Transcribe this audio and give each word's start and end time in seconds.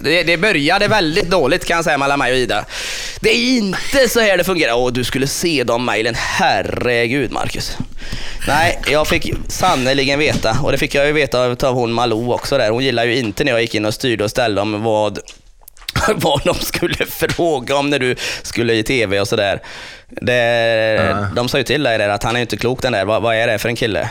Det, 0.00 0.22
det 0.22 0.36
började 0.36 0.88
väldigt 0.88 1.30
dåligt 1.30 1.64
kan 1.64 1.74
jag 1.76 1.84
säga 1.84 1.98
mellan 1.98 2.18
mig 2.18 2.32
och 2.32 2.38
Ida. 2.38 2.64
Det 3.20 3.30
är 3.30 3.56
inte 3.56 4.08
så 4.08 4.20
här 4.20 4.38
det 4.38 4.44
fungerar. 4.44 4.74
Åh, 4.74 4.92
du 4.92 5.04
skulle 5.04 5.26
se 5.26 5.64
de 5.64 5.84
mejlen. 5.84 6.14
Herregud, 6.14 7.32
Marcus. 7.32 7.76
Nej, 8.48 8.80
jag 8.90 9.06
fick 9.06 9.32
sannerligen 9.48 10.18
veta, 10.18 10.56
och 10.62 10.72
det 10.72 10.78
fick 10.78 10.94
jag 10.94 11.06
ju 11.06 11.12
veta 11.12 11.40
av, 11.40 11.74
hon 11.74 11.92
Malou 11.92 12.32
också 12.32 12.58
där. 12.58 12.70
Hon 12.70 12.84
gillar 12.84 13.04
ju 13.04 13.16
inte 13.16 13.44
när 13.44 13.52
jag 13.52 13.60
gick 13.60 13.74
in 13.74 13.84
och 13.84 13.94
styrde 13.94 14.24
och 14.24 14.30
ställde 14.30 14.60
om 14.60 14.82
vad, 14.82 15.18
vad 16.14 16.40
de 16.44 16.54
skulle 16.54 17.06
fråga 17.06 17.76
om 17.76 17.90
när 17.90 17.98
du 17.98 18.16
skulle 18.42 18.74
i 18.74 18.82
TV 18.82 19.20
och 19.20 19.28
sådär. 19.28 19.62
Det, 20.08 21.28
De 21.36 21.48
sa 21.48 21.58
ju 21.58 21.64
till 21.64 21.82
dig 21.82 21.98
där 21.98 22.08
att 22.08 22.22
han 22.22 22.36
är 22.36 22.40
inte 22.40 22.56
klok 22.56 22.82
den 22.82 22.92
där. 22.92 23.04
Vad, 23.04 23.22
vad 23.22 23.34
är 23.34 23.46
det 23.46 23.58
för 23.58 23.68
en 23.68 23.76
kille? 23.76 24.10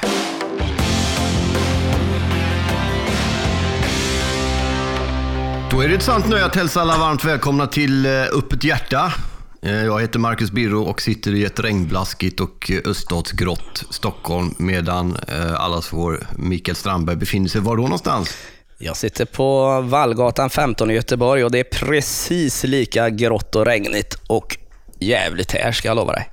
Då 5.73 5.81
är 5.81 5.87
det 5.87 5.95
ett 5.95 6.03
sant 6.03 6.29
nöje 6.29 6.45
att 6.45 6.55
hälsa 6.55 6.81
alla 6.81 6.97
varmt 6.97 7.25
välkomna 7.25 7.67
till 7.67 8.05
eh, 8.05 8.11
Öppet 8.11 8.63
hjärta. 8.63 9.13
Eh, 9.61 9.83
Jag 9.85 10.01
heter 10.01 10.19
Marcus 10.19 10.51
Birro 10.51 10.83
och 10.83 11.01
sitter 11.01 11.33
i 11.33 11.45
ett 11.45 11.59
regnblaskigt 11.59 12.39
och 12.39 12.71
eh, 12.71 12.91
öststatsgrått 12.91 13.83
Stockholm 13.89 14.55
medan 14.57 15.17
allas 15.57 15.93
vår 15.93 16.27
Mikael 16.37 16.75
Strandberg 16.75 17.15
befinner 17.15 17.49
sig 17.49 17.61
var 17.61 17.77
då 17.77 17.83
någonstans? 17.83 18.37
Jag 18.77 18.97
sitter 18.97 19.25
på 19.25 19.81
Vallgatan 19.81 20.49
15 20.49 20.91
i 20.91 20.93
Göteborg 20.93 21.43
och 21.43 21.51
det 21.51 21.59
är 21.59 21.85
precis 21.85 22.63
lika 22.63 23.09
grått 23.09 23.55
och 23.55 23.65
regnigt 23.65 24.17
och 24.27 24.57
jävligt 24.99 25.51
här 25.51 25.71
ska 25.71 25.87
jag 25.87 25.95
lova 25.95 26.13
dig. 26.13 26.29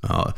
Ja. 0.00 0.32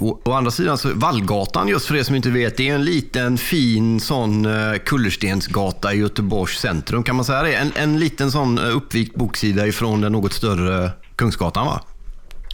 Å, 0.00 0.20
å 0.24 0.32
andra 0.32 0.50
sidan, 0.50 0.78
så 0.78 0.88
Vallgatan, 0.94 1.68
just 1.68 1.86
för 1.86 1.96
er 1.96 2.02
som 2.02 2.14
inte 2.14 2.30
vet, 2.30 2.56
det 2.56 2.68
är 2.68 2.74
en 2.74 2.84
liten 2.84 3.38
fin 3.38 4.00
sån 4.00 4.46
eh, 4.46 4.78
kullerstensgata 4.78 5.94
i 5.94 5.98
Göteborgs 5.98 6.58
centrum. 6.58 7.02
Kan 7.02 7.16
man 7.16 7.24
säga 7.24 7.42
det? 7.42 7.54
En, 7.54 7.72
en 7.76 7.98
liten 8.00 8.30
sån 8.32 8.58
eh, 8.58 8.76
uppvikt 8.76 9.14
boksida 9.16 9.66
ifrån 9.66 10.00
den 10.00 10.12
något 10.12 10.32
större 10.32 10.90
Kungsgatan 11.16 11.66
va? 11.66 11.80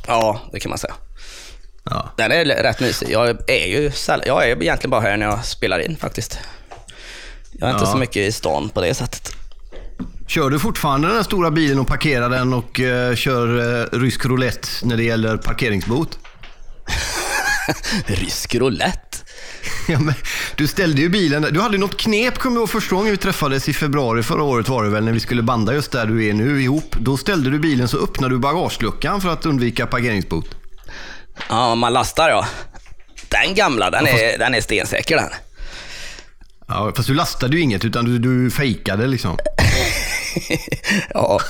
Ja, 0.07 0.41
det 0.53 0.61
kan 0.61 0.69
man 0.71 0.79
säga. 0.79 0.95
Ja. 1.85 2.11
Den 2.17 2.33
är 2.33 2.45
rätt 2.45 2.81
mysig. 2.81 3.11
Jag 3.11 3.29
är 3.51 3.67
ju 3.67 3.91
jag 4.27 4.49
är 4.49 4.63
egentligen 4.63 4.91
bara 4.91 5.01
här 5.01 5.17
när 5.17 5.27
jag 5.27 5.45
spelar 5.45 5.79
in 5.79 5.97
faktiskt. 5.97 6.39
Jag 7.53 7.69
är 7.69 7.73
inte 7.73 7.85
Ja. 7.85 7.93
så 7.93 7.99
mycket 7.99 8.17
i 8.17 8.33
stan 8.33 8.69
på 8.69 8.81
det 8.81 8.95
sättet. 8.95 9.33
Kör 10.27 10.51
du 10.51 10.59
fortfarande 10.59 11.09
den 11.15 11.25
stora 11.25 11.51
bilen 11.51 11.79
och 11.79 11.87
parkerar 11.87 12.31
den 12.31 12.53
och 12.55 12.81
eh, 12.81 13.15
kör 13.15 13.81
eh, 13.83 13.99
rysk 13.99 14.25
roulette 14.27 14.69
när 14.83 14.97
det 14.97 15.03
gäller 15.03 15.37
parkeringsbot? 15.37 16.19
Rysk 18.07 18.55
roulette. 18.55 19.19
Ja, 19.89 19.99
men, 19.99 20.15
du 20.57 20.67
ställde 20.67 21.01
ju 21.01 21.09
bilen, 21.09 21.47
du 21.51 21.61
hade 21.61 21.79
något 21.79 21.97
knep 21.97 22.39
kommer 22.39 22.57
jag 22.57 22.61
ihåg 22.61 22.71
första 22.71 22.97
gången 22.97 23.11
vi 23.11 23.17
träffades 23.17 23.69
i 23.69 23.73
februari 23.73 24.23
förra 24.23 24.43
året 24.43 24.69
var 24.69 24.85
det 24.85 24.91
väl, 24.91 25.05
när 25.05 25.13
vi 25.13 25.21
skulle 25.21 25.43
banda 25.43 25.75
just 25.75 25.93
där 25.93 26.07
du 26.07 26.27
är 26.29 26.35
nu 26.35 26.63
ihop. 26.63 26.97
Då 27.01 27.17
ställde 27.17 27.51
du 27.51 27.59
bilen 27.59 27.89
så 27.89 27.99
öppnade 27.99 28.35
du 28.35 28.39
bagageluckan 28.39 29.21
för 29.21 29.29
att 29.29 29.47
undvika 29.47 29.87
parkeringsbot. 29.87 30.55
Ja, 31.49 31.75
man 31.75 31.93
lastar 31.93 32.29
ja. 32.29 32.47
Den 33.29 33.55
gamla, 33.55 33.91
den 33.91 34.07
är, 34.07 34.39
den 34.39 34.55
är 34.55 34.61
stensäker 34.61 35.17
den. 35.17 35.31
Ja, 36.69 36.93
fast 36.97 37.09
du 37.09 37.15
lastade 37.15 37.57
ju 37.57 37.63
inget 37.63 37.85
utan 37.85 38.05
du, 38.05 38.19
du 38.19 38.51
fejkade 38.51 39.07
liksom. 39.07 39.39
ja, 41.15 41.41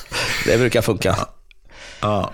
det 0.45 0.59
brukar 0.59 0.83
funka. 0.83 1.17
Ja. 2.01 2.33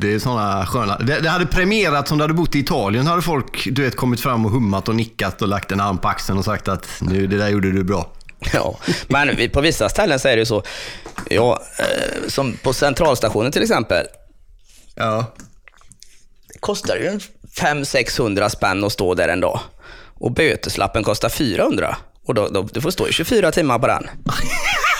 Det 0.00 0.14
är 0.14 0.18
sådana 0.18 0.66
sköna... 0.66 0.98
Det, 0.98 1.20
det 1.20 1.28
hade 1.28 1.46
premierat 1.46 2.08
som 2.08 2.18
du 2.18 2.24
hade 2.24 2.34
bott 2.34 2.54
i 2.54 2.58
Italien. 2.58 3.06
hade 3.06 3.22
folk 3.22 3.68
du 3.70 3.82
vet, 3.82 3.96
kommit 3.96 4.20
fram 4.20 4.46
och 4.46 4.52
hummat 4.52 4.88
och 4.88 4.94
nickat 4.94 5.42
och 5.42 5.48
lagt 5.48 5.72
en 5.72 5.80
arm 5.80 5.98
på 5.98 6.08
axeln 6.08 6.38
och 6.38 6.44
sagt 6.44 6.68
att 6.68 6.86
nu, 7.00 7.26
det 7.26 7.38
där 7.38 7.48
gjorde 7.48 7.72
du 7.72 7.84
bra. 7.84 8.12
Ja, 8.52 8.78
men 9.08 9.50
på 9.50 9.60
vissa 9.60 9.88
ställen 9.88 10.18
så 10.18 10.28
är 10.28 10.32
det 10.32 10.40
ju 10.40 10.46
så. 10.46 10.62
Ja, 11.30 11.62
eh, 11.78 12.28
som 12.28 12.52
på 12.52 12.72
centralstationen 12.72 13.52
till 13.52 13.62
exempel. 13.62 14.06
Ja. 14.94 15.34
Det 16.52 16.58
kostar 16.58 16.96
ju 16.96 17.06
en 17.06 17.20
500-600 17.60 18.48
spänn 18.48 18.84
att 18.84 18.92
stå 18.92 19.14
där 19.14 19.28
en 19.28 19.40
dag. 19.40 19.60
Och 20.20 20.32
böteslappen 20.32 21.04
kostar 21.04 21.28
400. 21.28 21.96
Och 22.26 22.34
då, 22.34 22.48
då, 22.48 22.68
du 22.72 22.80
får 22.80 22.90
stå 22.90 23.08
i 23.08 23.12
24 23.12 23.52
timmar 23.52 23.78
på 23.78 23.86
den. 23.86 24.06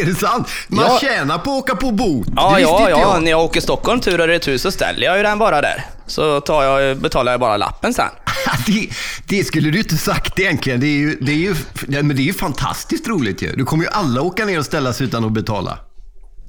Är 0.00 0.04
det 0.04 0.14
sant? 0.14 0.48
Man 0.68 0.84
Ja. 0.84 0.98
tjänar 1.00 1.38
på 1.38 1.50
att 1.50 1.58
åka 1.62 1.76
på 1.76 1.90
bot. 1.90 2.28
Ja, 2.36 2.60
ja, 2.60 2.90
ja. 2.90 3.00
jag. 3.00 3.22
När 3.22 3.30
jag 3.30 3.44
åker 3.44 3.60
Stockholm 3.60 4.00
tur 4.00 4.20
och 4.20 4.26
retur 4.26 4.58
så 4.58 4.70
ställer 4.70 5.06
jag 5.06 5.16
ju 5.16 5.22
den 5.22 5.38
bara 5.38 5.60
där. 5.60 5.84
Så 6.06 6.40
tar 6.40 6.62
jag, 6.64 6.96
betalar 6.98 7.32
jag 7.32 7.40
bara 7.40 7.56
lappen 7.56 7.94
sen. 7.94 8.08
Det, 8.66 8.88
det 9.28 9.44
skulle 9.44 9.70
du 9.70 9.78
inte 9.78 9.96
sagt 9.96 10.38
egentligen. 10.38 10.80
Det 10.80 10.86
är 10.86 10.98
ju, 10.98 11.18
det 11.20 11.32
är 11.32 11.36
ju, 11.36 11.54
men 11.86 12.08
det 12.16 12.22
är 12.22 12.24
ju 12.24 12.32
fantastiskt 12.34 13.08
roligt 13.08 13.42
ju. 13.42 13.52
Du 13.52 13.64
kommer 13.64 13.84
ju 13.84 13.90
alla 13.90 14.20
åka 14.22 14.44
ner 14.44 14.58
och 14.58 14.64
ställa 14.64 14.92
sig 14.92 15.06
utan 15.06 15.24
att 15.24 15.32
betala. 15.32 15.78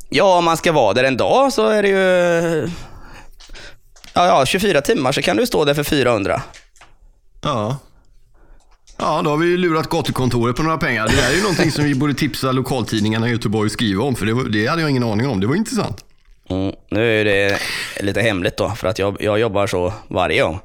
Ja, 0.10 0.38
om 0.38 0.46
man 0.46 0.58
ska 0.58 0.72
vara 0.72 0.94
där 0.94 1.04
en 1.04 1.18
dag 1.18 1.54
så 1.54 1.68
är 1.68 1.84
det 1.84 1.90
ju... 1.90 2.70
Ja, 4.14 4.26
ja, 4.28 4.46
24 4.46 4.82
timmar 4.82 5.12
så 5.12 5.22
kan 5.22 5.38
du 5.38 5.46
stå 5.48 5.66
där 5.66 5.74
för 5.74 5.84
400. 5.84 6.42
Ja. 7.42 7.78
Ja, 9.00 9.22
då 9.22 9.30
har 9.30 9.38
vi 9.38 9.48
ju 9.48 9.58
lurat 9.58 9.90
gatukontoret 9.90 10.56
på 10.56 10.64
några 10.64 10.78
pengar. 10.78 11.08
Det 11.08 11.16
där 11.16 11.30
är 11.30 11.36
ju 11.36 11.42
någonting 11.42 11.72
som 11.72 11.84
vi 11.84 11.96
borde 11.96 12.14
tipsa 12.14 12.52
lokaltidningarna 12.52 13.28
i 13.28 13.32
Göteborg 13.32 13.66
att 13.66 13.72
skriva 13.72 14.04
om, 14.04 14.16
för 14.16 14.26
det, 14.26 14.34
var, 14.34 14.44
det 14.44 14.68
hade 14.68 14.82
jag 14.82 14.90
ingen 14.90 15.04
aning 15.04 15.28
om. 15.28 15.40
Det 15.40 15.48
var 15.48 15.56
intressant. 15.56 16.06
Mm, 16.50 16.74
nu 16.92 17.22
är 17.22 17.26
det 17.26 17.60
lite 18.00 18.22
hemligt 18.22 18.58
då, 18.58 18.70
för 18.70 18.88
att 18.88 19.00
jag, 19.00 19.18
jag 19.20 19.40
jobbar 19.40 19.68
så 19.68 19.94
varje 20.08 20.42
gång. 20.42 20.60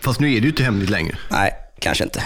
Fast 0.00 0.20
nu 0.20 0.28
är 0.28 0.34
det 0.34 0.40
ju 0.40 0.48
inte 0.48 0.62
hemligt 0.62 0.90
längre. 0.90 1.18
Nej, 1.30 1.52
kanske 1.80 2.04
inte. 2.04 2.22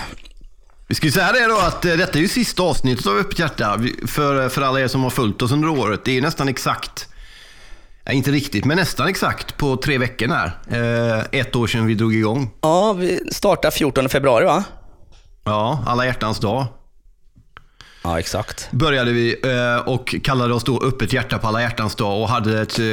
Vi 0.86 0.94
ska 0.94 1.06
ju 1.06 1.12
säga 1.12 1.32
det 1.32 1.46
då 1.46 1.58
att 1.58 1.84
eh, 1.84 1.92
detta 1.92 2.18
är 2.18 2.22
ju 2.22 2.28
sista 2.28 2.62
avsnittet 2.62 3.06
av 3.06 3.16
Öppet 3.16 3.38
hjärta 3.38 3.80
för, 4.06 4.48
för 4.48 4.62
alla 4.62 4.80
er 4.80 4.88
som 4.88 5.02
har 5.02 5.10
följt 5.10 5.42
oss 5.42 5.52
under 5.52 5.68
året. 5.68 6.00
Det 6.04 6.18
är 6.18 6.22
nästan 6.22 6.48
exakt, 6.48 7.08
ja, 8.04 8.12
inte 8.12 8.30
riktigt, 8.30 8.64
men 8.64 8.76
nästan 8.76 9.08
exakt 9.08 9.56
på 9.56 9.76
tre 9.76 9.98
veckor 9.98 10.28
här. 10.28 10.58
Eh, 10.70 11.40
ett 11.40 11.56
år 11.56 11.66
sedan 11.66 11.86
vi 11.86 11.94
drog 11.94 12.14
igång. 12.14 12.50
Ja, 12.60 12.92
vi 12.92 13.20
startar 13.32 13.70
14 13.70 14.08
februari 14.08 14.44
va? 14.44 14.64
Ja, 15.44 15.82
alla 15.86 16.06
hjärtans 16.06 16.38
dag 16.38 16.66
Ja, 18.04 18.18
exakt. 18.18 18.68
började 18.70 19.12
vi 19.12 19.36
eh, 19.44 19.88
och 19.88 20.14
kallade 20.24 20.54
oss 20.54 20.64
då 20.64 20.82
Öppet 20.82 21.12
hjärta 21.12 21.38
på 21.38 21.46
alla 21.48 21.60
hjärtans 21.62 21.94
dag 21.94 22.22
och 22.22 22.28
hade 22.28 22.60
ett 22.60 22.78
eh, 22.78 22.84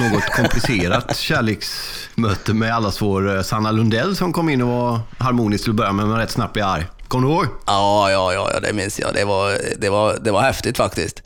något 0.00 0.24
komplicerat 0.36 1.16
kärleksmöte 1.18 2.54
med 2.54 2.74
allas 2.74 3.02
vår 3.02 3.36
eh, 3.36 3.42
Sanna 3.42 3.70
Lundell 3.70 4.16
som 4.16 4.32
kom 4.32 4.48
in 4.48 4.62
och 4.62 4.68
var 4.68 5.00
harmonisk 5.18 5.64
till 5.64 5.70
att 5.70 5.76
börja 5.76 5.92
med, 5.92 6.06
men 6.08 6.18
rätt 6.18 6.30
snabbt 6.30 6.52
blev 6.52 6.66
arg. 6.66 6.86
Kommer 7.08 7.28
du 7.28 7.34
ihåg? 7.34 7.46
Ja, 7.66 8.10
ja, 8.10 8.32
ja, 8.32 8.60
det 8.60 8.72
minns 8.72 8.98
jag. 9.00 9.14
Det 9.14 9.24
var, 9.24 9.58
det 9.78 9.88
var, 9.90 10.18
det 10.20 10.30
var 10.30 10.42
häftigt 10.42 10.76
faktiskt. 10.76 11.22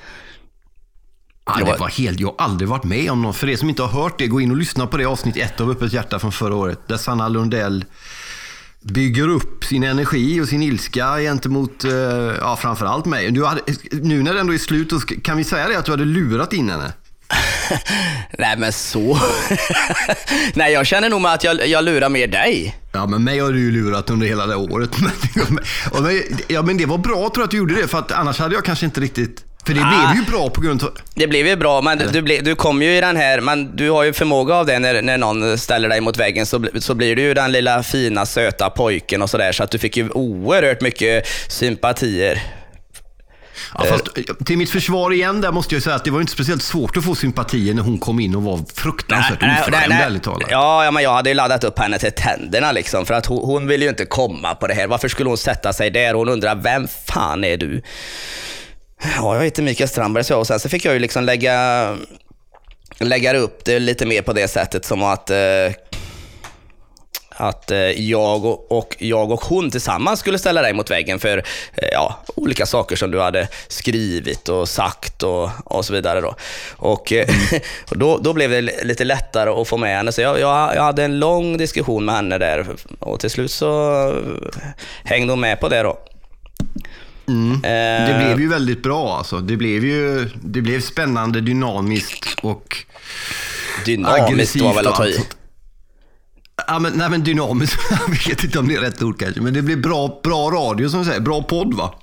Ja, 1.46 1.54
Det 1.58 1.64
var- 1.64 1.78
var 1.78 1.88
helt, 1.88 2.20
jag 2.20 2.28
har 2.28 2.34
aldrig 2.44 2.68
varit 2.68 2.84
med 2.84 3.10
om 3.10 3.22
något. 3.22 3.36
För 3.36 3.48
er 3.48 3.56
som 3.56 3.68
inte 3.68 3.82
har 3.82 4.02
hört 4.02 4.18
det, 4.18 4.26
gå 4.26 4.40
in 4.40 4.50
och 4.50 4.56
lyssna 4.56 4.86
på 4.86 4.96
det 4.96 5.04
avsnitt 5.04 5.36
ett 5.36 5.60
av 5.60 5.70
Öppet 5.70 5.92
hjärta 5.92 6.18
från 6.18 6.32
förra 6.32 6.54
året. 6.54 6.78
Där 6.86 6.96
Sanna 6.96 7.28
Lundell 7.28 7.84
bygger 8.82 9.28
upp 9.28 9.64
sin 9.64 9.82
energi 9.82 10.40
och 10.40 10.48
sin 10.48 10.62
ilska 10.62 11.18
gentemot, 11.18 11.84
eh, 11.84 11.92
ja 12.40 12.56
framförallt 12.56 13.06
mig. 13.06 13.30
Du 13.30 13.44
hade, 13.44 13.60
nu 13.90 14.22
när 14.22 14.34
det 14.34 14.40
ändå 14.40 14.54
är 14.54 14.58
slut, 14.58 14.92
kan 15.22 15.36
vi 15.36 15.44
säga 15.44 15.68
det 15.68 15.78
att 15.78 15.84
du 15.84 15.90
hade 15.90 16.04
lurat 16.04 16.52
in 16.52 16.70
henne? 16.70 16.92
Nej, 18.38 18.56
men 18.58 18.72
så... 18.72 19.18
Nej, 20.54 20.72
jag 20.72 20.86
känner 20.86 21.08
nog 21.08 21.20
med 21.20 21.32
att 21.32 21.44
jag, 21.44 21.68
jag 21.68 21.84
lurar 21.84 22.08
mer 22.08 22.26
dig. 22.26 22.76
Ja, 22.92 23.06
men 23.06 23.24
mig 23.24 23.38
har 23.38 23.52
du 23.52 23.60
ju 23.60 23.70
lurat 23.70 24.10
under 24.10 24.26
hela 24.26 24.46
det 24.46 24.56
året. 24.56 24.90
Ja, 26.48 26.62
men 26.62 26.76
det 26.76 26.86
var 26.86 26.98
bra 26.98 27.14
tror 27.14 27.32
jag 27.36 27.44
att 27.44 27.50
du 27.50 27.56
gjorde 27.56 27.74
det, 27.74 27.88
för 27.88 27.98
att 27.98 28.12
annars 28.12 28.38
hade 28.38 28.54
jag 28.54 28.64
kanske 28.64 28.86
inte 28.86 29.00
riktigt... 29.00 29.44
För 29.66 29.74
det 29.74 29.80
Ah. 29.80 30.12
blev 30.12 30.24
ju 30.24 30.30
bra 30.30 30.50
på 30.50 30.60
grund 30.60 30.82
av... 30.82 30.90
Det 31.14 31.26
blev 31.26 31.46
ju 31.46 31.56
bra, 31.56 31.80
men 31.80 31.98
du, 32.12 32.22
ble, 32.22 32.40
du 32.40 32.54
kom 32.54 32.82
ju 32.82 32.96
i 32.96 33.00
den 33.00 33.16
här, 33.16 33.40
men 33.40 33.76
du 33.76 33.90
har 33.90 34.02
ju 34.02 34.12
förmåga 34.12 34.54
av 34.54 34.66
det 34.66 34.78
när, 34.78 35.02
när 35.02 35.18
någon 35.18 35.58
ställer 35.58 35.88
dig 35.88 36.00
mot 36.00 36.16
väggen 36.16 36.46
så, 36.46 36.66
så 36.78 36.94
blir 36.94 37.16
du 37.16 37.22
ju 37.22 37.34
den 37.34 37.52
lilla 37.52 37.82
fina 37.82 38.26
söta 38.26 38.70
pojken 38.70 39.22
och 39.22 39.30
sådär 39.30 39.52
så 39.52 39.62
att 39.64 39.70
du 39.70 39.78
fick 39.78 39.96
ju 39.96 40.10
oerhört 40.10 40.80
mycket 40.80 41.26
sympatier. 41.48 42.42
Ja, 43.78 43.84
fast, 43.84 44.04
till 44.46 44.58
mitt 44.58 44.70
försvar 44.70 45.12
igen 45.12 45.40
där 45.40 45.52
måste 45.52 45.74
jag 45.74 45.82
säga 45.82 45.96
att 45.96 46.04
det 46.04 46.10
var 46.10 46.20
inte 46.20 46.32
speciellt 46.32 46.62
svårt 46.62 46.96
att 46.96 47.04
få 47.04 47.14
sympatier 47.14 47.74
när 47.74 47.82
hon 47.82 47.98
kom 47.98 48.20
in 48.20 48.34
och 48.34 48.42
var 48.42 48.60
fruktansvärt 48.74 49.42
oförskämd 49.42 49.92
ärligt 49.92 50.22
talat. 50.22 50.48
Ja, 50.50 50.84
ja, 50.84 50.90
men 50.90 51.02
jag 51.02 51.12
hade 51.14 51.30
ju 51.30 51.34
laddat 51.34 51.64
upp 51.64 51.78
henne 51.78 51.98
till 51.98 52.12
tänderna 52.12 52.72
liksom 52.72 53.06
för 53.06 53.14
att 53.14 53.26
hon, 53.26 53.44
hon 53.44 53.66
ville 53.66 53.84
ju 53.84 53.88
inte 53.90 54.04
komma 54.04 54.54
på 54.54 54.66
det 54.66 54.74
här. 54.74 54.86
Varför 54.86 55.08
skulle 55.08 55.28
hon 55.30 55.38
sätta 55.38 55.72
sig 55.72 55.90
där? 55.90 56.14
Hon 56.14 56.28
undrar, 56.28 56.54
vem 56.54 56.88
fan 57.06 57.44
är 57.44 57.56
du? 57.56 57.82
Ja, 59.02 59.36
jag 59.36 59.44
heter 59.44 59.62
Mikael 59.62 59.88
Strandberg 59.88 60.24
så 60.24 60.32
jag 60.32 60.40
och 60.40 60.46
sen 60.46 60.60
så 60.60 60.68
fick 60.68 60.84
jag 60.84 60.94
ju 60.94 61.00
liksom 61.00 61.24
lägga, 61.24 61.96
lägga 62.98 63.36
upp 63.36 63.64
det 63.64 63.78
lite 63.78 64.06
mer 64.06 64.22
på 64.22 64.32
det 64.32 64.48
sättet 64.48 64.84
som 64.84 65.02
att 65.02 65.30
eh, 65.30 65.72
att 67.40 67.70
eh, 67.70 67.78
jag 67.78 68.44
och, 68.44 68.72
och 68.72 68.96
jag 68.98 69.30
och 69.30 69.40
hon 69.40 69.70
tillsammans 69.70 70.20
skulle 70.20 70.38
ställa 70.38 70.62
dig 70.62 70.72
mot 70.72 70.90
väggen 70.90 71.18
för 71.18 71.38
eh, 71.74 71.88
ja, 71.92 72.20
olika 72.34 72.66
saker 72.66 72.96
som 72.96 73.10
du 73.10 73.20
hade 73.20 73.48
skrivit 73.68 74.48
och 74.48 74.68
sagt 74.68 75.22
och, 75.22 75.50
och 75.64 75.84
så 75.84 75.92
vidare. 75.92 76.20
Då. 76.20 76.34
Och, 76.76 77.12
eh, 77.12 77.28
och 77.90 77.98
då, 77.98 78.18
då 78.18 78.32
blev 78.32 78.50
det 78.50 78.84
lite 78.84 79.04
lättare 79.04 79.50
att 79.50 79.68
få 79.68 79.76
med 79.76 79.96
henne. 79.96 80.12
Så 80.12 80.20
jag, 80.20 80.40
jag, 80.40 80.76
jag 80.76 80.82
hade 80.82 81.04
en 81.04 81.18
lång 81.18 81.56
diskussion 81.56 82.04
med 82.04 82.14
henne 82.14 82.38
där 82.38 82.66
och 82.98 83.20
till 83.20 83.30
slut 83.30 83.50
så 83.50 84.02
eh, 84.08 84.62
hängde 85.04 85.32
hon 85.32 85.40
med 85.40 85.60
på 85.60 85.68
det. 85.68 85.82
då. 85.82 85.98
Mm. 87.30 87.60
Det 88.06 88.14
blev 88.24 88.40
ju 88.40 88.48
väldigt 88.48 88.82
bra 88.82 89.16
alltså. 89.18 89.40
Det 89.40 89.56
blev 89.56 89.84
ju 89.84 90.30
det 90.44 90.60
blev 90.60 90.80
spännande, 90.80 91.40
dynamiskt 91.40 92.38
och 92.42 92.76
Dynamiskt 93.84 94.60
var 94.60 94.74
väl 94.74 94.86
att 94.86 94.94
ta 94.96 95.06
i. 95.06 95.20
Ja, 96.68 96.78
men, 96.78 96.92
nej, 96.92 97.10
men 97.10 97.24
dynamiskt, 97.24 97.76
jag 97.90 98.28
vet 98.28 98.44
inte 98.44 98.58
om 98.58 98.68
det 98.68 98.74
är 98.74 98.80
rätt 98.80 99.02
ord 99.02 99.20
kanske. 99.20 99.40
Men 99.40 99.54
det 99.54 99.62
blev 99.62 99.80
bra, 99.82 100.20
bra 100.22 100.50
radio 100.50 100.88
som 100.88 100.98
du 100.98 101.04
säger. 101.04 101.20
Bra 101.20 101.42
podd 101.42 101.74
va? 101.74 101.94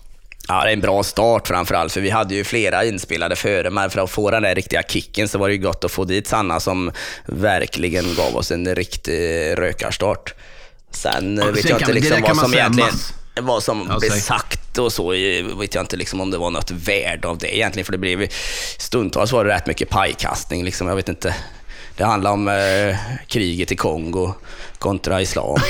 Ja, 0.47 0.63
det 0.63 0.69
är 0.69 0.74
en 0.74 0.81
bra 0.81 1.03
start 1.03 1.47
framförallt, 1.47 1.94
för 1.94 2.01
vi 2.01 2.09
hade 2.09 2.35
ju 2.35 2.44
flera 2.44 2.85
inspelade 2.85 3.35
före, 3.35 3.69
men 3.69 3.89
för 3.89 4.00
att 4.01 4.09
få 4.12 4.31
den 4.31 4.44
där 4.44 4.56
riktiga 4.56 4.83
kicken 4.83 5.27
så 5.27 5.38
var 5.38 5.47
det 5.47 5.53
ju 5.56 5.62
gott 5.62 5.83
att 5.83 5.91
få 5.91 6.03
dit 6.06 6.27
Sanna 6.27 6.59
som 6.59 6.91
verkligen 7.25 8.15
gav 8.15 8.35
oss 8.35 8.51
en 8.51 8.75
riktig 8.75 9.19
rökarstart. 9.57 10.33
Sen 10.91 11.38
Ja, 11.38 11.45
vet 11.51 11.62
sen 11.62 11.71
jag 11.71 11.81
inte 11.81 11.94
liksom 11.94 12.21
vad 12.21 12.38
som 12.38 12.53
egentligen 12.53 12.89
mass- 12.89 13.13
vad 13.41 13.63
som 13.63 13.88
Ja, 13.89 14.00
blev 14.00 14.09
säg. 14.09 14.21
Sagt 14.77 14.85
och 14.85 14.94
så, 14.94 15.09
vet 15.57 15.75
jag 15.75 15.83
inte 15.83 15.97
liksom 15.97 16.21
om 16.21 16.31
det 16.31 16.38
var 16.38 16.51
något 16.51 16.71
värde 16.71 17.27
av 17.27 17.38
det 17.38 17.56
egentligen, 17.56 17.85
för 17.85 17.91
det 17.91 17.97
blev 17.97 18.27
stundtals 18.77 19.31
var 19.31 19.45
det 19.45 19.53
rätt 19.53 19.68
mycket 19.68 19.89
pajkastning. 19.89 20.63
Liksom. 20.63 20.88
Jag 20.88 20.95
vet 20.95 21.09
inte. 21.09 21.35
Det 21.97 22.06
handlar 22.06 22.31
om 22.31 22.47
eh, 22.47 22.95
kriget 23.27 23.71
i 23.71 23.75
Kongo 23.75 24.33
kontra 24.79 25.21
islam. 25.21 25.59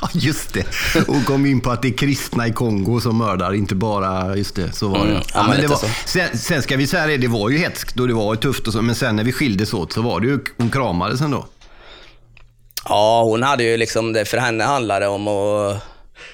Ja, 0.00 0.08
just 0.12 0.54
det. 0.54 0.64
Och 1.08 1.24
kom 1.24 1.46
in 1.46 1.60
på 1.60 1.70
att 1.70 1.82
det 1.82 1.88
är 1.88 1.96
kristna 1.96 2.46
i 2.46 2.52
Kongo 2.52 3.00
som 3.00 3.18
mördar, 3.18 3.54
inte 3.54 3.74
bara... 3.74 4.36
Just 4.36 4.56
det, 4.56 4.72
så 4.72 4.88
var 4.88 4.98
det. 4.98 5.04
Mm, 5.04 5.14
ja, 5.14 5.22
Ja, 5.34 5.42
men 5.42 5.50
det 5.50 5.56
lite 5.56 5.68
var, 5.68 5.90
sen, 6.04 6.38
sen 6.38 6.62
ska 6.62 6.76
vi 6.76 6.86
säga 6.86 7.06
det, 7.06 7.16
det 7.16 7.28
var 7.28 7.50
ju 7.50 7.58
hetskt 7.58 8.00
och 8.00 8.08
det 8.08 8.14
var 8.14 8.34
ju 8.34 8.40
tufft 8.40 8.66
och 8.66 8.72
så, 8.72 8.82
men 8.82 8.94
sen 8.94 9.16
när 9.16 9.24
vi 9.24 9.32
skildes 9.32 9.74
åt 9.74 9.92
så 9.92 10.02
var 10.02 10.20
det 10.20 10.26
ju, 10.26 10.38
hon 10.56 10.70
kramades 10.70 11.20
ändå. 11.20 11.46
Ja, 12.88 13.22
hon 13.22 13.42
hade 13.42 13.62
ju 13.62 13.76
liksom, 13.76 14.12
det 14.12 14.24
för 14.24 14.38
henne 14.38 14.64
handlade 14.64 15.04
det 15.04 15.08
om 15.08 15.28
att 15.28 15.82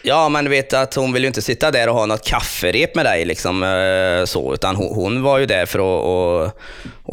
Ja, 0.03 0.29
men 0.29 0.45
du 0.45 0.51
vet 0.51 0.73
att 0.73 0.95
hon 0.95 1.13
vill 1.13 1.23
ju 1.23 1.27
inte 1.27 1.43
sitta 1.43 1.71
där 1.71 1.89
och 1.89 1.95
ha 1.95 2.07
något 2.07 2.25
kafferep 2.27 2.95
med 2.95 3.05
dig 3.07 3.25
liksom 3.25 3.63
eh, 3.63 4.25
så, 4.25 4.55
utan 4.55 4.77
hon, 4.77 4.95
hon 4.95 5.23
var 5.23 5.39
ju 5.39 5.47
där 5.47 5.67
för 5.67 5.79
att 5.79 6.05
och, 6.05 6.63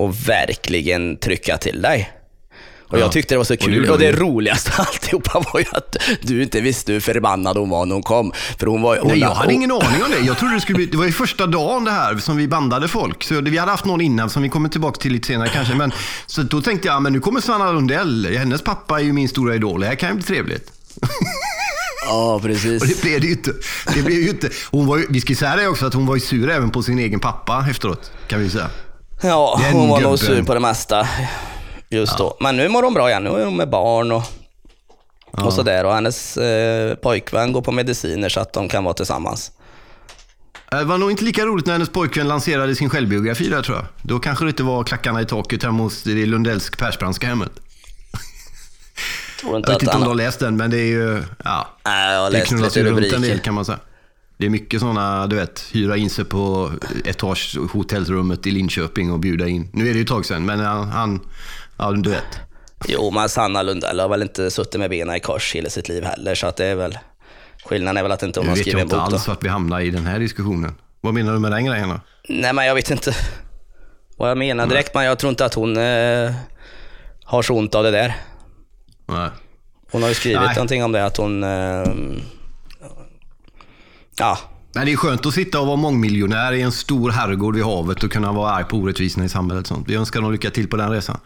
och 0.03 0.29
verkligen 0.29 1.17
trycka 1.17 1.57
till 1.57 1.81
dig. 1.81 2.11
Och 2.87 2.97
Ja, 2.97 2.99
jag 3.01 3.11
tyckte 3.11 3.33
det 3.33 3.37
var 3.37 3.45
så 3.45 3.53
och 3.53 3.59
kul. 3.59 3.75
gjorde 3.75 3.91
Och 3.91 3.99
det 3.99 4.11
roligaste 4.11 4.71
alltihopa 4.77 5.43
var 5.53 5.59
ju 5.59 5.65
att 5.71 5.95
du 6.21 6.43
inte 6.43 6.61
visste 6.61 6.91
hur 6.93 6.99
förbannad 6.99 7.57
hon 7.57 7.69
var 7.69 7.85
när 7.85 7.93
hon 7.93 8.03
kom. 8.03 8.31
För 8.59 8.67
hon 8.67 8.81
var 8.81 8.97
hon, 8.97 9.07
Nej, 9.07 9.19
jag 9.19 9.27
hade 9.29 9.47
hon- 9.47 9.53
ingen 9.55 9.71
aning 9.71 10.03
om 10.05 10.11
det. 10.11 10.25
Jag 10.25 10.37
trodde 10.37 10.53
det 10.55 10.61
skulle 10.61 10.75
bli, 10.75 10.85
det 10.85 10.97
var 10.97 11.05
ju 11.05 11.11
första 11.11 11.47
dagen 11.47 11.85
det 11.85 11.91
här 11.91 12.17
som 12.17 12.37
vi 12.37 12.47
bandade 12.47 12.87
folk. 12.87 13.23
Så 13.23 13.41
vi 13.41 13.57
hade 13.57 13.71
haft 13.71 13.85
någon 13.85 14.01
innan 14.01 14.29
som 14.29 14.43
vi 14.43 14.49
kommer 14.49 14.69
tillbaka 14.69 15.01
till 15.01 15.11
lite 15.13 15.27
senare 15.27 15.49
kanske. 15.53 15.75
Men, 15.75 15.91
så 16.25 16.41
då 16.41 16.61
tänkte 16.61 16.87
jag, 16.87 17.01
men 17.01 17.13
nu 17.13 17.19
kommer 17.19 17.41
Sanna 17.41 17.71
Lundell. 17.71 18.37
Hennes 18.37 18.61
pappa 18.61 18.99
är 18.99 19.03
ju 19.03 19.13
min 19.13 19.29
stora 19.29 19.55
idol. 19.55 19.81
Det 19.81 19.87
här 19.87 19.95
kan 19.95 20.09
ju 20.09 20.15
bli 20.15 20.23
trevligt. 20.23 20.71
Ja, 22.09 22.39
precis. 22.43 22.81
Och 22.81 22.87
det 22.87 23.01
blev 23.01 23.21
det 23.21 23.27
ju 23.27 23.33
inte. 23.33 23.51
Det 23.95 24.01
blev 24.01 24.19
ju 24.19 24.29
inte. 24.29 24.49
Hon 24.71 24.87
var 24.87 24.97
ju, 24.97 25.05
vi 25.09 25.21
ska 25.21 25.35
säga 25.35 25.55
det 25.55 25.67
också, 25.67 25.85
att 25.85 25.93
hon 25.93 26.05
var 26.05 26.15
ju 26.15 26.21
sur 26.21 26.49
även 26.49 26.69
på 26.69 26.83
sin 26.83 26.99
egen 26.99 27.19
pappa 27.19 27.65
efteråt. 27.69 28.11
Kan 28.27 28.39
vi 28.39 28.49
säga. 28.49 28.69
Ja, 29.21 29.59
Den 29.63 29.73
hon 29.73 29.89
var 29.89 30.01
nog 30.01 30.17
gubben. 30.19 30.35
sur 30.35 30.43
på 30.43 30.53
det 30.53 30.59
mesta 30.59 31.07
just 31.89 32.17
då. 32.17 32.37
Men 32.39 32.57
nu 32.57 32.69
mår 32.69 32.83
hon 32.83 32.93
bra 32.93 33.09
igen. 33.09 33.23
Nu 33.23 33.29
är 33.29 33.45
hon 33.45 33.55
med 33.57 33.69
barn 33.69 34.11
och, 34.11 34.23
och 35.31 35.53
sådär. 35.53 35.85
Och 35.85 35.93
hennes 35.93 36.37
eh, 36.37 36.95
pojkvän 36.95 37.53
går 37.53 37.61
på 37.61 37.71
mediciner 37.71 38.29
så 38.29 38.39
att 38.39 38.53
de 38.53 38.69
kan 38.69 38.83
vara 38.83 38.93
tillsammans. 38.93 39.51
Det 40.71 40.83
var 40.83 40.97
nog 40.97 41.11
inte 41.11 41.23
lika 41.23 41.45
roligt 41.45 41.65
när 41.65 41.73
hennes 41.73 41.89
pojkvän 41.89 42.27
lanserade 42.27 42.75
sin 42.75 42.89
självbiografi 42.89 43.49
där 43.49 43.61
tror 43.61 43.77
jag. 43.77 43.85
Då 44.01 44.19
kanske 44.19 44.45
det 44.45 44.49
inte 44.49 44.63
var 44.63 44.83
klackarna 44.83 45.21
i 45.21 45.25
taket 45.25 45.63
hemma 45.63 45.83
hos 45.83 46.03
det 46.03 46.25
Lundellsk 46.25 46.77
Persbrandska 46.77 47.27
hemmet. 47.27 47.51
Tror 49.41 49.57
inte 49.57 49.71
Jag 49.71 49.75
vet 49.75 49.77
att 49.77 49.83
inte 49.83 49.95
om 49.95 50.01
du 50.03 50.07
har 50.07 50.15
läst 50.15 50.39
den, 50.39 50.57
men 50.57 50.71
det 50.71 50.77
är 50.77 50.85
ju... 50.85 51.23
Ja, 51.43 51.67
Nej, 51.85 52.13
jag 52.13 52.19
har 52.21 52.31
det 52.31 52.37
läst 52.37 52.51
lite 52.51 52.79
ju 52.79 52.85
runt 52.85 52.97
en 52.97 53.03
rubriker. 53.03 53.19
del 53.19 53.39
kan 53.39 53.53
man 53.53 53.65
säga. 53.65 53.79
Det 54.37 54.45
är 54.45 54.49
mycket 54.49 54.79
sådana, 54.79 55.27
du 55.27 55.35
vet, 55.35 55.65
hyra 55.71 55.97
in 55.97 56.09
sig 56.09 56.25
på 56.25 56.71
etage 57.05 57.57
hotellrummet 57.73 58.47
i 58.47 58.51
Linköping 58.51 59.11
och 59.11 59.19
bjuda 59.19 59.47
in. 59.47 59.69
Nu 59.73 59.83
är 59.89 59.93
det 59.93 59.95
ju 59.97 60.01
ett 60.01 60.07
tag 60.07 60.25
sedan, 60.25 60.45
men 60.45 60.59
han, 60.59 61.19
ja 61.77 61.91
du 61.91 62.09
vet. 62.09 62.39
Jo, 62.87 63.11
men 63.11 63.29
Sanna 63.29 63.61
Lundell 63.61 63.99
har 63.99 64.09
väl 64.09 64.21
inte 64.21 64.51
suttit 64.51 64.79
med 64.79 64.89
benen 64.89 65.15
i 65.15 65.19
kors 65.19 65.55
hela 65.55 65.69
sitt 65.69 65.89
liv 65.89 66.03
heller, 66.03 66.35
så 66.35 66.47
att 66.47 66.55
det 66.55 66.65
är 66.65 66.75
väl... 66.75 66.97
Skillnaden 67.65 67.97
är 67.97 68.03
väl 68.03 68.11
att 68.11 68.23
inte 68.23 68.39
hon 68.39 68.45
Nu 68.45 68.51
har 68.51 68.55
vet 68.55 68.63
skrivit 68.63 68.73
jag 68.73 68.79
en 68.81 68.85
inte 68.85 68.95
bok 68.95 69.09
då. 69.09 69.15
alls 69.15 69.27
vart 69.27 69.43
vi 69.43 69.47
hamnar 69.49 69.79
i 69.79 69.89
den 69.89 70.05
här 70.05 70.19
diskussionen. 70.19 70.75
Vad 71.01 71.13
menar 71.13 71.33
du 71.33 71.39
med 71.39 71.51
den 71.51 71.65
grejen 71.65 71.89
då? 71.89 71.99
Nej, 72.29 72.53
men 72.53 72.65
jag 72.65 72.75
vet 72.75 72.91
inte 72.91 73.15
vad 74.17 74.29
jag 74.29 74.37
menar 74.37 74.67
direkt, 74.67 74.93
men 74.93 75.05
jag 75.05 75.19
tror 75.19 75.29
inte 75.29 75.45
att 75.45 75.53
hon 75.53 75.77
eh, 75.77 76.31
har 77.23 77.41
så 77.41 77.53
ont 77.53 77.75
av 77.75 77.83
det 77.83 77.91
där. 77.91 78.15
Nej. 79.09 79.29
Hon 79.91 80.01
har 80.01 80.09
ju 80.09 80.15
skrivit 80.15 80.41
Nej. 80.41 80.55
någonting 80.55 80.83
om 80.83 80.91
det, 80.91 81.05
att 81.05 81.17
hon... 81.17 81.43
Eh, 81.43 81.93
ja, 84.17 84.37
Men 84.73 84.85
det 84.85 84.91
är 84.91 84.95
skönt 84.95 85.25
att 85.25 85.33
sitta 85.33 85.59
och 85.59 85.67
vara 85.67 85.77
mångmiljonär 85.77 86.53
i 86.53 86.61
en 86.61 86.71
stor 86.71 87.09
herrgård 87.11 87.55
vid 87.55 87.63
havet 87.63 88.03
och 88.03 88.11
kunna 88.11 88.31
vara 88.31 88.51
arg 88.51 88.63
på 88.63 88.77
orättvisorna 88.77 89.25
i 89.25 89.29
samhället. 89.29 89.61
och 89.61 89.67
Sånt. 89.67 89.89
Vi 89.89 89.95
önskar 89.95 90.21
dem 90.21 90.31
lycka 90.31 90.49
till 90.49 90.67
på 90.67 90.77
den 90.77 90.91
resan. 90.91 91.17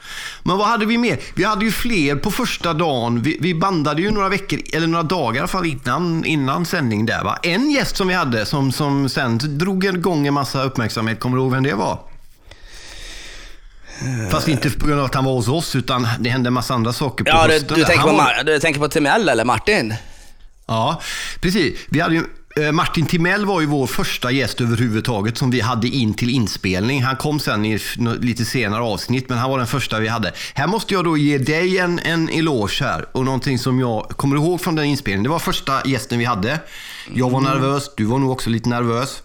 Men 0.44 0.58
vad 0.58 0.68
hade 0.68 0.86
vi 0.86 0.98
mer? 0.98 1.20
Vi 1.36 1.44
hade 1.44 1.66
ju 1.66 1.72
fler 1.72 2.16
på 2.16 2.32
första 2.32 2.74
dagen. 2.74 3.22
Vi, 3.22 3.38
vi 3.42 3.56
bandade 3.56 4.02
ju 4.02 4.12
några 4.12 4.30
veckor, 4.30 4.60
eller 4.74 4.88
några 4.88 5.04
dagar 5.04 5.48
fall 5.48 5.66
innan, 5.66 6.26
innan 6.26 6.66
sändning 6.66 7.06
där 7.06 7.24
va. 7.24 7.40
En 7.44 7.72
gäst 7.72 7.98
som 7.98 8.08
vi 8.08 8.14
hade 8.14 8.46
som, 8.46 8.72
som 8.72 9.10
sen 9.10 9.40
drog 9.58 9.86
igång 9.86 10.28
en 10.28 10.34
massa 10.34 10.64
uppmärksamhet. 10.64 11.20
Kommer 11.20 11.38
du 11.38 11.44
ihåg 11.44 11.52
vem 11.52 11.64
det 11.64 11.74
var? 11.74 12.00
Fast 14.32 14.48
inte 14.48 14.70
på 14.70 14.88
grund 14.88 15.00
av 15.00 15.06
att 15.06 15.16
han 15.16 15.26
var 15.26 15.34
hos 15.34 15.48
oss, 15.48 15.76
utan 15.76 16.08
det 16.20 16.30
hände 16.30 16.48
en 16.48 16.54
massa 16.54 16.74
andra 16.74 16.94
saker 16.94 17.24
på 17.24 17.30
ja 17.30 17.48
du, 17.48 17.54
hösten. 17.54 17.74
du, 17.76 17.82
där. 17.82 17.88
tänker 17.88 18.04
på, 18.04 18.12
var- 18.12 18.44
du 18.44 18.60
tänker 18.60 18.80
på 18.80 18.88
Timell 18.88 19.30
eller 19.30 19.46
Martin? 19.46 19.94
Ja, 20.68 21.02
precis. 21.42 21.80
Vi 21.90 22.00
hade 22.00 22.16
ju, 22.16 22.24
eh, 22.66 22.72
Martin 22.72 23.06
Timell 23.06 23.46
var 23.46 23.62
ju 23.62 23.68
vår 23.68 23.88
första 23.88 24.32
gäst 24.32 24.62
överhuvudtaget 24.62 25.38
som 25.38 25.52
vi 25.52 25.62
hade 25.62 25.88
in 25.88 26.14
till 26.14 26.30
inspelning. 26.30 27.04
Han 27.04 27.16
kom 27.16 27.40
sen 27.40 27.66
i 27.66 27.80
lite 28.20 28.46
senare 28.46 28.82
avsnitt, 28.82 29.30
men 29.30 29.38
han 29.38 29.50
var 29.50 29.58
den 29.58 29.68
första 29.68 30.00
vi 30.00 30.08
hade. 30.08 30.32
Här 30.54 30.68
måste 30.68 30.94
jag 30.94 31.04
då 31.04 31.18
ge 31.18 31.38
dig 31.38 31.78
en, 31.78 32.00
en 32.00 32.30
eloge 32.30 32.78
här 32.84 33.06
och 33.12 33.26
någonting 33.26 33.60
som 33.60 33.80
jag 33.80 34.10
kommer 34.10 34.36
ihåg 34.36 34.62
från 34.62 34.76
den 34.76 34.86
inspelningen. 34.86 35.24
Det 35.24 35.30
var 35.30 35.40
första 35.40 35.82
gästen 35.88 36.20
vi 36.20 36.26
hade. 36.26 36.60
Jag 37.14 37.30
var 37.30 37.42
nervös, 37.42 37.90
du 37.98 38.06
var 38.06 38.20
nog 38.20 38.32
också 38.32 38.50
lite 38.50 38.70
nervös. 38.70 39.24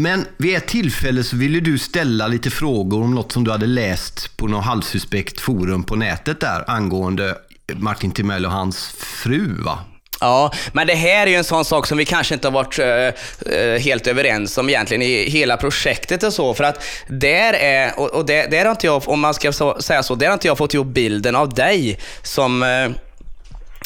Men 0.00 0.26
vid 0.36 0.56
ett 0.56 0.66
tillfälle 0.66 1.24
så 1.24 1.36
ville 1.36 1.60
du 1.60 1.78
ställa 1.78 2.26
lite 2.26 2.50
frågor 2.50 3.02
om 3.02 3.14
något 3.14 3.32
som 3.32 3.44
du 3.44 3.50
hade 3.50 3.66
läst 3.66 4.36
på 4.36 4.46
något 4.46 4.64
halvsuspekt 4.64 5.40
forum 5.40 5.84
på 5.84 5.96
nätet 5.96 6.40
där 6.40 6.70
angående 6.70 7.36
Martin 7.74 8.10
Timell 8.10 8.46
och 8.46 8.52
hans 8.52 8.88
fru 8.98 9.62
va? 9.62 9.78
Ja, 10.20 10.52
men 10.72 10.86
det 10.86 10.94
här 10.94 11.26
är 11.26 11.30
ju 11.30 11.36
en 11.36 11.44
sån 11.44 11.64
sak 11.64 11.86
som 11.86 11.98
vi 11.98 12.04
kanske 12.04 12.34
inte 12.34 12.48
har 12.48 12.52
varit 12.52 12.78
eh, 12.78 12.86
eh 13.54 13.80
helt 13.80 14.06
överens 14.06 14.58
om 14.58 14.68
egentligen 14.68 15.02
i 15.02 15.30
hela 15.30 15.56
projektet 15.56 16.22
och 16.22 16.32
så. 16.32 16.54
För 16.54 16.64
att 16.64 16.84
där 17.08 17.52
är, 17.52 17.98
och, 18.00 18.10
och 18.10 18.26
där, 18.26 18.50
där 18.50 18.64
har 18.64 18.70
inte 18.70 18.86
jag, 18.86 19.08
om 19.08 19.20
man 19.20 19.34
ska 19.34 19.52
så, 19.52 19.82
säga 19.82 20.02
så, 20.02 20.14
där 20.14 20.26
har 20.26 20.34
inte 20.34 20.46
jag 20.46 20.58
fått 20.58 20.74
ihop 20.74 20.86
bilden 20.86 21.36
av 21.36 21.54
dig 21.54 21.98
som 22.22 22.62
eh, 22.62 22.90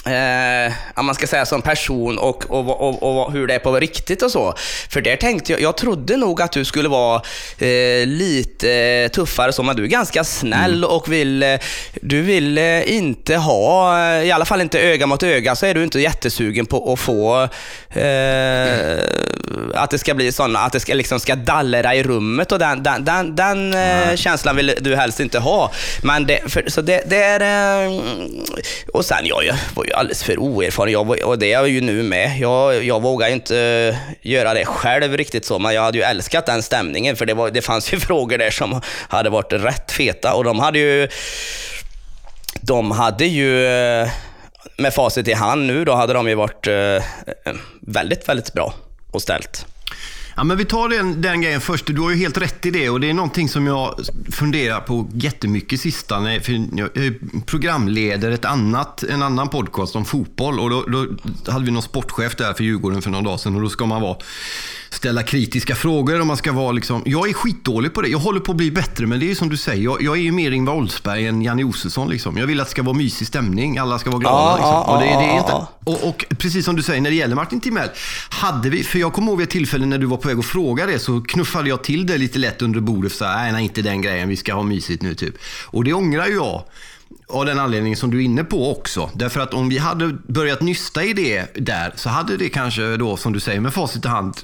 Eh, 0.06 0.73
om 0.94 1.06
man 1.06 1.14
ska 1.14 1.26
säga 1.26 1.46
som 1.46 1.62
person 1.62 2.18
och, 2.18 2.50
och, 2.50 2.80
och, 2.80 3.02
och, 3.02 3.32
hur 3.32 3.46
det 3.46 3.54
är 3.54 3.58
på 3.58 3.80
riktigt 3.80 4.23
och 4.23 4.30
så. 4.30 4.54
För 4.88 5.00
där 5.00 5.16
tänkte 5.16 5.52
jag, 5.52 5.61
jag 5.61 5.76
trodde 5.76 6.16
nog 6.16 6.42
att 6.42 6.52
du 6.52 6.64
skulle 6.64 6.88
vara 6.88 7.23
eh, 7.58 8.06
lite 8.06 9.08
tuffare 9.08 9.52
så, 9.52 9.62
men 9.62 9.76
du 9.76 9.82
är 9.82 9.88
ganska 9.88 10.25
snäll 10.25 10.84
och 10.84 11.12
vill, 11.12 11.42
eh, 11.42 11.58
du 12.02 12.23
vill 12.23 12.58
eh, 12.58 12.96
inte 12.96 13.37
ha, 13.37 13.99
eh, 13.99 14.23
i 14.23 14.32
alla 14.32 14.44
fall 14.44 14.61
inte 14.61 14.80
öga 14.80 15.06
mot 15.06 15.23
öga, 15.23 15.56
så 15.56 15.66
är 15.66 15.75
du 15.75 15.84
inte 15.84 16.00
jättesugen 16.00 16.66
på 16.66 16.92
att 16.92 17.00
få 17.00 17.49
eh, 17.90 18.99
att 19.75 19.90
det 19.90 19.99
ska 19.99 20.14
bli 20.14 20.32
sådana, 20.32 20.58
att 20.58 20.73
det 20.73 20.80
ska, 20.80 20.94
liksom 20.94 21.20
ska 21.20 21.37
dallra 21.37 21.94
i 21.94 22.02
rummet 22.02 22.52
och 22.52 22.58
den, 22.58 22.82
den, 22.82 23.04
den, 23.04 23.37
den 23.37 23.75
eh, 23.75 24.16
känslan 24.16 24.56
vill 24.56 24.75
du 24.80 24.96
helst 24.96 25.20
inte 25.20 25.38
ha. 25.38 25.73
Men 26.02 26.26
det, 26.26 26.40
för, 26.46 26.64
så 26.68 26.80
det, 26.80 27.02
det 27.06 27.23
är... 27.23 27.40
Eh, 27.84 28.00
och 28.92 29.04
sen, 29.04 29.26
jag, 29.26 29.44
jag 29.44 29.56
alldeles 29.94 30.22
för 30.22 30.38
oerfaren 30.38 30.92
jag 30.92 31.24
och 31.24 31.38
det 31.38 31.46
är 31.46 31.52
jag 31.52 31.68
ju 31.68 31.80
nu 31.80 32.02
med. 32.02 32.38
Jag, 32.38 32.84
jag 32.84 33.02
vågar 33.02 33.28
ju 33.28 33.34
inte 33.34 33.58
eh, 33.58 34.30
göra 34.30 34.54
det 34.54 34.64
själv 34.64 35.16
riktigt 35.16 35.44
så, 35.44 35.58
men 35.58 35.74
jag 35.74 35.82
hade 35.82 35.98
ju 35.98 36.04
älskat 36.04 36.46
den 36.46 36.62
stämningen 36.62 37.16
för 37.16 37.26
det, 37.26 37.34
var, 37.34 37.50
det 37.50 37.62
fanns 37.62 37.92
ju 37.92 38.00
frågor 38.00 38.38
där 38.38 38.50
som 38.50 38.80
hade 39.08 39.30
varit 39.30 39.52
rätt 39.52 39.92
feta 39.92 40.34
och 40.34 40.44
de 40.44 40.58
hade 40.58 40.78
ju... 40.78 41.08
De 42.60 42.90
hade 42.90 43.26
ju... 43.26 43.66
Eh, 43.66 44.08
med 44.76 44.94
facit 44.94 45.28
i 45.28 45.32
hand 45.32 45.66
nu 45.66 45.84
då 45.84 45.92
hade 45.92 46.12
de 46.12 46.28
ju 46.28 46.34
varit 46.34 46.66
eh, 46.66 47.04
väldigt, 47.80 48.28
väldigt 48.28 48.52
bra 48.52 48.74
och 49.10 49.22
ställt. 49.22 49.66
Ja, 50.36 50.44
men 50.44 50.56
vi 50.56 50.64
tar 50.64 50.88
den, 50.88 51.20
den 51.20 51.40
grejen 51.40 51.60
först. 51.60 51.86
Du 51.86 52.00
har 52.00 52.10
ju 52.10 52.16
helt 52.16 52.38
rätt 52.38 52.66
i 52.66 52.70
det 52.70 52.90
och 52.90 53.00
det 53.00 53.10
är 53.10 53.14
någonting 53.14 53.48
som 53.48 53.66
jag 53.66 54.00
funderar 54.30 54.80
på 54.80 55.08
jättemycket 55.14 55.80
sista. 55.80 56.20
För 56.40 56.78
jag 56.78 57.14
programleder 57.46 58.30
ett 58.30 58.44
annat, 58.44 59.02
en 59.02 59.22
annan 59.22 59.48
podcast 59.48 59.96
om 59.96 60.04
fotboll 60.04 60.60
och 60.60 60.70
då, 60.70 60.82
då 60.82 61.06
hade 61.52 61.64
vi 61.64 61.70
någon 61.70 61.82
sportchef 61.82 62.36
där 62.36 62.52
för 62.52 62.64
Djurgården 62.64 63.02
för 63.02 63.10
några 63.10 63.24
dagar 63.24 63.36
sedan 63.36 63.54
och 63.54 63.62
då 63.62 63.68
ska 63.68 63.86
man 63.86 64.02
vara 64.02 64.16
ställa 65.04 65.23
kritiska 65.23 65.75
frågor. 65.75 66.20
Och 66.20 66.26
man 66.26 66.37
ska 66.37 66.52
vara 66.52 66.73
liksom, 66.73 67.02
jag 67.06 67.28
är 67.28 67.32
skitdålig 67.32 67.94
på 67.94 68.02
det. 68.02 68.08
Jag 68.08 68.18
håller 68.18 68.40
på 68.40 68.52
att 68.52 68.56
bli 68.56 68.70
bättre, 68.70 69.06
men 69.06 69.20
det 69.20 69.30
är 69.30 69.34
som 69.34 69.49
du 69.49 69.56
säger. 69.56 69.84
Jag, 69.84 70.02
jag 70.02 70.16
är 70.16 70.20
ju 70.23 70.32
mer 70.32 70.50
Ingvar 70.50 70.75
Oldsberg 70.75 71.26
än 71.26 71.42
Janne 71.42 71.62
Josefsson. 71.62 72.08
Liksom. 72.08 72.37
Jag 72.38 72.46
vill 72.46 72.61
att 72.61 72.66
det 72.66 72.70
ska 72.70 72.82
vara 72.82 72.96
mysig 72.96 73.26
stämning. 73.26 73.78
Alla 73.78 73.99
ska 73.99 74.11
vara 74.11 74.20
glada. 74.20 74.37
Ja, 74.37 74.56
liksom. 74.56 74.94
och, 74.94 75.00
det, 75.00 75.06
det 75.06 75.32
är 75.32 75.38
inte, 75.38 75.52
och, 75.84 76.08
och 76.08 76.25
precis 76.38 76.64
som 76.64 76.76
du 76.76 76.82
säger, 76.82 77.00
när 77.00 77.11
det 77.11 77.16
gäller 77.16 77.34
Martin 77.34 77.61
Timell. 77.61 77.88
Hade 78.28 78.70
vi, 78.70 78.84
för 78.84 78.99
jag 78.99 79.12
kommer 79.12 79.32
ihåg 79.32 79.42
ett 79.42 79.50
tillfälle 79.50 79.87
när 79.87 79.99
du 79.99 80.06
var 80.06 80.16
på 80.16 80.28
väg 80.28 80.38
att 80.38 80.44
fråga 80.44 80.87
det, 80.87 80.99
så 80.99 81.20
knuffade 81.20 81.68
jag 81.68 81.84
till 81.84 82.06
det 82.06 82.18
lite 82.18 82.38
lätt 82.38 82.62
under 82.62 82.80
bordet. 82.80 83.12
Så 83.12 83.25
här, 83.25 83.42
nej, 83.42 83.52
nej, 83.52 83.64
inte 83.64 83.82
den 83.82 84.02
grejen. 84.02 84.28
Vi 84.28 84.37
ska 84.37 84.54
ha 84.54 84.62
mysigt 84.62 85.02
nu, 85.02 85.14
typ. 85.14 85.34
Och 85.66 85.84
det 85.84 85.92
ångrar 85.92 86.26
ju 86.26 86.34
jag. 86.34 86.64
Av 87.28 87.46
den 87.46 87.58
anledningen 87.58 87.96
som 87.96 88.11
du 88.11 88.18
är 88.18 88.23
inne 88.23 88.44
på 88.44 88.70
också. 88.70 89.11
Därför 89.14 89.40
att 89.40 89.54
om 89.54 89.68
vi 89.68 89.78
hade 89.78 90.08
börjat 90.28 90.61
nysta 90.61 91.04
i 91.04 91.12
det 91.12 91.46
där 91.54 91.92
så 91.96 92.08
hade 92.08 92.37
det 92.37 92.49
kanske 92.49 92.96
då, 92.96 93.16
som 93.16 93.32
du 93.32 93.40
säger 93.40 93.61
med 93.61 93.75
facit 93.75 94.04
i 94.04 94.08
hand, 94.08 94.37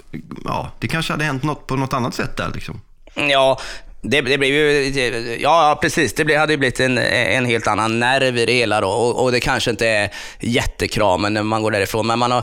ja, 0.45 0.73
det 0.79 0.89
kanske 0.89 1.13
hade 1.13 1.25
hänt 1.25 1.43
något 1.43 1.67
på 1.67 1.77
något 1.77 1.93
annat 1.93 2.15
sätt 2.15 2.37
där 2.37 2.51
liksom. 2.55 2.81
Ja, 3.15 3.61
det, 4.03 4.21
det 4.21 4.39
blev 4.39 4.51
ju, 4.51 5.39
ja 5.41 5.79
precis, 5.83 6.15
det 6.15 6.37
hade 6.37 6.53
ju 6.53 6.57
blivit 6.57 6.81
en, 6.81 6.99
en 6.99 7.45
helt 7.45 7.67
annan 7.67 8.01
nerv 8.01 8.39
i 8.39 8.47
det 8.47 8.53
hela 8.53 8.81
då. 8.81 8.89
Och, 8.89 9.25
och 9.25 9.33
det 9.33 9.41
kanske 9.41 9.71
inte 9.71 9.89
är 9.89 10.11
jättekramen 10.41 11.35
när 11.35 11.43
man 11.43 11.63
går 11.63 11.71
därifrån, 11.71 12.07
men 12.07 12.19
man 12.19 12.31
har 12.31 12.43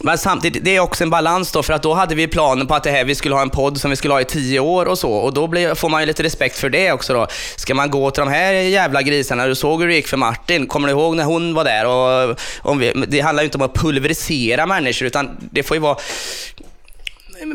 men 0.00 0.18
samtidigt, 0.18 0.64
det 0.64 0.76
är 0.76 0.80
också 0.80 1.04
en 1.04 1.10
balans 1.10 1.52
då, 1.52 1.62
för 1.62 1.72
att 1.72 1.82
då 1.82 1.94
hade 1.94 2.14
vi 2.14 2.26
planen 2.26 2.66
på 2.66 2.74
att 2.74 2.82
det 2.82 2.90
här, 2.90 3.04
vi 3.04 3.14
skulle 3.14 3.34
ha 3.34 3.42
en 3.42 3.50
podd 3.50 3.80
som 3.80 3.90
vi 3.90 3.96
skulle 3.96 4.14
ha 4.14 4.20
i 4.20 4.24
tio 4.24 4.60
år 4.60 4.86
och 4.86 4.98
så. 4.98 5.12
Och 5.12 5.34
då 5.34 5.46
blir, 5.46 5.74
får 5.74 5.88
man 5.88 6.00
ju 6.02 6.06
lite 6.06 6.22
respekt 6.22 6.58
för 6.58 6.70
det 6.70 6.92
också 6.92 7.14
då. 7.14 7.26
Ska 7.56 7.74
man 7.74 7.90
gå 7.90 8.10
till 8.10 8.20
de 8.20 8.28
här 8.28 8.52
jävla 8.52 9.02
grisarna, 9.02 9.46
du 9.46 9.54
såg 9.54 9.80
hur 9.80 9.88
det 9.88 9.94
gick 9.94 10.08
för 10.08 10.16
Martin. 10.16 10.66
Kommer 10.66 10.88
du 10.88 10.92
ihåg 10.94 11.16
när 11.16 11.24
hon 11.24 11.54
var 11.54 11.64
där? 11.64 11.86
Och, 11.86 12.38
om 12.58 12.78
vi, 12.78 12.92
det 13.08 13.20
handlar 13.20 13.42
ju 13.42 13.44
inte 13.44 13.58
om 13.58 13.62
att 13.62 13.74
pulverisera 13.74 14.66
människor, 14.66 15.06
utan 15.06 15.36
det 15.50 15.62
får 15.62 15.76
ju 15.76 15.80
vara 15.80 15.96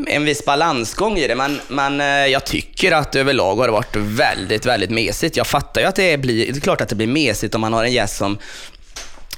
en 0.07 0.25
viss 0.25 0.45
balansgång 0.45 1.17
i 1.17 1.27
det, 1.27 1.35
men, 1.35 1.59
men 1.67 2.01
eh, 2.01 2.07
jag 2.07 2.45
tycker 2.45 2.91
att 2.91 3.15
överlag 3.15 3.55
har 3.55 3.65
det 3.65 3.71
varit 3.71 3.95
väldigt, 3.95 4.65
väldigt 4.65 4.89
mesigt. 4.89 5.37
Jag 5.37 5.47
fattar 5.47 5.81
ju 5.81 5.87
att 5.87 5.95
det 5.95 6.17
blir, 6.17 6.51
det 6.51 6.57
är 6.57 6.61
klart 6.61 6.81
att 6.81 6.89
det 6.89 6.95
blir 6.95 7.07
mesigt 7.07 7.55
om 7.55 7.61
man 7.61 7.73
har 7.73 7.83
en 7.83 7.91
gäst 7.91 8.17
som 8.17 8.37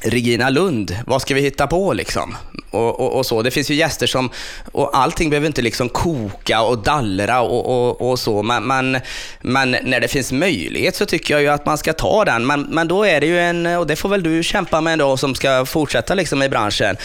Regina 0.05 0.49
Lund, 0.49 0.97
vad 1.05 1.21
ska 1.21 1.33
vi 1.33 1.41
hitta 1.41 1.67
på 1.67 1.93
liksom? 1.93 2.35
Och, 2.71 2.99
och, 2.99 3.17
och 3.17 3.25
så. 3.25 3.41
Det 3.41 3.51
finns 3.51 3.69
ju 3.69 3.75
gäster 3.75 4.07
som, 4.07 4.29
och 4.71 4.97
allting 4.97 5.29
behöver 5.29 5.47
inte 5.47 5.61
liksom 5.61 5.89
koka 5.89 6.61
och 6.61 6.77
dallra 6.77 7.41
och, 7.41 8.11
och, 8.11 8.19
så, 8.19 8.43
men, 8.43 8.63
men, 8.63 8.97
men 9.41 9.71
när 9.71 9.99
det 9.99 10.07
finns 10.07 10.31
möjlighet 10.31 10.95
så 10.95 11.05
tycker 11.05 11.33
jag 11.33 11.41
ju 11.41 11.47
att 11.47 11.65
man 11.65 11.77
ska 11.77 11.93
ta 11.93 12.25
den. 12.25 12.45
Men, 12.47 12.61
men 12.61 12.87
då 12.87 13.03
är 13.05 13.21
det 13.21 13.27
ju 13.27 13.39
en, 13.39 13.65
och 13.65 13.87
det 13.87 13.95
får 13.95 14.09
väl 14.09 14.23
du 14.23 14.43
kämpa 14.43 14.81
med 14.81 14.99
då 14.99 15.17
som 15.17 15.35
ska 15.35 15.65
fortsätta 15.65 16.13
liksom 16.13 16.43
i 16.43 16.49
branschen. 16.49 16.97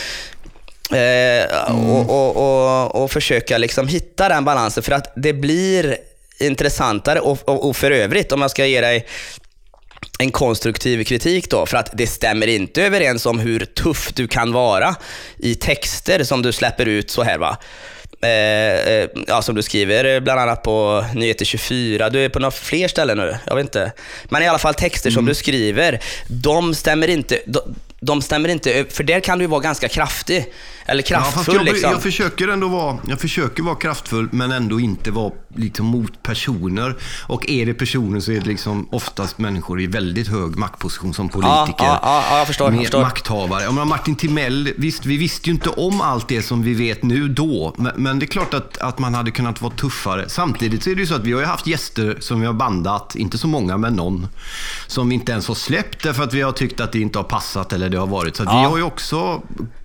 Eh, 0.93 1.75
och, 1.75 2.11
och, 2.11 2.37
och, 2.37 3.03
och 3.03 3.11
försöka 3.11 3.59
liksom 3.59 3.89
hitta 3.89 4.29
den 4.29 4.45
balansen 4.45 4.83
för 4.83 4.93
att 4.93 5.13
det 5.17 5.33
blir 5.33 5.97
intressantare 6.41 7.21
och, 7.21 7.49
och, 7.49 7.69
och 7.69 7.77
för 7.77 7.91
övrigt, 7.91 8.33
om 8.33 8.43
jag 8.43 8.51
ska 8.51 8.67
ge 8.67 8.81
dig 8.81 9.07
en 10.19 10.31
konstruktiv 10.31 11.05
kritik 11.05 11.51
då, 11.51 11.67
för 11.67 11.77
att 11.77 11.91
det 11.93 12.07
stämmer 12.07 12.47
inte 12.47 12.83
överens 12.83 13.27
om 13.27 13.39
hur 13.39 13.61
tuff 13.61 14.13
du 14.15 14.29
kan 14.29 14.53
vara 14.53 14.97
i 15.37 15.55
texter 15.55 16.25
som 16.25 16.43
du 16.43 16.53
släpper 16.53 16.87
ut 16.87 17.11
så 17.11 17.23
här 17.23 17.39
va. 17.39 17.57
Eh, 18.23 18.93
eh, 18.93 19.09
ja, 19.27 19.43
som 19.43 19.55
du 19.55 19.63
skriver 19.63 20.05
eh, 20.05 20.21
bland 20.21 20.41
annat 20.41 20.63
på 20.63 21.05
Nyheter 21.15 21.45
24. 21.45 22.11
Du 22.11 22.25
är 22.25 22.29
på 22.29 22.39
några 22.39 22.51
fler 22.51 22.89
ställen 22.89 23.19
nu, 23.19 23.37
jag 23.47 23.55
vet 23.55 23.65
inte. 23.65 23.93
Men 24.25 24.43
i 24.43 24.49
alla 24.49 24.59
fall 24.59 24.75
texter 24.75 25.11
som 25.11 25.27
du 25.27 25.35
skriver, 25.35 26.01
de 26.29 26.75
stämmer 26.75 27.09
inte, 27.09 27.41
de, 27.47 27.61
de 28.01 28.23
stämmer 28.23 28.49
inte, 28.49 28.85
för 28.91 29.05
där 29.05 29.21
kan 29.21 29.39
du 29.39 29.47
vara 29.47 29.61
ganska 29.61 29.89
kraftig. 29.89 30.47
Eller 30.91 31.03
Ja, 31.03 31.07
kraftfull 31.21 31.55
jag, 31.55 31.65
liksom. 31.65 31.91
jag 31.91 32.03
försöker 32.03 32.49
ändå 32.49 32.69
vara, 32.69 32.99
jag 33.09 33.21
försöker 33.21 33.63
vara 33.63 33.75
kraftfull 33.75 34.29
men 34.33 34.53
ändå 34.53 34.81
inte 34.81 35.11
vara 35.11 35.33
liksom 35.57 35.87
mot 35.87 36.23
personer. 36.23 36.97
Och 37.27 37.51
är 37.51 37.67
det 37.67 37.75
personer 37.75 38.21
så 38.21 38.33
är 38.33 38.41
det 38.41 38.47
liksom 38.47 38.89
oftast 38.93 39.39
människor 39.39 39.81
i 39.81 39.87
väldigt 39.87 40.29
hög 40.29 40.57
maktposition 40.57 41.15
som 41.15 41.29
politiker. 41.29 41.51
Ja, 41.57 41.75
ja, 41.79 42.01
ja, 42.03 42.25
ja, 42.31 42.39
jag 42.39 42.47
förstår, 42.47 42.73
jag 42.73 42.83
förstår. 42.83 43.01
Makthavare. 43.01 43.63
Jag 43.63 43.75
menar, 43.75 43.85
Martin 43.87 44.17
Timell, 44.17 44.73
visst 44.77 45.07
vi 45.07 45.17
visste 45.17 45.49
ju 45.51 45.55
inte 45.55 45.69
om 45.69 46.01
allt 46.01 46.29
det 46.29 46.43
som 46.43 46.63
vi 46.63 46.75
vet 46.75 47.03
nu 47.03 47.29
då. 47.29 47.75
Men, 47.79 47.93
men 47.97 48.19
det 48.19 48.25
är 48.25 48.29
klart 48.29 48.55
att, 48.55 48.79
att 48.79 48.99
man 48.99 49.15
hade 49.15 49.31
kunnat 49.31 49.63
vara 49.63 49.73
tuffare. 49.73 50.29
Samtidigt 50.29 50.83
så 50.83 50.91
är 50.91 50.95
det 50.95 51.01
ju 51.01 51.07
så 51.07 51.15
att 51.15 51.25
vi 51.25 51.33
har 51.33 51.43
haft 51.43 51.67
gäster 51.67 52.17
som 52.21 52.41
vi 52.41 52.47
har 52.47 52.55
bandat, 52.55 53.15
inte 53.17 53.39
så 53.39 53.47
många 53.47 53.77
men 53.77 53.95
någon. 53.97 54.27
Som 54.87 55.09
vi 55.09 55.15
inte 55.15 55.33
ens 55.33 55.49
har 55.49 55.55
släppt 55.55 56.03
därför 56.03 56.23
att 56.23 56.35
vi 56.35 56.43
har 56.43 56.53
tyckt 56.53 56.81
att 56.81 56.93
det 56.93 57.01
inte 57.01 57.19
har 57.19 57.25
passat 57.25 57.73
eller 57.73 57.89
det 57.89 57.99
har 57.99 58.07
varit. 58.07 58.37
Så 58.37 58.43
Ja. 58.45 58.61
vi 58.61 58.65
har 58.67 58.77
ju 58.77 58.83
också 58.83 59.43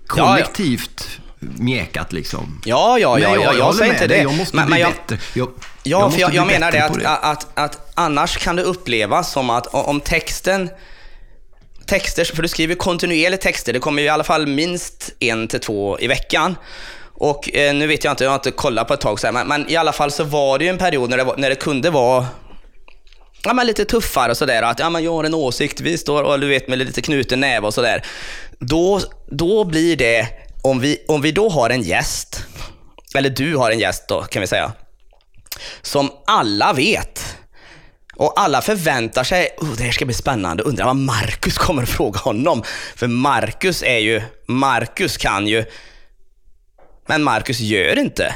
kollektivt 0.07 1.07
mjäkat 1.39 2.13
liksom. 2.13 2.61
Ja, 2.65 2.99
ja, 2.99 3.13
Men 3.13 3.21
ja, 3.23 3.29
jag- 3.29 3.43
jag, 3.43 3.53
jag 3.53 3.59
jag 3.59 3.75
säger 3.75 3.93
inte 3.93 4.07
det. 4.07 4.17
Jag 4.17 4.33
måste 4.33 4.55
men, 4.55 4.65
bli 4.65 4.71
men 4.73 4.81
jag, 4.81 4.91
bättre. 4.91 5.17
Jag- 5.33 5.49
ja, 5.83 6.01
jag 6.01 6.13
för 6.13 6.35
jag, 6.35 6.47
menar 6.47 6.71
det 6.71 6.85
att, 6.85 6.99
det. 6.99 7.09
Att, 7.09 7.47
att 7.53 7.91
annars 7.93 8.37
kan 8.37 8.55
det 8.55 8.63
upplevas 8.63 9.31
som 9.31 9.49
att 9.49 9.67
om 9.67 10.01
texten 10.01 10.69
Texter, 11.87 12.25
för 12.35 12.41
du 12.41 12.47
skriver 12.47 12.75
kontinuerligt 12.75 13.43
texter, 13.43 13.73
det 13.73 13.79
kommer 13.79 14.01
ju 14.01 14.05
i 14.05 14.09
alla 14.09 14.23
fall 14.23 14.47
minst 14.47 15.11
en 15.19 15.47
till 15.47 15.59
två 15.59 15.99
i 15.99 16.07
veckan. 16.07 16.55
Och 17.13 17.55
eh, 17.55 17.73
nu 17.73 17.87
vet 17.87 18.03
jag 18.03 18.11
inte, 18.13 18.23
jag 18.23 18.31
har 18.31 18.35
inte 18.35 18.51
kollat 18.51 18.87
på 18.87 18.93
ett 18.93 19.01
tag 19.01 19.19
så 19.19 19.27
här, 19.27 19.31
men, 19.33 19.47
men 19.47 19.69
i 19.69 19.75
alla 19.75 19.91
fall 19.91 20.11
så 20.11 20.23
var 20.23 20.57
det 20.59 20.63
ju 20.65 20.69
en 20.69 20.77
period 20.77 21.09
när 21.09 21.17
det, 21.17 21.23
var, 21.23 21.37
när 21.37 21.49
det 21.49 21.55
kunde 21.55 21.89
vara 21.89 22.25
ja, 23.45 23.53
men 23.53 23.67
lite 23.67 23.85
tuffare 23.85 24.31
och 24.31 24.37
sådär. 24.37 24.61
Att 24.61 24.79
ja, 24.79 24.89
men 24.89 25.03
jag 25.03 25.11
har 25.11 25.23
en 25.23 25.33
åsikt, 25.33 25.81
vi 25.81 25.97
står 25.97 26.23
och 26.23 26.39
du 26.39 26.47
vet 26.47 26.67
med 26.67 26.77
lite 26.77 27.01
knuten 27.01 27.39
näve 27.39 27.67
och 27.67 27.73
sådär. 27.73 28.05
Då, 28.59 29.01
då 29.31 29.63
blir 29.63 29.95
det, 29.95 30.27
om 30.61 30.79
vi, 30.79 31.05
om 31.07 31.21
vi 31.21 31.31
då 31.31 31.49
har 31.49 31.69
en 31.69 31.81
gäst, 31.81 32.45
eller 33.15 33.29
du 33.29 33.55
har 33.55 33.71
en 33.71 33.79
gäst 33.79 34.07
då 34.07 34.21
kan 34.21 34.41
vi 34.41 34.47
säga, 34.47 34.71
som 35.81 36.11
alla 36.25 36.73
vet. 36.73 37.37
Och 38.17 38.39
alla 38.39 38.61
förväntar 38.61 39.23
sig, 39.23 39.55
oh, 39.57 39.75
det 39.77 39.83
här 39.83 39.91
ska 39.91 40.05
bli 40.05 40.13
spännande, 40.13 40.63
undrar 40.63 40.85
vad 40.85 40.95
Marcus 40.95 41.57
kommer 41.57 41.83
att 41.83 41.89
fråga 41.89 42.19
honom. 42.19 42.63
För 42.95 43.07
Marcus 43.07 43.83
är 43.83 43.97
ju, 43.97 44.21
Marcus 44.47 45.17
kan 45.17 45.47
ju, 45.47 45.65
men 47.07 47.23
Marcus 47.23 47.59
gör 47.59 47.99
inte. 47.99 48.35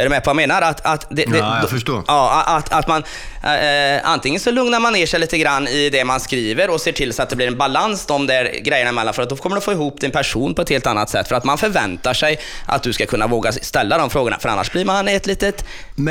Är 0.00 0.04
du 0.04 0.10
med 0.10 0.24
på 0.24 0.30
vad 0.34 0.42
jag 0.42 0.48
menar? 0.48 0.62
Att, 0.62 0.86
att 0.86 1.06
det, 1.10 1.24
det, 1.24 1.38
Ja, 1.38 1.58
jag 1.60 1.70
förstår. 1.70 2.04
Ja, 2.06 2.42
att, 2.46 2.72
att 2.72 2.88
man, 2.88 3.04
eh, 3.44 4.10
antingen 4.10 4.40
så 4.40 4.50
lugnar 4.50 4.80
man 4.80 4.92
ner 4.92 5.06
sig 5.06 5.20
lite 5.20 5.38
grann 5.38 5.68
i 5.68 5.90
det 5.90 6.04
man 6.04 6.20
skriver 6.20 6.70
och 6.70 6.80
ser 6.80 6.92
till 6.92 7.12
så 7.12 7.22
att 7.22 7.30
det 7.30 7.36
blir 7.36 7.46
en 7.46 7.58
balans 7.58 8.06
de 8.06 8.26
där 8.26 8.44
grejerna 8.60 8.90
emellan. 8.90 9.14
För 9.14 9.22
att 9.22 9.28
då 9.28 9.36
kommer 9.36 9.56
du 9.56 9.62
få 9.62 9.72
ihop 9.72 10.00
din 10.00 10.10
person 10.10 10.54
på 10.54 10.62
ett 10.62 10.68
helt 10.68 10.86
annat 10.86 11.10
sätt. 11.10 11.28
För 11.28 11.34
att 11.34 11.44
man 11.44 11.58
förväntar 11.58 12.14
sig 12.14 12.40
att 12.66 12.82
du 12.82 12.92
ska 12.92 13.06
kunna 13.06 13.26
våga 13.26 13.52
ställa 13.52 13.98
de 13.98 14.10
frågorna. 14.10 14.38
För 14.38 14.48
annars 14.48 14.72
blir 14.72 14.84
man 14.84 15.08
ett 15.08 15.26
litet 15.26 15.64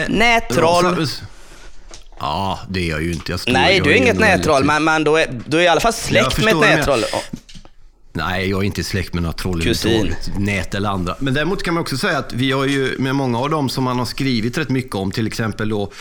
nättroll. 0.08 1.08
Ja, 2.20 2.60
det 2.70 2.79
är 2.79 2.89
jag 2.89 3.03
ju 3.03 3.12
inte. 3.12 3.32
Jag 3.32 3.39
Nej, 3.48 3.79
du 3.79 3.91
är 3.91 3.96
inget 3.96 4.20
nättroll, 4.20 4.63
men, 4.63 4.84
men 4.84 5.03
då 5.03 5.15
är 5.15 5.27
du 5.46 5.58
är 5.58 5.63
i 5.63 5.67
alla 5.67 5.82
fall 5.82 5.94
släkt 5.94 6.38
med 6.38 6.53
ett 6.53 6.60
nättroll. 6.60 7.03
Nej, 8.17 8.50
jag 8.50 8.59
är 8.59 8.63
inte 8.63 8.83
släkt 8.83 9.13
med 9.13 9.24
några 9.24 9.33
troll 9.33 9.62
Kusin. 9.62 9.91
överhuvudtaget. 9.91 10.39
Nät 10.39 10.75
eller 10.75 10.89
andra. 10.89 11.15
Men 11.19 11.33
däremot 11.33 11.63
kan 11.63 11.74
man 11.74 11.81
också 11.81 11.97
säga 11.97 12.17
att 12.17 12.33
vi 12.33 12.51
har 12.51 12.65
ju 12.65 12.95
med 13.00 13.15
många 13.15 13.39
av 13.39 13.50
dem 13.50 13.69
som 13.69 13.83
man 13.83 14.00
har 14.00 14.05
skrivit 14.05 14.57
rätt 14.57 14.69
mycket 14.69 14.95
om, 14.95 15.12
till 15.12 15.27
exempel 15.27 15.69
då 15.69 15.91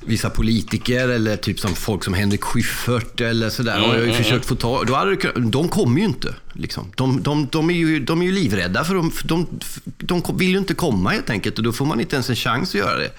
vissa 0.00 0.30
politiker 0.30 1.08
eller 1.08 1.36
typ 1.36 1.60
som 1.60 1.74
folk 1.74 2.04
som 2.04 2.14
Henrik 2.14 2.44
Schyffert 2.44 3.20
eller 3.20 3.50
sådär, 3.50 3.78
har 3.78 3.94
jag 3.94 4.06
ju 4.06 4.12
försökt 4.12 4.46
få 4.46 4.54
ta. 4.54 4.84
Då 4.84 4.94
hade 4.94 5.16
det, 5.16 5.32
de 5.40 5.68
kommer 5.68 5.98
ju 5.98 6.04
inte. 6.04 6.34
Liksom. 6.54 6.92
De, 6.94 7.22
de, 7.22 7.48
de, 7.52 7.70
är 7.70 7.74
ju, 7.74 8.00
de 8.00 8.22
är 8.22 8.26
ju 8.26 8.32
livrädda 8.32 8.84
för 8.84 8.94
de, 8.94 9.12
de, 9.24 9.46
de 9.84 10.22
vill 10.38 10.50
ju 10.50 10.58
inte 10.58 10.74
komma 10.74 11.10
helt 11.10 11.30
enkelt 11.30 11.58
och 11.58 11.64
då 11.64 11.72
får 11.72 11.86
man 11.86 12.00
inte 12.00 12.16
ens 12.16 12.30
en 12.30 12.36
chans 12.36 12.68
att 12.68 12.74
göra 12.74 12.98
det. 12.98 13.10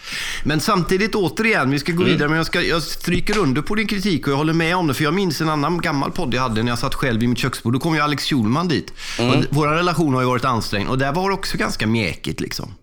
Men 0.43 0.59
samtidigt 0.59 1.15
återigen, 1.15 1.71
vi 1.71 1.79
ska 1.79 1.91
gå 1.91 2.03
vidare, 2.03 2.29
men 2.29 2.37
jag, 2.37 2.45
ska, 2.45 2.61
jag 2.61 2.83
stryker 2.83 3.37
under 3.37 3.61
på 3.61 3.75
din 3.75 3.87
kritik 3.87 4.27
och 4.27 4.33
jag 4.33 4.37
håller 4.37 4.53
med 4.53 4.75
om 4.75 4.87
det. 4.87 4.93
För 4.93 5.03
jag 5.03 5.13
minns 5.13 5.41
en 5.41 5.49
annan 5.49 5.81
gammal 5.81 6.11
podd 6.11 6.33
jag 6.33 6.41
hade 6.41 6.63
när 6.63 6.71
jag 6.71 6.79
satt 6.79 6.95
själv 6.95 7.19
vid 7.19 7.29
mitt 7.29 7.37
köksbord. 7.37 7.73
Då 7.73 7.79
kom 7.79 7.95
ju 7.95 8.01
Alex 8.01 8.23
Schulman 8.23 8.67
dit. 8.67 8.93
Och 9.19 9.43
vår 9.49 9.67
relation 9.67 10.13
har 10.13 10.21
ju 10.21 10.27
varit 10.27 10.45
ansträngd 10.45 10.89
och 10.89 10.97
där 10.97 11.13
var 11.13 11.29
det 11.29 11.35
också 11.35 11.57
ganska 11.57 11.87
mjäkigt 11.87 12.41
liksom. 12.41 12.73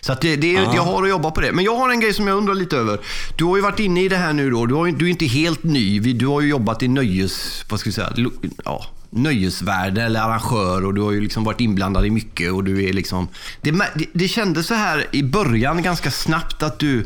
Så 0.00 0.12
att 0.12 0.20
det, 0.20 0.36
det, 0.36 0.52
jag 0.52 0.82
har 0.82 1.02
att 1.02 1.08
jobba 1.08 1.30
på 1.30 1.40
det. 1.40 1.52
Men 1.52 1.64
jag 1.64 1.76
har 1.76 1.90
en 1.90 2.00
grej 2.00 2.14
som 2.14 2.28
jag 2.28 2.36
undrar 2.36 2.54
lite 2.54 2.76
över. 2.76 3.00
Du 3.36 3.44
har 3.44 3.56
ju 3.56 3.62
varit 3.62 3.80
inne 3.80 4.04
i 4.04 4.08
det 4.08 4.16
här 4.16 4.32
nu 4.32 4.50
då. 4.50 4.66
Du, 4.66 4.74
har, 4.74 4.86
du 4.86 5.04
är 5.04 5.10
inte 5.10 5.26
helt 5.26 5.62
ny. 5.62 6.00
Du 6.00 6.26
har 6.26 6.40
ju 6.40 6.48
jobbat 6.48 6.82
i 6.82 6.88
nöjes... 6.88 7.64
Vad 7.68 7.80
ska 7.80 7.88
vi 7.88 7.94
säga? 7.94 8.12
Ja, 8.64 8.86
nöjesvärde 9.10 10.02
eller 10.02 10.20
arrangör 10.20 10.84
och 10.84 10.94
du 10.94 11.00
har 11.00 11.12
ju 11.12 11.20
liksom 11.20 11.44
varit 11.44 11.60
inblandad 11.60 12.06
i 12.06 12.10
mycket 12.10 12.52
och 12.52 12.64
du 12.64 12.84
är 12.84 12.92
liksom... 12.92 13.28
Det, 13.60 13.70
det, 13.70 14.06
det 14.12 14.28
kändes 14.28 14.66
så 14.66 14.74
här 14.74 15.06
i 15.12 15.22
början 15.22 15.82
ganska 15.82 16.10
snabbt 16.10 16.62
att 16.62 16.78
du 16.78 17.04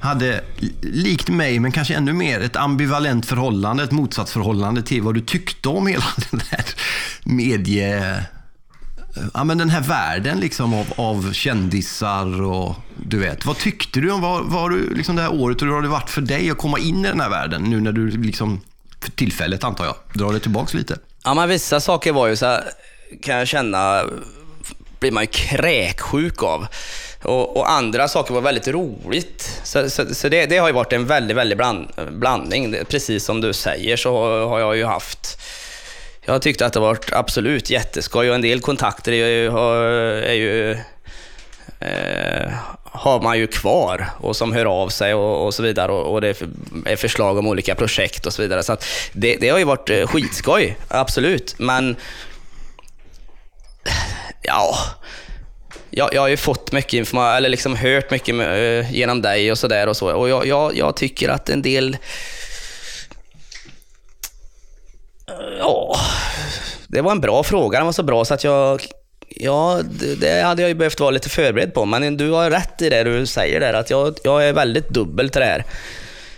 hade, 0.00 0.44
likt 0.80 1.28
mig, 1.28 1.58
men 1.58 1.72
kanske 1.72 1.94
ännu 1.94 2.12
mer, 2.12 2.40
ett 2.40 2.56
ambivalent 2.56 3.26
förhållande, 3.26 3.84
ett 3.84 3.92
motsatsförhållande 3.92 4.82
till 4.82 5.02
vad 5.02 5.14
du 5.14 5.20
tyckte 5.20 5.68
om 5.68 5.86
hela 5.86 6.04
den 6.30 6.40
här 6.50 6.64
medie 7.24 8.24
ja, 9.34 9.44
men 9.44 9.58
den 9.58 9.70
här 9.70 9.80
världen 9.80 10.40
liksom 10.40 10.74
av, 10.74 10.86
av 10.96 11.32
kändisar 11.32 12.42
och 12.42 12.76
du 12.96 13.18
vet. 13.18 13.46
Vad 13.46 13.58
tyckte 13.58 14.00
du 14.00 14.10
om 14.10 14.20
vad, 14.20 14.44
vad 14.44 14.70
du, 14.70 14.94
liksom 14.94 15.16
det 15.16 15.22
här 15.22 15.32
året 15.32 15.62
och 15.62 15.68
hur 15.68 15.74
har 15.74 15.82
det 15.82 15.88
varit 15.88 16.10
för 16.10 16.20
dig 16.20 16.50
att 16.50 16.58
komma 16.58 16.78
in 16.78 17.04
i 17.04 17.08
den 17.08 17.20
här 17.20 17.30
världen 17.30 17.62
nu 17.62 17.80
när 17.80 17.92
du 17.92 18.10
liksom, 18.10 18.60
för 19.00 19.10
tillfället 19.10 19.64
antar 19.64 19.84
jag, 19.84 19.94
drar 20.12 20.32
det 20.32 20.40
tillbaks 20.40 20.74
lite? 20.74 20.98
Ja, 21.24 21.34
men 21.34 21.48
vissa 21.48 21.80
saker 21.80 22.12
var 22.12 22.26
ju 22.26 22.36
så 22.36 22.46
här, 22.46 22.64
kan 23.22 23.36
jag 23.36 23.48
känna, 23.48 24.04
blir 25.00 25.10
man 25.10 25.22
ju 25.22 25.26
kräksjuk 25.26 26.42
av. 26.42 26.66
Och, 27.22 27.56
och, 27.56 27.70
andra 27.70 28.08
saker 28.08 28.34
var 28.34 28.40
väldigt 28.40 28.68
roligt. 28.68 29.60
Så, 29.62 29.90
så, 29.90 30.14
så 30.14 30.28
det, 30.28 30.46
det, 30.46 30.58
har 30.58 30.68
ju 30.68 30.74
varit 30.74 30.92
en 30.92 31.06
väldigt, 31.06 31.36
väldigt 31.36 31.58
bland, 31.58 31.88
blandning. 32.10 32.76
Precis 32.88 33.24
som 33.24 33.40
du 33.40 33.52
säger 33.52 33.96
så 33.96 34.46
har 34.48 34.60
jag 34.60 34.76
ju 34.76 34.84
haft 34.84 35.38
jag 36.26 36.42
tyckte 36.42 36.66
att 36.66 36.72
det 36.72 36.80
varit 36.80 37.12
absolut 37.12 37.70
jätteskoj 37.70 38.28
och 38.28 38.34
en 38.34 38.42
del 38.42 38.60
kontakter 38.60 39.12
är 39.12 39.28
ju, 39.28 39.46
är 40.26 40.32
ju 40.32 40.78
eh, 41.84 42.52
har 42.84 43.20
man 43.20 43.38
ju 43.38 43.46
kvar 43.46 44.06
och 44.20 44.36
som 44.36 44.52
hör 44.52 44.64
av 44.64 44.88
sig 44.88 45.14
och, 45.14 45.46
och 45.46 45.54
så 45.54 45.62
vidare 45.62 45.92
och, 45.92 46.12
och, 46.12 46.20
det 46.20 46.42
är 46.84 46.96
förslag 46.96 47.38
om 47.38 47.46
olika 47.46 47.74
projekt 47.74 48.26
och 48.26 48.32
så 48.32 48.42
vidare. 48.42 48.62
Så 48.62 48.76
det, 49.12 49.36
det, 49.36 49.48
har 49.48 49.58
ju 49.58 49.64
varit 49.64 49.90
eh, 49.90 50.06
skitskoj, 50.06 50.76
absolut. 50.88 51.54
Men 51.58 51.96
ja, 54.42 54.76
jag, 55.90 56.14
jag 56.14 56.20
har 56.20 56.28
ju 56.28 56.36
fått 56.36 56.72
mycket 56.72 56.94
information, 56.94 57.36
eller 57.36 57.48
liksom 57.48 57.76
hört 57.76 58.10
mycket 58.10 58.34
eh, 58.34 58.94
genom 58.94 59.22
dig 59.22 59.52
och 59.52 59.58
sådär 59.58 59.86
och 59.86 59.96
så. 59.96 60.12
Och 60.12 60.28
jag, 60.28 60.46
jag, 60.46 60.76
jag 60.76 60.96
tycker 60.96 61.28
att 61.28 61.48
en 61.48 61.62
del 61.62 61.96
eh, 65.28 65.34
Ja, 65.58 65.96
det 66.88 67.00
var 67.00 67.12
en 67.12 67.20
bra 67.20 67.42
fråga. 67.42 67.78
Den 67.78 67.86
var 67.86 67.92
så 67.92 68.02
bra 68.02 68.24
så 68.24 68.34
att 68.34 68.44
jag 68.44 68.80
Ja, 69.36 69.80
det, 70.20 70.42
hade 70.42 70.62
jag 70.62 70.68
ju 70.68 70.74
behövt 70.74 71.00
vara 71.00 71.10
lite 71.10 71.28
förberedd 71.28 71.74
på, 71.74 71.84
men 71.84 72.16
du 72.16 72.30
har 72.30 72.50
rätt 72.50 72.82
i 72.82 72.88
det 72.88 73.04
du 73.04 73.26
säger 73.26 73.60
där, 73.60 73.74
att 73.74 73.90
jag, 73.90 74.14
jag 74.24 74.48
är 74.48 74.52
väldigt 74.52 74.88
dubbel 74.88 75.30
till 75.30 75.40
det 75.40 75.46
här. 75.46 75.64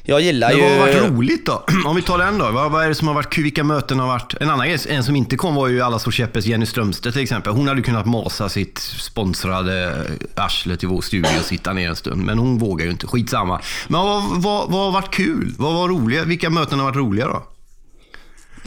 Jag 0.09 0.21
gillar 0.21 0.49
Men 0.49 0.57
ju... 0.57 0.63
vad 0.63 0.73
har 0.73 0.79
varit 0.79 1.11
roligt 1.11 1.47
då? 1.47 1.65
Om 1.87 1.97
vi 1.97 2.03
tar 2.03 2.19
den 2.19 2.39
då. 2.39 2.51
Vad, 2.51 2.73
vad 2.73 2.85
är 2.85 2.89
det 2.89 2.95
som 2.95 3.09
har 3.09 3.15
varit 3.15 3.39
Vilka 3.39 3.65
möten 3.65 3.99
har 3.99 4.07
varit? 4.07 4.35
En 4.41 4.51
annan 4.51 4.69
grej, 4.69 4.79
en 4.89 5.05
som 5.05 5.17
inte 5.17 5.37
kom 5.37 5.55
var 5.55 5.69
ju 5.69 5.83
alla 5.83 5.99
så 5.99 6.11
käppes 6.11 6.47
Jenny 6.47 6.67
Strömstedt 6.67 7.15
till 7.15 7.23
exempel. 7.23 7.53
Hon 7.53 7.69
hade 7.69 7.83
kunnat 7.83 8.07
masa 8.07 8.49
sitt 8.49 8.79
sponsrade 8.79 10.05
arsle 10.35 10.77
till 10.77 10.89
vår 10.89 11.01
studio 11.01 11.31
och 11.39 11.45
sitta 11.45 11.73
ner 11.73 11.89
en 11.89 11.97
stund. 11.97 12.25
Men 12.25 12.39
hon 12.39 12.59
vågar 12.59 12.85
ju 12.85 12.91
inte. 12.91 13.07
Skitsamma. 13.07 13.61
Men 13.89 14.01
vad, 14.01 14.23
vad, 14.23 14.71
vad 14.71 14.85
har 14.85 14.93
varit 14.93 15.15
kul? 15.15 15.55
Vad 15.59 15.75
var 15.75 15.89
roliga? 15.89 16.25
Vilka 16.25 16.51
möten 16.51 16.79
har 16.79 16.87
varit 16.87 16.97
roliga 16.97 17.27
då? 17.27 17.43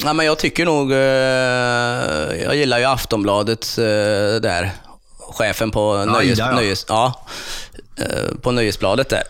Ja, 0.04 0.14
men 0.14 0.26
jag 0.26 0.40
tycker 0.40 0.66
nog, 0.66 0.92
eh, 0.92 0.98
jag 2.44 2.56
gillar 2.56 2.80
ju 2.80 2.86
Aftonbladet 2.86 3.78
eh, 3.78 3.84
där, 4.42 4.72
chefen 5.18 5.72
på, 5.72 6.06
ja, 6.08 6.14
nöjes, 6.14 6.40
Ida, 6.40 6.50
ja. 6.50 6.56
nöjes, 6.56 6.86
ja, 6.88 7.26
eh, 7.96 8.36
på 8.42 8.52
Nöjesbladet 8.52 9.10
där. 9.10 9.24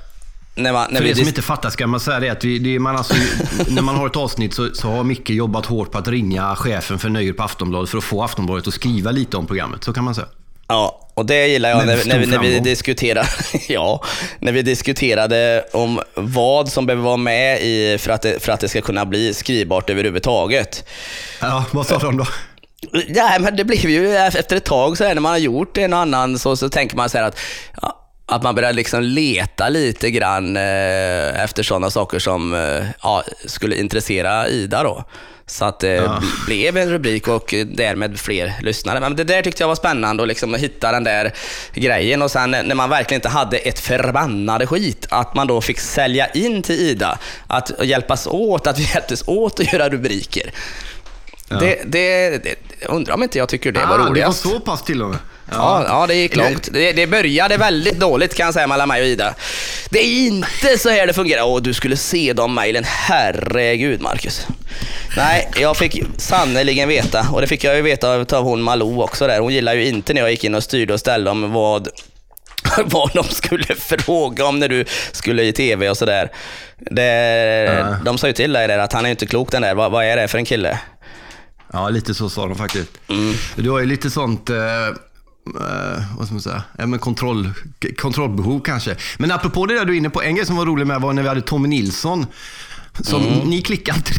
När 0.55 0.73
man, 0.73 0.87
när 0.91 1.01
För 1.01 1.07
er 1.07 1.13
som 1.13 1.27
inte 1.27 1.41
fattar 1.41 1.69
ska 1.69 1.87
man 1.87 1.99
säga 1.99 2.19
det 2.19 2.29
att 2.29 2.43
vi, 2.43 2.59
det 2.59 2.79
man 2.79 2.95
alltså, 2.95 3.13
när 3.69 3.81
man 3.81 3.95
har 3.95 4.07
ett 4.07 4.15
avsnitt 4.15 4.53
så, 4.53 4.69
så 4.73 4.87
har 4.87 5.03
Micke 5.03 5.29
jobbat 5.29 5.65
hårt 5.65 5.91
på 5.91 5.97
att 5.97 6.07
ringa 6.07 6.55
chefen 6.55 6.99
för 6.99 7.09
Nöjet 7.09 7.37
på 7.37 7.43
Aftonbladet 7.43 7.89
för 7.89 7.97
att 7.97 8.03
få 8.03 8.23
Aftonbladet 8.23 8.67
att 8.67 8.73
skriva 8.73 9.11
lite 9.11 9.37
om 9.37 9.47
programmet. 9.47 9.83
Så 9.83 9.93
kan 9.93 10.03
man 10.03 10.15
säga. 10.15 10.27
Ja, 10.67 11.08
och 11.19 11.25
det 11.25 11.47
gillar 11.47 11.69
jag 11.69 11.87
när, 11.87 12.05
när, 12.05 12.25
när, 12.25 12.39
vi 12.39 12.59
diskuterar, 12.59 13.29
ja, 13.67 14.03
när 14.39 14.51
vi 14.51 14.61
diskuterade 14.61 15.65
om 15.73 16.01
vad 16.15 16.69
som 16.69 16.85
behöver 16.85 17.03
vara 17.03 17.17
med 17.17 17.61
i 17.61 17.97
för 17.97 18.11
att, 18.11 18.21
det, 18.21 18.43
för 18.43 18.51
att 18.51 18.59
det 18.59 18.69
ska 18.69 18.81
kunna 18.81 19.05
bli 19.05 19.33
skrivbart 19.33 19.89
överhuvudtaget. 19.89 20.85
Ja, 21.41 21.65
vad 21.71 21.87
sa 21.87 21.97
de 21.97 22.17
då? 22.17 22.25
Ja, 23.07 23.37
men 23.39 23.55
det 23.55 23.63
blir 23.63 23.87
ju 23.87 24.15
efter 24.15 24.55
ett 24.55 24.65
tag 24.65 24.97
så 24.97 25.03
här, 25.03 25.13
när 25.13 25.21
man 25.21 25.31
har 25.31 25.37
gjort 25.37 25.77
en 25.77 25.93
och 25.93 25.99
annan 25.99 26.39
så, 26.39 26.55
så 26.55 26.69
tänker 26.69 26.97
man 26.97 27.09
så 27.09 27.17
här 27.17 27.25
att 27.25 27.39
ja, 27.81 27.98
att 28.29 28.43
man 28.43 28.55
börjar 28.55 28.73
liksom 28.73 29.03
leta 29.03 29.69
lite 29.69 30.11
grann 30.11 30.57
eh, 30.57 31.43
efter 31.43 31.63
sådana 31.63 31.89
saker 31.89 32.19
som 32.19 32.53
eh, 32.53 32.85
ja, 33.03 33.23
skulle 33.45 33.75
intressera 33.75 34.47
Ida. 34.47 34.83
Då. 34.83 35.03
Så 35.45 35.65
att 35.65 35.79
det 35.79 35.93
ja. 35.93 36.21
blev 36.45 36.77
en 36.77 36.89
rubrik 36.89 37.27
och 37.27 37.53
därmed 37.67 38.19
fler 38.19 38.53
lyssnare. 38.61 38.99
Men 38.99 39.15
det 39.15 39.23
där 39.23 39.41
tyckte 39.41 39.63
jag 39.63 39.67
var 39.67 39.75
spännande, 39.75 40.23
att 40.23 40.29
liksom 40.29 40.53
hitta 40.55 40.91
den 40.91 41.03
där 41.03 41.33
grejen. 41.73 42.21
Och 42.21 42.31
sen 42.31 42.51
när 42.51 42.75
man 42.75 42.89
verkligen 42.89 43.17
inte 43.17 43.29
hade 43.29 43.57
ett 43.57 43.79
förbannade 43.79 44.67
skit, 44.67 45.07
att 45.09 45.35
man 45.35 45.47
då 45.47 45.61
fick 45.61 45.79
sälja 45.79 46.27
in 46.27 46.61
till 46.61 46.75
Ida. 46.75 47.19
Att 47.47 47.71
hjälpas 47.83 48.27
åt, 48.27 48.67
att 48.67 48.79
vi 48.79 48.83
hjälptes 48.83 49.23
åt 49.27 49.59
att 49.59 49.73
göra 49.73 49.89
rubriker. 49.89 50.51
Ja. 51.49 51.59
Det, 51.59 51.81
det, 51.85 52.37
det, 52.43 52.55
undrar 52.85 53.13
om 53.13 53.23
inte 53.23 53.37
jag 53.37 53.49
tycker 53.49 53.71
det 53.71 53.83
ah, 53.83 53.89
var 53.89 53.97
roligast. 53.97 54.43
Det 54.43 54.49
var 54.49 54.55
så 54.55 54.65
pass 54.65 54.83
till 54.83 55.01
och 55.01 55.09
med? 55.09 55.19
Ja, 55.51 55.85
ja, 55.87 56.07
det 56.07 56.15
gick 56.15 56.35
långt. 56.35 56.69
Det, 56.71 56.91
det 56.91 57.07
började 57.07 57.57
väldigt 57.57 57.99
dåligt 57.99 58.35
kan 58.35 58.45
jag 58.45 58.53
säga 58.53 58.67
mellan 58.67 58.87
mig 58.87 59.01
och 59.01 59.07
Ida. 59.07 59.35
Det 59.89 59.99
är 59.99 60.27
inte 60.27 60.77
så 60.77 60.89
här 60.89 61.07
det 61.07 61.13
fungerar. 61.13 61.43
Åh, 61.43 61.61
du 61.61 61.73
skulle 61.73 61.97
se 61.97 62.33
de 62.33 62.53
mejlen. 62.53 62.83
Herregud, 62.83 64.01
Marcus. 64.01 64.47
Nej, 65.17 65.49
jag 65.59 65.77
fick 65.77 66.03
sannerligen 66.17 66.89
veta, 66.89 67.27
och 67.33 67.41
det 67.41 67.47
fick 67.47 67.63
jag 67.63 67.75
ju 67.75 67.81
veta 67.81 68.37
av 68.37 68.43
hon 68.43 68.61
Malou 68.61 69.01
också 69.01 69.27
där. 69.27 69.39
Hon 69.39 69.53
gillar 69.53 69.73
ju 69.73 69.85
inte 69.85 70.13
när 70.13 70.21
jag 70.21 70.31
gick 70.31 70.43
in 70.43 70.55
och 70.55 70.63
styrde 70.63 70.93
och 70.93 70.99
ställde 70.99 71.31
om 71.31 71.51
vad 71.51 71.87
vad 72.85 73.13
de 73.13 73.23
skulle 73.23 73.75
fråga 73.75 74.45
om 74.45 74.59
när 74.59 74.69
du 74.69 74.85
skulle 75.11 75.43
i 75.43 75.53
tv 75.53 75.89
och 75.89 75.97
sådär. 75.97 76.31
Ja. 76.77 77.97
De 78.05 78.17
sa 78.17 78.27
ju 78.27 78.33
till 78.33 78.53
dig 78.53 78.67
där 78.67 78.77
att 78.77 78.93
han 78.93 79.05
är 79.05 79.09
inte 79.09 79.25
klok 79.25 79.51
den 79.51 79.61
där. 79.61 79.75
Vad, 79.75 79.91
vad 79.91 80.05
är 80.05 80.17
det 80.17 80.27
för 80.27 80.37
en 80.37 80.45
kille? 80.45 80.79
Ja, 81.73 81.89
lite 81.89 82.13
så 82.13 82.29
sa 82.29 82.47
de 82.47 82.55
faktiskt. 82.55 82.91
Mm. 83.09 83.33
Du 83.55 83.69
har 83.69 83.79
ju 83.79 83.85
lite 83.85 84.09
sånt... 84.09 84.49
Eh 84.49 84.55
eh, 85.47 86.03
vad 86.17 86.25
ska 86.25 86.33
man 86.33 86.41
säga, 86.41 86.63
ja, 86.77 86.85
men 86.85 86.99
kontroll, 86.99 87.49
kontrollbehov 87.97 88.59
kanske. 88.59 88.95
Men 89.17 89.31
apropå 89.31 89.65
det 89.65 89.73
där 89.73 89.85
du 89.85 89.93
är 89.93 89.97
inne 89.97 90.09
på, 90.09 90.21
en 90.21 90.35
grej 90.35 90.45
som 90.45 90.55
var 90.55 90.65
rolig 90.65 90.87
med 90.87 91.01
var 91.01 91.13
när 91.13 91.21
vi 91.21 91.27
hade 91.27 91.41
Tommy 91.41 91.67
Nilsson. 91.67 92.25
Som, 93.01 93.27
mm. 93.27 93.39
Ni 93.39 93.61
klickade 93.61 93.97
inte 93.97 94.11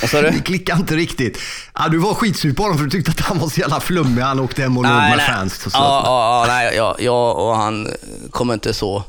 Vad 0.00 0.10
sa 0.10 0.22
du? 0.22 0.30
Ni 0.30 0.40
klickade 0.40 0.80
inte 0.80 0.96
riktigt. 0.96 1.38
Ja, 1.74 1.88
du 1.88 1.98
var 1.98 2.14
skitsur 2.14 2.52
på 2.52 2.62
honom 2.62 2.78
för 2.78 2.84
du 2.84 2.90
tyckte 2.90 3.10
att 3.10 3.20
han 3.20 3.38
var 3.38 3.48
så 3.48 3.60
jävla 3.60 3.80
flummig. 3.80 4.22
Han 4.22 4.40
åkte 4.40 4.62
hem 4.62 4.78
och 4.78 4.84
låg 4.84 4.92
med 4.92 5.20
fans. 5.20 5.66
Och 5.66 5.72
så. 5.72 5.78
Ja, 5.78 6.02
ja, 6.04 6.44
nej, 6.48 6.76
jag, 6.76 6.96
jag 6.98 7.36
och 7.38 7.56
han 7.56 7.88
kommer 8.30 8.54
inte 8.54 8.74
så... 8.74 9.04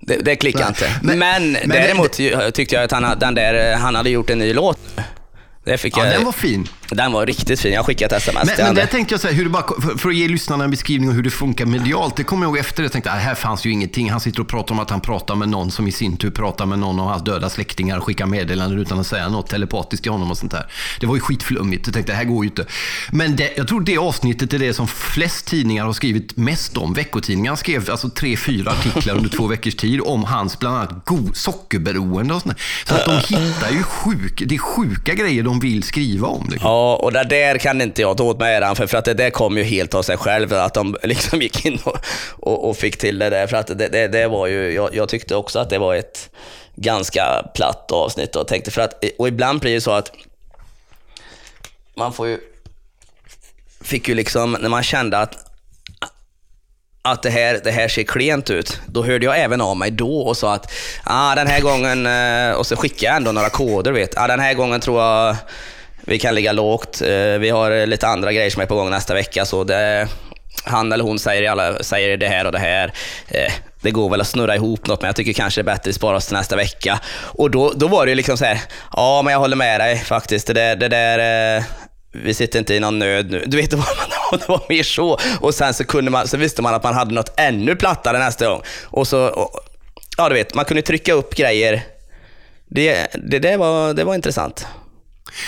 Det, 0.00 0.16
det 0.16 0.36
klickar 0.36 0.68
inte. 0.68 0.90
Men, 1.02 1.18
men, 1.18 1.52
men 1.52 1.68
däremot 1.68 2.16
det, 2.16 2.50
tyckte 2.50 2.74
jag 2.74 2.84
att 2.84 2.92
han, 2.92 3.18
den 3.18 3.34
där, 3.34 3.76
han 3.76 3.94
hade 3.94 4.10
gjort 4.10 4.30
en 4.30 4.38
ny 4.38 4.54
låt. 4.54 4.78
Det 5.68 5.78
fick 5.78 5.96
ja, 5.96 6.04
jag, 6.04 6.14
den 6.14 6.24
var 6.24 6.32
fin. 6.32 6.68
Den 6.90 7.12
var 7.12 7.26
riktigt 7.26 7.60
fin. 7.60 7.72
Jag 7.72 7.86
skickade 7.86 8.16
ett 8.16 8.22
sms 8.22 8.46
Men, 8.46 8.66
men 8.66 8.74
det 8.74 8.86
tänkte 8.86 9.14
jag 9.14 9.20
säga, 9.20 9.34
hur 9.34 9.44
det 9.44 9.50
bara, 9.50 9.80
för, 9.80 9.98
för, 9.98 10.08
att 10.08 10.14
ge 10.14 10.28
lyssnarna 10.28 10.64
en 10.64 10.70
beskrivning 10.70 11.08
av 11.08 11.14
hur 11.14 11.22
det 11.22 11.30
funkar 11.30 11.66
medialt. 11.66 12.16
Det 12.16 12.24
kommer 12.24 12.46
jag 12.46 12.50
ihåg 12.50 12.58
efter 12.58 12.82
det. 12.82 12.84
Jag 12.84 12.92
tänkte, 12.92 13.10
äh, 13.10 13.16
här 13.16 13.34
fanns 13.34 13.66
ju 13.66 13.70
ingenting. 13.70 14.10
Han 14.10 14.20
sitter 14.20 14.40
och 14.40 14.48
pratar 14.48 14.74
om 14.74 14.78
att 14.78 14.90
han 14.90 15.00
pratar 15.00 15.34
med 15.34 15.48
någon 15.48 15.70
som 15.70 15.88
i 15.88 15.92
sin 15.92 16.16
tur 16.16 16.30
pratar 16.30 16.66
med 16.66 16.78
någon 16.78 17.00
av 17.00 17.08
hans 17.08 17.24
döda 17.24 17.50
släktingar 17.50 17.98
och 17.98 18.04
skickar 18.04 18.26
meddelanden 18.26 18.78
utan 18.78 19.00
att 19.00 19.06
säga 19.06 19.28
något 19.28 19.50
telepatiskt 19.50 20.02
till 20.02 20.12
honom 20.12 20.30
och 20.30 20.38
sånt 20.38 20.52
där. 20.52 20.66
Det 21.00 21.06
var 21.06 21.14
ju 21.14 21.20
skitflummigt. 21.20 21.86
Jag 21.86 21.94
tänkte, 21.94 22.12
det 22.12 22.16
här 22.16 22.24
går 22.24 22.44
ju 22.44 22.50
inte. 22.50 22.66
Men 23.12 23.36
det, 23.36 23.52
jag 23.56 23.68
tror 23.68 23.80
det 23.80 23.98
avsnittet 23.98 24.52
är 24.52 24.58
det 24.58 24.74
som 24.74 24.88
flest 24.88 25.46
tidningar 25.46 25.84
har 25.84 25.92
skrivit 25.92 26.36
mest 26.36 26.76
om. 26.76 26.94
Veckotidningarna 26.94 27.56
skrev 27.56 27.90
alltså 27.90 28.08
tre, 28.08 28.36
fyra 28.36 28.70
artiklar 28.70 29.16
under 29.16 29.30
två 29.30 29.46
veckors 29.46 29.74
tid 29.74 30.00
om 30.00 30.24
hans 30.24 30.58
bland 30.58 30.76
annat 30.76 31.04
go- 31.04 31.32
sockerberoende 31.34 32.34
och 32.34 32.42
sånt 32.42 32.58
Så 32.86 32.94
att 32.94 33.04
de 33.04 33.34
hittar 33.34 33.70
ju 33.70 33.82
sjuk, 33.82 34.42
det 34.46 34.54
är 34.54 34.58
sjuka 34.58 35.14
grejer 35.14 35.42
de 35.42 35.57
vill 35.60 35.82
skriva 35.82 36.28
om. 36.28 36.48
Liksom. 36.50 36.70
Ja, 36.70 36.96
och 36.96 37.12
det 37.12 37.24
där 37.24 37.58
kan 37.58 37.80
inte 37.80 38.02
jag 38.02 38.16
ta 38.16 38.24
åt 38.24 38.38
mig 38.38 38.54
äran 38.54 38.76
för, 38.76 38.86
för 38.86 38.98
att 38.98 39.04
det 39.04 39.14
där 39.14 39.30
kom 39.30 39.58
ju 39.58 39.62
helt 39.62 39.94
av 39.94 40.02
sig 40.02 40.16
själv, 40.16 40.52
att 40.52 40.74
de 40.74 40.96
liksom 41.02 41.42
gick 41.42 41.66
in 41.66 41.78
och, 41.84 41.96
och, 42.30 42.68
och 42.68 42.76
fick 42.76 42.98
till 42.98 43.18
det 43.18 43.30
där. 43.30 43.46
För 43.46 43.56
att 43.56 43.66
det, 43.66 43.88
det, 43.88 44.08
det 44.08 44.28
var 44.28 44.46
ju, 44.46 44.72
jag, 44.72 44.94
jag, 44.94 45.08
tyckte 45.08 45.34
också 45.36 45.58
att 45.58 45.70
det 45.70 45.78
var 45.78 45.94
ett 45.94 46.30
ganska 46.76 47.50
platt 47.54 47.92
avsnitt 47.92 48.36
och 48.36 48.48
tänkte 48.48 48.70
för 48.70 48.80
att, 48.80 49.04
och 49.18 49.28
ibland 49.28 49.60
blir 49.60 49.74
det 49.74 49.80
så 49.80 49.90
att 49.90 50.12
man 51.94 52.12
får 52.12 52.28
ju, 52.28 52.38
fick 53.80 54.08
ju 54.08 54.14
liksom, 54.14 54.56
när 54.60 54.68
man 54.68 54.82
kände 54.82 55.18
att 55.18 55.47
att 57.12 57.22
det 57.22 57.30
här, 57.30 57.60
det 57.64 57.70
här 57.70 57.88
ser 57.88 58.02
klent 58.02 58.50
ut. 58.50 58.80
Då 58.86 59.04
hörde 59.04 59.26
jag 59.26 59.38
även 59.38 59.60
av 59.60 59.76
mig 59.76 59.90
då 59.90 60.20
och 60.20 60.36
sa 60.36 60.54
att 60.54 60.72
ah, 61.04 61.34
den 61.34 61.46
här 61.46 61.60
gången, 61.60 62.06
eh, 62.06 62.56
och 62.56 62.66
så 62.66 62.76
skickade 62.76 63.04
jag 63.04 63.16
ändå 63.16 63.32
några 63.32 63.48
koder, 63.48 63.92
vet. 63.92 64.18
Ah, 64.18 64.26
den 64.26 64.40
här 64.40 64.54
gången 64.54 64.80
tror 64.80 65.02
jag 65.02 65.36
vi 66.00 66.18
kan 66.18 66.34
ligga 66.34 66.52
lågt. 66.52 67.02
Eh, 67.02 67.38
vi 67.38 67.50
har 67.50 67.70
eh, 67.70 67.86
lite 67.86 68.08
andra 68.08 68.32
grejer 68.32 68.50
som 68.50 68.62
är 68.62 68.66
på 68.66 68.74
gång 68.74 68.90
nästa 68.90 69.14
vecka, 69.14 69.44
så 69.44 69.64
det, 69.64 70.08
han 70.64 70.92
eller 70.92 71.04
hon 71.04 71.18
säger, 71.18 71.50
alla, 71.50 71.82
säger 71.82 72.16
det 72.16 72.28
här 72.28 72.44
och 72.44 72.52
det 72.52 72.58
här. 72.58 72.92
Det 73.80 73.90
går 73.90 74.10
väl 74.10 74.20
att 74.20 74.26
snurra 74.26 74.54
ihop 74.54 74.86
något, 74.86 75.02
men 75.02 75.08
jag 75.08 75.16
tycker 75.16 75.32
kanske 75.32 75.62
det 75.62 75.70
är 75.70 75.74
bättre 75.74 75.88
att 75.88 75.94
spara 75.94 76.16
oss 76.16 76.26
till 76.26 76.36
nästa 76.36 76.56
vecka. 76.56 77.00
Och 77.20 77.50
då, 77.50 77.72
då 77.76 77.88
var 77.88 78.06
det 78.06 78.14
liksom 78.14 78.36
så 78.36 78.44
här, 78.44 78.60
ja 78.92 79.22
men 79.22 79.32
jag 79.32 79.40
håller 79.40 79.56
med 79.56 79.80
dig 79.80 79.98
faktiskt. 79.98 80.46
Det 80.46 80.52
där, 80.52 80.76
det 80.76 80.88
där 80.88 81.64
vi 82.12 82.34
sitter 82.34 82.58
inte 82.58 82.74
i 82.74 82.80
någon 82.80 82.98
nöd 82.98 83.30
nu. 83.30 83.44
Du 83.46 83.56
vet, 83.56 83.70
det 83.70 83.76
var, 83.76 83.86
det 84.38 84.48
var 84.48 84.62
mer 84.68 84.82
så. 84.82 85.18
Och 85.40 85.54
sen 85.54 85.74
så, 85.74 85.84
kunde 85.84 86.10
man, 86.10 86.28
så 86.28 86.36
visste 86.36 86.62
man 86.62 86.74
att 86.74 86.82
man 86.82 86.94
hade 86.94 87.14
något 87.14 87.32
ännu 87.36 87.76
plattare 87.76 88.18
nästa 88.18 88.48
gång. 88.48 88.62
Och 88.84 89.08
så, 89.08 89.26
och, 89.28 89.60
ja 90.16 90.28
du 90.28 90.34
vet, 90.34 90.54
man 90.54 90.64
kunde 90.64 90.82
trycka 90.82 91.12
upp 91.12 91.34
grejer. 91.34 91.82
Det, 92.66 93.06
det, 93.14 93.38
det, 93.38 93.56
var, 93.56 93.94
det 93.94 94.04
var 94.04 94.14
intressant. 94.14 94.66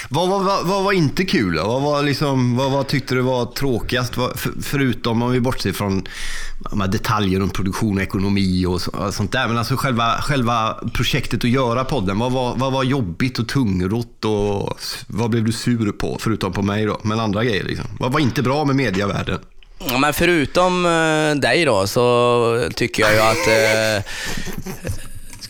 Vad, 0.09 0.29
vad, 0.29 0.67
vad, 0.67 0.85
var 0.85 0.93
inte 0.93 1.25
kul 1.25 1.55
då? 1.55 1.65
Vad, 1.65 1.83
var 1.83 2.03
liksom, 2.03 2.57
vad, 2.57 2.71
vad 2.71 2.89
tyckte 2.89 3.15
du 3.15 3.21
var 3.21 3.47
tråkigast? 3.47 4.17
Vad, 4.17 4.39
för, 4.39 4.53
förutom 4.63 5.23
om 5.23 5.31
vi 5.31 5.41
bortser 5.41 5.73
från 5.73 6.09
de 6.71 6.91
detaljer 6.91 7.43
om 7.43 7.51
produktion 7.51 7.97
och 7.97 8.03
ekonomi 8.03 8.67
och, 8.67 8.81
så, 8.81 8.91
och 8.91 9.15
sånt 9.15 9.33
där. 9.33 9.49
Men 9.49 9.59
alltså 9.59 9.77
själva, 9.77 10.21
själva 10.21 10.77
projektet 10.95 11.45
att 11.45 11.51
göra 11.51 11.85
podden. 11.85 12.19
Vad 12.19 12.33
var, 12.33 12.55
vad 12.57 12.73
var 12.73 12.85
jobbigt 12.85 13.39
och 13.39 13.49
tungrott 13.49 14.25
och 14.25 14.81
vad 15.07 15.31
blev 15.31 15.45
du 15.45 15.53
sur 15.53 15.93
på? 15.93 16.17
Förutom 16.21 16.53
på 16.53 16.63
mig 16.63 16.85
då, 16.85 17.01
men 17.03 17.21
andra 17.21 17.45
grejer. 17.45 17.65
Liksom. 17.65 17.87
Vad 17.99 18.13
var 18.13 18.21
inte 18.21 18.43
bra 18.43 18.65
med 18.65 18.77
mediavärlden? 18.77 19.39
Ja, 19.89 19.99
men 19.99 20.13
förutom 20.13 20.87
eh, 20.87 21.41
dig 21.41 21.65
då 21.65 21.87
så 21.87 22.69
tycker 22.75 23.03
jag 23.03 23.13
ju 23.13 23.21
att 23.21 23.47
eh, 23.49 24.05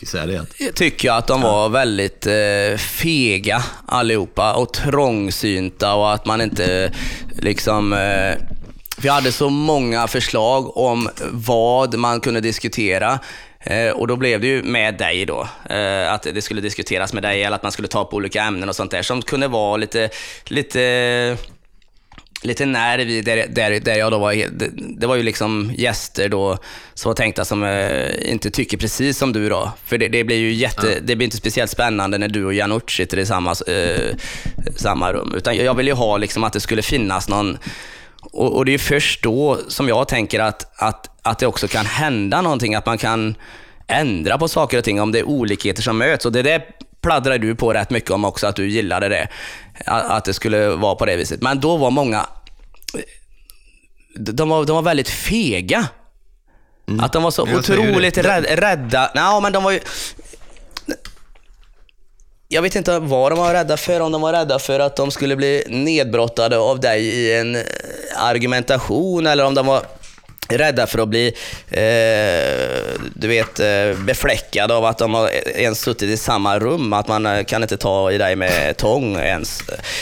Ska 0.01 0.17
säga 0.17 0.45
det. 0.57 0.71
tycker 0.71 1.07
jag 1.07 1.17
att 1.17 1.27
de 1.27 1.41
var 1.41 1.69
väldigt 1.69 2.27
eh, 2.27 2.77
fega 2.77 3.63
allihopa 3.85 4.53
och 4.53 4.73
trångsynta 4.73 5.93
och 5.93 6.13
att 6.13 6.25
man 6.25 6.41
inte 6.41 6.93
liksom... 7.39 7.93
Eh, 7.93 8.35
vi 9.01 9.09
hade 9.09 9.31
så 9.31 9.49
många 9.49 10.07
förslag 10.07 10.77
om 10.77 11.09
vad 11.31 11.97
man 11.97 12.21
kunde 12.21 12.41
diskutera. 12.41 13.19
Eh, 13.59 13.89
och 13.89 14.07
då 14.07 14.15
blev 14.15 14.41
det 14.41 14.47
ju 14.47 14.63
med 14.63 14.97
dig 14.97 15.25
då, 15.25 15.47
eh, 15.69 16.13
att 16.13 16.23
det 16.23 16.41
skulle 16.41 16.61
diskuteras 16.61 17.13
med 17.13 17.23
dig 17.23 17.43
eller 17.43 17.55
att 17.55 17.63
man 17.63 17.71
skulle 17.71 17.87
ta 17.87 18.05
på 18.05 18.15
olika 18.15 18.43
ämnen 18.43 18.69
och 18.69 18.75
sånt 18.75 18.91
där 18.91 19.01
som 19.01 19.21
kunde 19.21 19.47
vara 19.47 19.77
lite, 19.77 20.09
lite 20.45 21.37
lite 22.41 22.65
nerv 22.65 23.09
i 23.09 23.21
där, 23.21 23.45
där, 23.49 23.79
där 23.79 23.95
jag 23.95 24.11
då 24.11 24.17
var, 24.17 24.33
det, 24.33 24.69
det 24.99 25.07
var 25.07 25.15
ju 25.15 25.23
liksom 25.23 25.71
gäster 25.77 26.29
då 26.29 26.57
som 26.93 27.09
var 27.09 27.15
tänkta 27.15 27.45
som 27.45 27.63
eh, 27.63 28.31
inte 28.31 28.51
tycker 28.51 28.77
precis 28.77 29.17
som 29.17 29.33
du 29.33 29.49
då. 29.49 29.71
För 29.85 29.97
det, 29.97 30.07
det 30.07 30.23
blir 30.23 30.37
ju 30.37 30.53
jätte, 30.53 30.99
det 31.01 31.15
blir 31.15 31.25
inte 31.25 31.37
speciellt 31.37 31.71
spännande 31.71 32.17
när 32.17 32.27
du 32.27 32.45
och 32.45 32.53
Janouch 32.53 32.97
sitter 32.97 33.19
i 33.19 33.25
samma, 33.25 33.51
eh, 33.67 34.15
samma 34.75 35.13
rum. 35.13 35.33
Utan 35.35 35.55
jag 35.57 35.73
vill 35.73 35.87
ju 35.87 35.93
ha 35.93 36.17
liksom 36.17 36.43
att 36.43 36.53
det 36.53 36.59
skulle 36.59 36.81
finnas 36.81 37.29
någon, 37.29 37.57
och, 38.21 38.55
och 38.55 38.65
det 38.65 38.73
är 38.73 38.77
först 38.77 39.23
då 39.23 39.59
som 39.67 39.87
jag 39.87 40.07
tänker 40.07 40.39
att, 40.39 40.81
att, 40.81 41.09
att 41.21 41.39
det 41.39 41.47
också 41.47 41.67
kan 41.67 41.85
hända 41.85 42.41
någonting, 42.41 42.75
att 42.75 42.85
man 42.85 42.97
kan 42.97 43.35
ändra 43.87 44.37
på 44.37 44.47
saker 44.47 44.77
och 44.77 44.83
ting 44.83 45.01
om 45.01 45.11
det 45.11 45.19
är 45.19 45.23
olikheter 45.23 45.81
som 45.81 45.97
möts. 45.97 46.25
Och 46.25 46.31
det 46.31 46.41
där 46.41 46.63
pladdrar 47.01 47.37
du 47.37 47.55
på 47.55 47.73
rätt 47.73 47.89
mycket 47.89 48.11
om 48.11 48.25
också, 48.25 48.47
att 48.47 48.55
du 48.55 48.69
gillade 48.69 49.09
det. 49.09 49.27
Att 49.85 50.25
det 50.25 50.33
skulle 50.33 50.69
vara 50.69 50.95
på 50.95 51.05
det 51.05 51.15
viset. 51.15 51.41
Men 51.41 51.59
då 51.59 51.77
var 51.77 51.91
många, 51.91 52.25
de 54.15 54.49
var, 54.49 54.65
de 54.65 54.75
var 54.75 54.81
väldigt 54.81 55.09
fega. 55.09 55.87
Mm. 56.87 56.99
Att 56.99 57.13
de 57.13 57.23
var 57.23 57.31
så 57.31 57.47
jag 57.47 57.59
otroligt 57.59 58.17
rädda. 58.17 58.55
rädda. 58.55 59.11
Nej, 59.15 59.41
men 59.41 59.53
de 59.53 59.63
var 59.63 59.71
ju... 59.71 59.79
Jag 62.47 62.61
vet 62.61 62.75
inte 62.75 62.99
vad 62.99 63.31
de 63.31 63.39
var 63.39 63.53
rädda 63.53 63.77
för, 63.77 63.99
om 63.99 64.11
de 64.11 64.21
var 64.21 64.33
rädda 64.33 64.59
för 64.59 64.79
att 64.79 64.95
de 64.95 65.11
skulle 65.11 65.35
bli 65.35 65.63
nedbrottade 65.69 66.57
av 66.57 66.79
dig 66.79 67.01
i 67.01 67.39
en 67.39 67.57
argumentation 68.15 69.27
eller 69.27 69.45
om 69.45 69.55
de 69.55 69.65
var 69.65 69.85
rädda 70.49 70.87
för 70.87 70.99
att 70.99 71.07
bli 71.07 71.27
eh, 71.69 72.80
du 73.13 73.27
vet, 73.27 73.59
eh, 73.59 74.03
befläckade 74.05 74.75
av 74.75 74.85
att 74.85 74.97
de 74.97 75.13
har 75.13 75.29
ens 75.57 75.81
suttit 75.81 76.09
i 76.09 76.17
samma 76.17 76.59
rum, 76.59 76.93
att 76.93 77.07
man 77.07 77.25
eh, 77.25 77.43
kan 77.43 77.61
inte 77.61 77.77
ta 77.77 78.11
i 78.11 78.17
dig 78.17 78.35
med 78.35 78.77
tång 78.77 79.15
ens. 79.15 79.61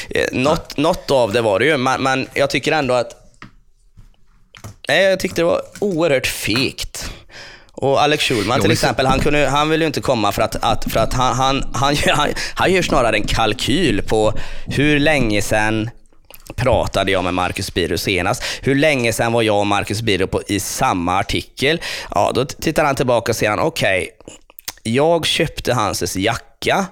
Eh, 0.09 0.25
något, 0.31 0.77
något 0.77 1.11
av 1.11 1.33
det 1.33 1.41
var 1.41 1.59
det 1.59 1.65
ju, 1.65 1.77
men, 1.77 2.27
jag 2.33 2.49
tycker 2.49 2.71
ändå 2.71 2.93
att 2.93 3.15
Nej, 4.87 5.03
jag 5.03 5.19
tyckte 5.19 5.41
det 5.41 5.45
var 5.45 5.61
oerhört 5.79 6.27
fegt. 6.27 7.11
Och 7.71 8.01
Alex 8.01 8.23
Schulman 8.23 8.61
till 8.61 8.71
exempel, 8.71 9.05
han, 9.05 9.19
kunde, 9.19 9.47
han 9.47 9.69
vill 9.69 9.81
ju 9.81 9.87
inte 9.87 10.01
komma 10.01 10.31
för 10.31 10.41
att, 10.41 10.55
att, 10.63 10.91
för 10.91 10.99
att 10.99 11.13
han, 11.13 11.35
han, 11.35 11.63
han, 11.73 11.95
han, 12.07 12.29
han 12.53 12.73
gör 12.73 12.81
snarare 12.81 13.15
en 13.15 13.27
kalkyl 13.27 14.01
på 14.01 14.33
hur 14.65 14.99
länge 14.99 15.41
sedan 15.41 15.89
pratade 16.55 17.11
jag 17.11 17.23
med 17.23 17.33
Marcus 17.33 17.73
Biro 17.73 17.97
senast. 17.97 18.43
Hur 18.61 18.75
länge 18.75 19.13
sedan 19.13 19.33
var 19.33 19.41
jag 19.41 19.59
och 19.59 19.67
Marcus 19.67 20.01
Biro 20.01 20.27
på, 20.27 20.41
i 20.47 20.59
samma 20.59 21.17
artikel? 21.19 21.81
Ja, 22.15 22.31
då 22.35 22.45
tittar 22.45 22.85
han 22.85 22.95
tillbaka 22.95 23.31
och 23.31 23.35
säger 23.35 23.59
okej, 23.59 24.09
okay, 24.25 24.35
jag 24.83 25.25
köpte 25.25 25.73
hans 25.73 26.15
jacka 26.15 26.85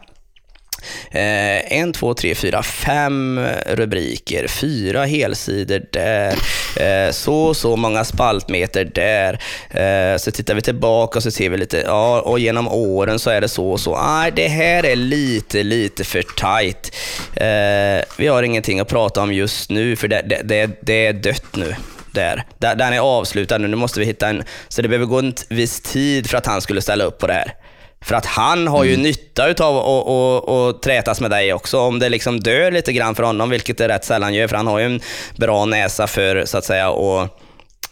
Eh, 1.11 1.79
en, 1.79 1.93
två, 1.93 2.13
tre, 2.13 2.35
fyra, 2.35 2.63
fem 2.63 3.41
rubriker, 3.65 4.47
fyra 4.47 5.05
helsidor 5.05 5.81
där, 5.91 6.35
eh, 6.79 7.11
så 7.11 7.35
och 7.35 7.57
så 7.57 7.75
många 7.75 8.03
spaltmeter 8.03 8.85
där. 8.85 9.33
Eh, 9.69 10.17
så 10.17 10.31
tittar 10.31 10.53
vi 10.53 10.61
tillbaka 10.61 11.19
och 11.19 11.23
så 11.23 11.31
ser 11.31 11.49
vi 11.49 11.57
lite, 11.57 11.77
ja, 11.77 12.21
och 12.21 12.39
genom 12.39 12.67
åren 12.67 13.19
så 13.19 13.29
är 13.29 13.41
det 13.41 13.49
så 13.49 13.71
och 13.71 13.79
så. 13.79 14.01
Nej, 14.01 14.31
det 14.35 14.47
här 14.47 14.85
är 14.85 14.95
lite, 14.95 15.63
lite 15.63 16.03
för 16.03 16.21
tight. 16.21 16.95
Eh, 17.35 18.05
vi 18.17 18.27
har 18.27 18.43
ingenting 18.43 18.79
att 18.79 18.87
prata 18.87 19.21
om 19.21 19.33
just 19.33 19.69
nu, 19.69 19.95
för 19.95 20.07
det, 20.07 20.21
det, 20.25 20.41
det, 20.43 20.69
det 20.81 21.07
är 21.07 21.13
dött 21.13 21.55
nu. 21.55 21.75
Där. 22.11 22.43
Den 22.59 22.93
är 22.93 22.99
avslutad 22.99 23.57
nu, 23.57 23.67
nu 23.67 23.75
måste 23.75 23.99
vi 23.99 24.05
hitta 24.05 24.27
en... 24.27 24.43
Så 24.67 24.81
det 24.81 24.87
behöver 24.87 25.05
gå 25.05 25.19
en 25.19 25.33
viss 25.49 25.81
tid 25.81 26.29
för 26.29 26.37
att 26.37 26.45
han 26.45 26.61
skulle 26.61 26.81
ställa 26.81 27.03
upp 27.03 27.17
på 27.17 27.27
det 27.27 27.33
här. 27.33 27.53
För 28.01 28.15
att 28.15 28.25
han 28.25 28.67
har 28.67 28.83
ju 28.83 28.93
mm. 28.93 29.03
nytta 29.03 29.65
av 29.65 29.77
att 29.77 30.81
trätas 30.81 31.21
med 31.21 31.31
dig 31.31 31.53
också. 31.53 31.79
Om 31.79 31.99
det 31.99 32.09
liksom 32.09 32.39
dör 32.39 32.71
lite 32.71 32.93
grann 32.93 33.15
för 33.15 33.23
honom, 33.23 33.49
vilket 33.49 33.77
det 33.77 33.87
rätt 33.87 34.05
sällan 34.05 34.33
gör, 34.33 34.47
för 34.47 34.55
han 34.55 34.67
har 34.67 34.79
ju 34.79 34.85
en 34.85 35.01
bra 35.35 35.65
näsa 35.65 36.07
för, 36.07 36.45
så 36.45 36.57
att 36.57 36.65
säga, 36.65 36.89
och, 36.89 37.21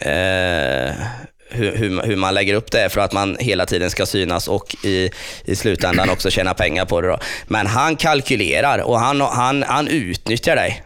eh, 0.08 0.94
hur, 1.50 1.76
hur, 1.76 2.02
hur, 2.02 2.16
man 2.16 2.34
lägger 2.34 2.54
upp 2.54 2.72
det 2.72 2.90
för 2.90 3.02
att 3.02 3.12
man 3.12 3.38
hela 3.40 3.66
tiden 3.66 3.90
ska 3.90 4.06
synas 4.06 4.48
och 4.48 4.76
i, 4.84 5.10
i 5.46 5.56
slutändan 5.56 6.10
också 6.10 6.30
tjäna 6.30 6.54
pengar 6.54 6.86
på 6.86 7.02
det. 7.02 7.08
Då. 7.08 7.20
Men 7.48 7.68
han 7.68 7.96
kalkylerar 7.96 8.80
och 8.80 9.00
han, 9.00 9.22
han, 9.22 9.64
han 9.64 9.88
utnyttjar 9.88 10.56
dig. 10.56 10.84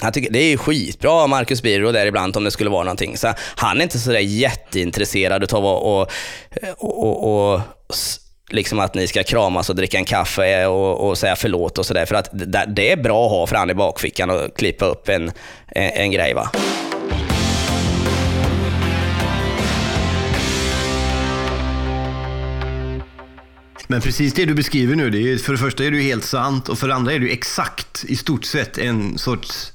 Han 0.00 0.12
tycker, 0.12 0.30
det 0.30 0.38
är 0.38 0.56
skitbra 0.56 1.10
av 1.10 1.28
Marcus 1.28 1.62
Birro 1.62 1.92
där 1.92 2.06
ibland 2.06 2.36
om 2.36 2.44
det 2.44 2.50
skulle 2.50 2.70
vara 2.70 2.84
någonting. 2.84 3.16
Så 3.16 3.34
han 3.38 3.78
är 3.78 3.82
inte 3.82 3.98
sådär 3.98 4.18
jätteintresserad 4.18 5.52
av 5.52 5.66
att 5.66 5.82
och, 5.82 6.02
och, 6.78 7.24
och, 7.24 7.54
och 7.54 7.60
liksom 8.48 8.78
att 8.78 8.94
ni 8.94 9.06
ska 9.06 9.22
kramas 9.22 9.70
och 9.70 9.76
dricka 9.76 9.98
en 9.98 10.04
kaffe 10.04 10.66
och, 10.66 11.08
och 11.08 11.18
säga 11.18 11.36
förlåt 11.36 11.78
och 11.78 11.86
sådär. 11.86 12.06
För 12.06 12.14
att 12.14 12.28
det, 12.32 12.64
det, 12.68 12.92
är 12.92 12.96
bra 12.96 13.26
att 13.26 13.30
ha 13.30 13.46
för 13.46 13.56
han 13.56 13.70
i 13.70 13.74
bakfickan 13.74 14.30
och 14.30 14.56
klippa 14.56 14.84
upp 14.86 15.08
en, 15.08 15.32
en, 15.66 15.90
en 15.90 16.10
grej. 16.10 16.34
Va? 16.34 16.50
Men 23.88 24.00
precis 24.00 24.34
det 24.34 24.44
du 24.44 24.54
beskriver 24.54 24.96
nu, 24.96 25.10
det 25.10 25.32
är, 25.32 25.36
för 25.36 25.52
det 25.52 25.58
första 25.58 25.84
är 25.84 25.90
det 25.90 26.00
helt 26.00 26.24
sant 26.24 26.68
och 26.68 26.78
för 26.78 26.88
det 26.88 26.94
andra 26.94 27.12
är 27.12 27.18
det 27.18 27.32
exakt 27.32 28.04
i 28.08 28.16
stort 28.16 28.44
sett 28.44 28.78
en 28.78 29.18
sorts 29.18 29.72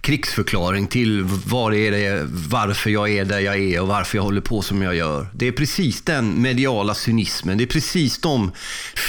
krigsförklaring 0.00 0.86
till 0.86 1.22
var 1.24 1.72
är 1.72 1.90
det, 1.90 2.26
varför 2.30 2.90
jag 2.90 3.10
är 3.10 3.24
där 3.24 3.40
jag 3.40 3.58
är 3.58 3.80
och 3.80 3.88
varför 3.88 4.18
jag 4.18 4.22
håller 4.22 4.40
på 4.40 4.62
som 4.62 4.82
jag 4.82 4.94
gör. 4.94 5.26
Det 5.34 5.48
är 5.48 5.52
precis 5.52 6.02
den 6.02 6.42
mediala 6.42 6.94
cynismen, 6.94 7.58
det 7.58 7.64
är 7.64 7.68
precis 7.68 8.18
de 8.18 8.52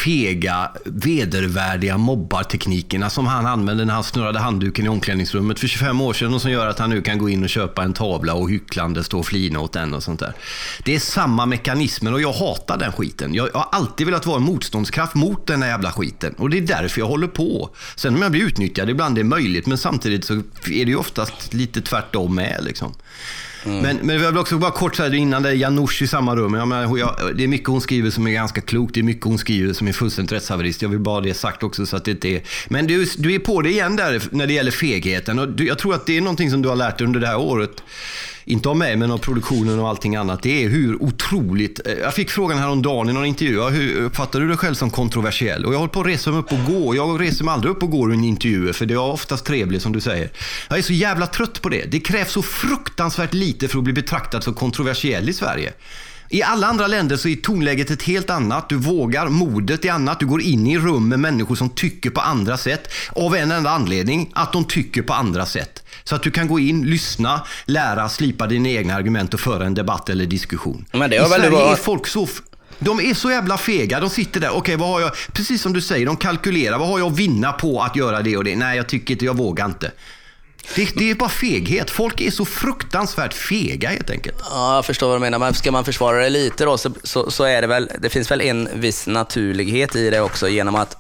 fega, 0.04 0.72
vedervärdiga 0.86 1.98
mobbarteknikerna 1.98 3.10
som 3.10 3.28
han 3.28 3.46
använde 3.46 3.86
när 3.86 3.94
han 3.94 4.04
snurrade 4.04 4.40
handduken 4.40 4.86
i 4.86 4.90
omklädningsrummet 4.90 5.60
för 5.60 5.68
25 5.68 6.02
år 6.02 6.14
sedan 6.14 6.34
och 6.34 6.42
som 6.42 6.52
gör 6.52 6.68
att 6.68 6.80
han 6.80 6.90
nu 6.90 7.02
kan 7.02 7.18
gå 7.18 7.30
in 7.30 7.44
och 7.44 7.50
köpa 7.50 7.84
en 7.84 7.94
tavla 7.94 8.34
och 8.34 8.50
hycklande 8.50 9.04
stå 9.04 9.20
och 9.20 9.26
flina 9.26 9.60
åt 9.60 9.74
den 9.74 9.94
och 9.94 10.04
sånt 10.04 10.20
där. 10.20 10.34
Det 10.84 10.96
är 10.96 11.00
samma 11.00 11.46
mekanismer 11.46 12.14
och 12.14 12.22
jag 12.22 12.34
hatar 12.34 12.78
den 12.78 12.92
skiten. 12.92 13.34
Jag 13.34 13.50
har 13.54 13.68
alltid 13.72 14.08
velat 14.08 14.26
vara 14.26 14.38
en 14.38 14.44
motståndskraft 14.44 15.16
mot 15.16 15.48
den 15.48 15.62
här 15.62 15.70
jävla 15.70 15.92
skiten 15.92 16.34
och 16.38 16.50
det 16.50 16.58
är 16.58 16.62
därför 16.62 17.00
jag 17.02 17.08
håller 17.08 17.28
på. 17.28 17.70
Sen 17.96 18.16
om 18.16 18.22
jag 18.22 18.32
blir 18.32 18.42
utnyttjad, 18.42 18.90
ibland 18.90 19.18
är 19.18 19.24
det 19.24 19.30
möjligt, 19.30 19.68
men 19.68 19.78
samtidigt 19.78 20.26
så 20.26 20.42
är 20.82 20.86
det 20.86 20.92
ju 20.92 20.98
oftast 20.98 21.54
lite 21.54 21.82
tvärtom 21.82 22.36
med. 22.36 22.64
Liksom. 22.64 22.94
Mm. 23.66 23.82
Men, 23.82 23.98
men 23.98 24.22
jag 24.22 24.32
vill 24.32 24.38
också 24.38 24.58
bara 24.58 24.72
kort 24.72 24.96
säga 24.96 25.16
innan 25.16 25.44
det 25.44 25.50
är 25.50 25.54
Janouch 25.54 26.02
i 26.02 26.08
samma 26.08 26.36
rum. 26.36 26.54
Jag 26.54 26.68
menar, 26.68 26.98
jag, 26.98 27.32
det 27.36 27.44
är 27.44 27.48
mycket 27.48 27.68
hon 27.68 27.82
skriver 27.82 28.10
som 28.10 28.28
är 28.28 28.32
ganska 28.32 28.62
klokt. 28.62 28.94
Det 28.94 29.00
är 29.00 29.04
mycket 29.04 29.24
hon 29.24 29.38
skriver 29.38 29.74
som 29.74 29.88
är 29.88 29.94
fullständigt 29.94 30.32
rättshaverist. 30.32 30.82
Jag 30.82 30.90
vill 30.90 31.00
bara 31.00 31.16
ha 31.16 31.22
det 31.22 31.34
sagt 31.34 31.64
också 31.64 31.86
så 31.86 31.98
att 31.98 32.06
det 32.06 32.12
inte 32.12 32.28
är... 32.28 32.42
Men 32.68 32.88
du, 32.88 33.06
du 33.18 33.36
är 33.36 33.40
på 33.40 33.62
det 33.62 33.70
igen 33.70 33.96
där 33.96 34.24
när 34.32 34.48
det 34.48 34.54
gäller 34.54 34.72
fegheten. 34.72 35.40
Och 35.40 35.50
du, 35.50 35.68
jag 35.68 35.80
tror 35.80 35.94
att 35.94 36.06
det 36.06 36.18
är 36.18 36.22
någonting 36.22 36.52
som 36.52 36.62
du 36.62 36.70
har 36.70 36.76
lärt 36.76 36.98
dig 36.98 37.08
under 37.08 37.20
det 37.20 37.28
här 37.28 37.40
året 37.40 37.84
inte 38.48 38.70
av 38.70 38.78
mig, 38.78 38.96
men 38.96 39.12
av 39.12 39.18
produktionen 39.18 39.80
och 39.80 39.90
allting 39.90 40.16
annat, 40.16 40.44
det 40.44 40.64
är 40.64 40.70
hur 40.70 41.04
otroligt... 41.04 41.88
Eh, 41.88 41.94
jag 41.94 42.14
fick 42.14 42.30
frågan 42.30 42.58
häromdagen 42.58 43.10
i 43.10 43.14
någon 43.14 43.26
intervju, 43.26 43.70
hur 43.70 44.02
uppfattar 44.02 44.40
du 44.40 44.48
dig 44.48 44.58
själv 44.58 44.74
som 44.74 44.90
kontroversiell? 44.90 45.66
Och 45.66 45.74
jag 45.74 45.80
håller 45.80 45.94
på 45.94 46.02
att 46.02 46.08
resa 46.08 46.32
mig 46.32 46.40
upp 46.40 46.52
och 46.52 46.66
gå. 46.66 46.96
Jag 46.96 47.22
reser 47.22 47.46
mig 47.46 47.54
aldrig 47.54 47.72
upp 47.72 47.84
och 47.84 47.92
går 47.92 48.14
i 48.14 48.16
intervjuer, 48.16 48.74
för 48.74 48.86
det 48.86 48.94
är 48.94 49.00
oftast 49.00 49.46
trevligt 49.46 49.82
som 49.82 49.94
du 49.94 50.02
säger. 50.02 50.32
Jag 50.70 50.78
är 50.78 50.82
så 50.82 50.94
jävla 50.94 51.28
trött 51.28 51.62
på 51.62 51.70
det. 51.70 51.92
Det 51.92 52.00
krävs 52.00 52.32
så 52.32 52.42
fruktansvärt 52.42 53.34
lite 53.34 53.68
för 53.68 53.78
att 53.78 53.84
bli 53.84 53.94
betraktad 53.94 54.44
som 54.44 54.54
kontroversiell 54.54 55.30
i 55.30 55.34
Sverige. 55.34 55.74
I 56.30 56.44
alla 56.44 56.68
andra 56.68 56.88
länder 56.88 57.18
så 57.18 57.28
är 57.28 57.36
tonläget 57.36 57.92
ett 57.92 58.04
helt 58.04 58.30
annat. 58.30 58.70
Du 58.70 58.76
vågar, 58.76 59.28
modet 59.30 59.86
är 59.86 59.92
annat. 59.92 60.20
Du 60.20 60.26
går 60.26 60.42
in 60.42 60.68
i 60.68 60.78
rum 60.78 61.10
med 61.10 61.20
människor 61.20 61.56
som 61.56 61.70
tycker 61.70 62.10
på 62.10 62.22
andra 62.22 62.58
sätt. 62.58 62.94
Av 63.12 63.36
en 63.36 63.52
enda 63.52 63.70
anledning, 63.70 64.32
att 64.34 64.54
de 64.54 64.66
tycker 64.66 65.02
på 65.02 65.14
andra 65.14 65.46
sätt. 65.46 65.84
Så 66.04 66.16
att 66.16 66.24
du 66.24 66.32
kan 66.32 66.48
gå 66.48 66.60
in, 66.60 66.86
lyssna, 66.86 67.42
lära, 67.66 68.10
slipa 68.10 68.48
dina 68.48 68.70
egna 68.70 68.96
argument 68.96 69.34
och 69.34 69.40
föra 69.40 69.66
en 69.66 69.74
debatt 69.74 70.10
eller 70.10 70.26
diskussion. 70.26 70.86
Men 70.92 71.10
det 71.10 71.16
I 71.16 71.26
Sverige 71.26 71.50
var... 71.50 71.72
är 71.72 71.76
folk 71.76 72.08
så 72.08 72.28
De 72.80 73.00
är 73.00 73.14
så 73.14 73.32
jävla 73.32 73.58
fega. 73.58 74.00
De 74.00 74.10
sitter 74.10 74.40
där, 74.40 74.50
okej 74.50 74.76
vad 74.76 74.90
har 74.90 75.02
jag, 75.02 75.12
precis 75.34 75.62
som 75.62 75.74
du 75.74 75.82
säger, 75.82 76.06
de 76.06 76.18
kalkylerar. 76.18 76.78
Vad 76.78 76.88
har 76.88 77.00
jag 77.00 77.12
att 77.12 77.20
vinna 77.20 77.52
på 77.52 77.82
att 77.82 77.96
göra 77.96 78.22
det 78.22 78.38
och 78.38 78.44
det? 78.44 78.56
Nej, 78.56 78.78
jag 78.78 78.90
tycker 78.90 79.14
inte, 79.14 79.26
jag 79.26 79.38
vågar 79.38 79.66
inte. 79.66 79.92
Det, 80.76 80.90
det 80.96 81.12
är 81.12 81.16
bara 81.16 81.30
feghet. 81.30 81.90
Folk 81.90 82.22
är 82.22 82.32
så 82.32 82.46
fruktansvärt 82.46 83.34
fega 83.34 83.90
helt 83.90 84.10
enkelt. 84.10 84.38
Ja, 84.50 84.76
jag 84.76 84.86
förstår 84.86 85.08
vad 85.08 85.16
du 85.16 85.20
menar. 85.20 85.40
Men 85.40 85.54
ska 85.54 85.72
man 85.72 85.86
försvara 85.86 86.18
det 86.18 86.30
lite 86.30 86.66
då 86.66 86.78
så, 86.78 86.92
så, 87.04 87.32
så 87.32 87.44
är 87.44 87.62
det 87.62 87.68
väl, 87.68 87.92
det 88.00 88.10
finns 88.10 88.32
väl 88.32 88.42
en 88.42 88.70
viss 88.74 89.08
naturlighet 89.08 89.96
i 89.96 90.10
det 90.10 90.22
också 90.22 90.48
genom 90.48 90.76
att 90.76 90.98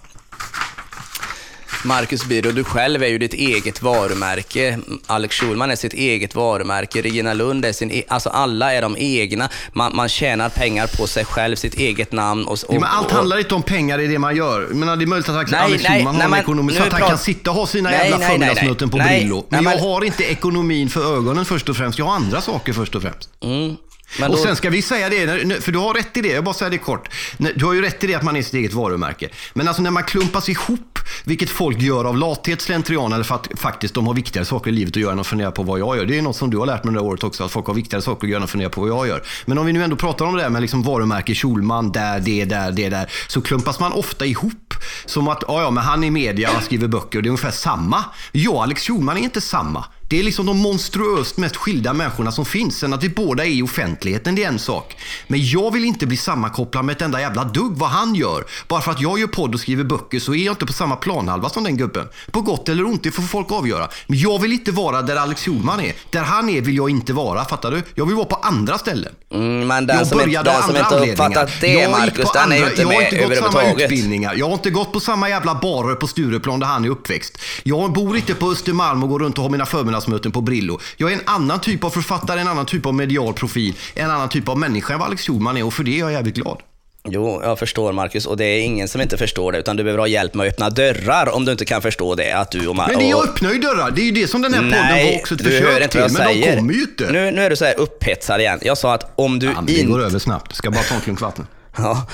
Marcus 1.83 2.25
Byrå, 2.25 2.51
du 2.51 2.63
själv 2.63 3.03
är 3.03 3.07
ju 3.07 3.17
ditt 3.17 3.33
eget 3.33 3.81
varumärke. 3.81 4.79
Alex 5.07 5.35
Schulman 5.35 5.71
är 5.71 5.75
sitt 5.75 5.93
eget 5.93 6.35
varumärke. 6.35 7.01
Regina 7.01 7.33
Lund 7.33 7.65
är 7.65 7.73
sin... 7.73 7.91
E 7.91 8.03
alltså 8.07 8.29
alla 8.29 8.73
är 8.73 8.81
de 8.81 8.95
egna. 8.99 9.49
Man, 9.73 9.95
man 9.95 10.09
tjänar 10.09 10.49
pengar 10.49 10.87
på 10.97 11.07
sig 11.07 11.25
själv, 11.25 11.55
sitt 11.55 11.73
eget 11.73 12.11
namn. 12.11 12.45
Och, 12.45 12.51
och, 12.51 12.75
ja, 12.75 12.79
men 12.79 12.83
allt 12.89 13.11
handlar 13.11 13.37
inte 13.37 13.55
om 13.55 13.63
pengar 13.63 13.99
i 13.99 14.07
det 14.07 14.19
man 14.19 14.35
gör. 14.35 14.67
Men 14.71 14.99
det 14.99 15.05
är 15.05 15.07
möjligt 15.07 15.29
att 15.29 15.51
nej, 15.51 15.59
Alex 15.59 15.83
nej, 15.83 15.97
Schulman 15.97 16.15
har 16.15 16.23
en 16.23 16.33
ekonomi 16.33 16.73
så 16.73 16.83
att 16.83 16.93
han 16.93 17.09
kan 17.09 17.17
sitta 17.17 17.51
och 17.51 17.55
ha 17.55 17.67
sina 17.67 17.89
nej, 17.89 18.09
jävla 18.09 18.27
förmiddagsmöten 18.27 18.89
på 18.89 18.97
Brillo. 18.97 19.45
Men 19.49 19.63
jag 19.63 19.77
har 19.77 20.03
inte 20.03 20.23
ekonomin 20.23 20.89
för 20.89 21.17
ögonen 21.17 21.45
först 21.45 21.69
och 21.69 21.77
främst. 21.77 21.99
Jag 21.99 22.05
har 22.05 22.15
andra 22.15 22.41
saker 22.41 22.73
först 22.73 22.95
och 22.95 23.01
främst. 23.01 23.29
Mm. 23.43 23.75
Men 24.19 24.31
och 24.31 24.39
sen 24.39 24.55
ska 24.55 24.69
vi 24.69 24.81
säga 24.81 25.09
det, 25.09 25.61
för 25.61 25.71
du 25.71 25.79
har 25.79 25.93
rätt 25.93 26.17
i 26.17 26.21
det, 26.21 26.27
jag 26.27 26.43
bara 26.43 26.53
säger 26.53 26.71
det 26.71 26.77
kort. 26.77 27.09
Du 27.55 27.65
har 27.65 27.73
ju 27.73 27.81
rätt 27.81 28.03
i 28.03 28.07
det 28.07 28.15
att 28.15 28.23
man 28.23 28.35
är 28.35 28.41
sitt 28.41 28.53
eget 28.53 28.73
varumärke. 28.73 29.29
Men 29.53 29.67
alltså 29.67 29.81
när 29.81 29.91
man 29.91 30.03
klumpas 30.03 30.49
ihop, 30.49 30.96
vilket 31.23 31.49
folk 31.49 31.81
gör 31.81 32.05
av 32.05 32.17
lathet, 32.17 32.61
slentrian 32.61 33.13
eller 33.13 33.23
för 33.23 33.35
att 33.35 33.47
faktiskt 33.55 33.93
de 33.93 34.07
har 34.07 34.13
viktigare 34.13 34.45
saker 34.45 34.71
i 34.71 34.73
livet 34.73 34.93
att 34.93 35.01
göra 35.01 35.11
än 35.11 35.19
att 35.19 35.27
fundera 35.27 35.51
på 35.51 35.63
vad 35.63 35.79
jag 35.79 35.97
gör. 35.97 36.05
Det 36.05 36.17
är 36.17 36.21
något 36.21 36.35
som 36.35 36.49
du 36.49 36.57
har 36.57 36.65
lärt 36.65 36.83
mig 36.83 36.93
det 36.93 36.99
året 36.99 37.23
också, 37.23 37.43
att 37.43 37.51
folk 37.51 37.67
har 37.67 37.73
viktigare 37.73 38.01
saker 38.01 38.27
att 38.27 38.31
göra 38.31 38.37
än 38.37 38.43
att 38.43 38.49
fundera 38.49 38.69
på 38.69 38.81
vad 38.81 38.89
jag 38.89 39.07
gör. 39.07 39.23
Men 39.45 39.57
om 39.57 39.65
vi 39.65 39.73
nu 39.73 39.83
ändå 39.83 39.95
pratar 39.95 40.25
om 40.25 40.35
det 40.35 40.41
där 40.41 40.49
med 40.49 40.61
liksom 40.61 40.83
varumärke, 40.83 41.35
Schulman, 41.35 41.91
där, 41.91 42.19
det, 42.19 42.45
där, 42.45 42.71
det, 42.71 42.89
där. 42.89 43.11
Så 43.27 43.41
klumpas 43.41 43.79
man 43.79 43.91
ofta 43.91 44.25
ihop. 44.25 44.73
Som 45.05 45.27
att, 45.27 45.43
ja, 45.47 45.61
ja, 45.61 45.71
men 45.71 45.83
han 45.83 46.03
är 46.03 46.11
media 46.11 46.49
och 46.57 46.63
skriver 46.63 46.87
böcker, 46.87 47.21
det 47.21 47.27
är 47.27 47.29
ungefär 47.29 47.51
samma. 47.51 48.03
Jag 48.31 48.53
och 48.53 48.63
Alex 48.63 48.87
Schulman 48.87 49.17
är 49.17 49.21
inte 49.21 49.41
samma. 49.41 49.85
Det 50.09 50.19
är 50.19 50.23
liksom 50.23 50.45
de 50.45 50.57
monstruöst 50.57 51.37
mest 51.37 51.55
skilda 51.55 51.93
människorna 51.93 52.31
som 52.31 52.45
finns. 52.45 52.77
Sen 52.77 52.93
att 52.93 53.03
vi 53.03 53.09
båda 53.09 53.45
är 53.45 53.49
i 53.49 53.61
offentligheten, 53.61 54.35
det 54.35 54.43
är 54.43 54.47
en 54.47 54.59
sak. 54.59 54.97
Men 55.27 55.45
jag 55.45 55.73
vill 55.73 55.85
inte 55.85 56.05
bli 56.05 56.17
sammankopplad 56.17 56.85
med 56.85 56.95
ett 56.95 57.01
enda 57.01 57.21
jävla 57.21 57.43
dugg 57.43 57.77
vad 57.77 57.89
han 57.89 58.15
gör. 58.15 58.45
Bara 58.67 58.81
för 58.81 58.91
att 58.91 59.01
jag 59.01 59.19
gör 59.19 59.27
podd 59.27 59.53
och 59.53 59.59
skriver 59.59 59.83
böcker 59.83 60.19
så 60.19 60.33
är 60.33 60.45
jag 60.45 60.51
inte 60.51 60.65
på 60.65 60.73
samma 60.73 60.95
planhalva 60.95 61.49
som 61.49 61.63
den 61.63 61.77
gubben. 61.77 62.07
På 62.31 62.41
gott 62.41 62.69
eller 62.69 62.85
ont, 62.85 63.03
det 63.03 63.11
får 63.11 63.23
folk 63.23 63.51
avgöra. 63.51 63.89
Men 64.07 64.19
jag 64.19 64.41
vill 64.41 64.53
inte 64.53 64.71
vara 64.71 65.01
där 65.01 65.15
Alex 65.15 65.41
Schulman 65.41 65.79
är. 65.79 65.93
Där 66.09 66.23
han 66.23 66.49
är 66.49 66.61
vill 66.61 66.77
jag 66.77 66.89
inte 66.89 67.13
vara, 67.13 67.45
fattar 67.45 67.71
du? 67.71 67.83
Jag 67.95 68.05
vill 68.05 68.15
vara 68.15 68.25
på 68.25 68.35
andra 68.35 68.77
ställen. 68.77 69.13
Mm, 69.33 69.67
men 69.67 69.87
den 69.87 69.97
jag 69.97 70.07
som, 70.07 70.21
inte, 70.21 70.43
den 70.43 70.63
som 70.63 70.75
inte 70.75 71.11
uppfattat 71.11 71.49
det, 71.61 71.91
Marcus, 71.91 72.31
den 72.33 72.51
är 72.51 72.57
ju 72.57 72.65
inte 72.65 72.85
med 72.85 72.93
Jag 72.93 72.99
har 72.99 73.03
inte 73.03 73.41
gått 73.41 73.51
samma 73.51 73.71
utbildningar. 73.71 74.35
Jag 74.35 74.45
har 74.45 74.53
inte 74.53 74.69
gått 74.69 74.91
på 74.91 74.99
samma 74.99 75.29
jävla 75.29 75.55
barer 75.55 75.95
på 75.95 76.07
Stureplan 76.07 76.59
där 76.59 76.67
han 76.67 76.85
är 76.85 76.89
uppväxt. 76.89 77.37
Jag 77.63 77.93
bor 77.93 78.17
inte 78.17 78.33
på 78.33 78.51
Östermalm 78.51 79.03
och 79.03 79.09
går 79.09 79.19
runt 79.19 79.37
och 79.37 79.43
har 79.43 79.49
mina 79.49 79.65
förmiddagsmöten 80.01 80.31
på 80.31 80.41
Brillo. 80.41 80.79
Jag 80.97 81.11
är 81.11 81.15
en 81.15 81.21
annan 81.25 81.61
typ 81.61 81.83
av 81.83 81.89
författare, 81.89 82.39
en 82.39 82.47
annan 82.47 82.65
typ 82.65 82.85
av 82.85 82.93
medial 82.93 83.33
profil, 83.33 83.73
en 83.95 84.09
annan 84.09 84.29
typ 84.29 84.49
av 84.49 84.57
människa 84.57 84.93
än 84.93 84.99
vad 84.99 85.07
Alex 85.07 85.21
Schulman 85.27 85.57
är 85.57 85.65
och 85.65 85.73
för 85.73 85.83
det 85.83 85.95
är 85.95 85.99
jag 85.99 86.11
jävligt 86.11 86.35
glad. 86.35 86.61
Jo, 87.09 87.41
jag 87.43 87.59
förstår 87.59 87.93
Marcus 87.93 88.25
och 88.25 88.37
det 88.37 88.45
är 88.45 88.61
ingen 88.61 88.87
som 88.87 89.01
inte 89.01 89.17
förstår 89.17 89.51
det, 89.51 89.59
utan 89.59 89.77
du 89.77 89.83
behöver 89.83 89.99
ha 89.99 90.07
hjälp 90.07 90.33
med 90.33 90.47
att 90.47 90.53
öppna 90.53 90.69
dörrar 90.69 91.35
om 91.35 91.45
du 91.45 91.51
inte 91.51 91.65
kan 91.65 91.81
förstå 91.81 92.15
det. 92.15 92.31
Att 92.31 92.51
du 92.51 92.67
och 92.67 92.75
Men 92.75 92.99
det 92.99 93.07
jag 93.07 93.23
öppnar 93.23 93.51
ju 93.53 93.59
dörrar, 93.59 93.91
det 93.91 94.01
är 94.01 94.05
ju 94.05 94.11
det 94.11 94.27
som 94.27 94.41
den 94.41 94.53
här 94.53 94.61
podden 94.61 95.07
var 95.07 95.19
också 95.19 95.35
ett 95.35 95.41
försök 95.41 95.89
till, 95.89 96.01
men 96.01 96.09
säger. 96.09 96.51
de 96.51 96.57
kommer 96.57 96.73
ju 96.73 96.81
inte. 96.81 97.11
Nu, 97.11 97.31
nu 97.31 97.41
är 97.41 97.49
du 97.49 97.55
så 97.55 97.65
här 97.65 97.79
upphetsad 97.79 98.39
igen. 98.39 98.59
Jag 98.61 98.77
sa 98.77 98.93
att 98.93 99.11
om 99.15 99.39
du 99.39 99.45
ja, 99.45 99.59
inte... 99.59 99.73
Det 99.73 99.83
går 99.83 100.03
över 100.03 100.19
snabbt, 100.19 100.55
ska 100.55 100.71
bara 100.71 100.83
ta 100.83 100.95
en 100.95 101.01
klunk 101.01 101.21
vatten. 101.21 101.47
Ja, 101.77 102.07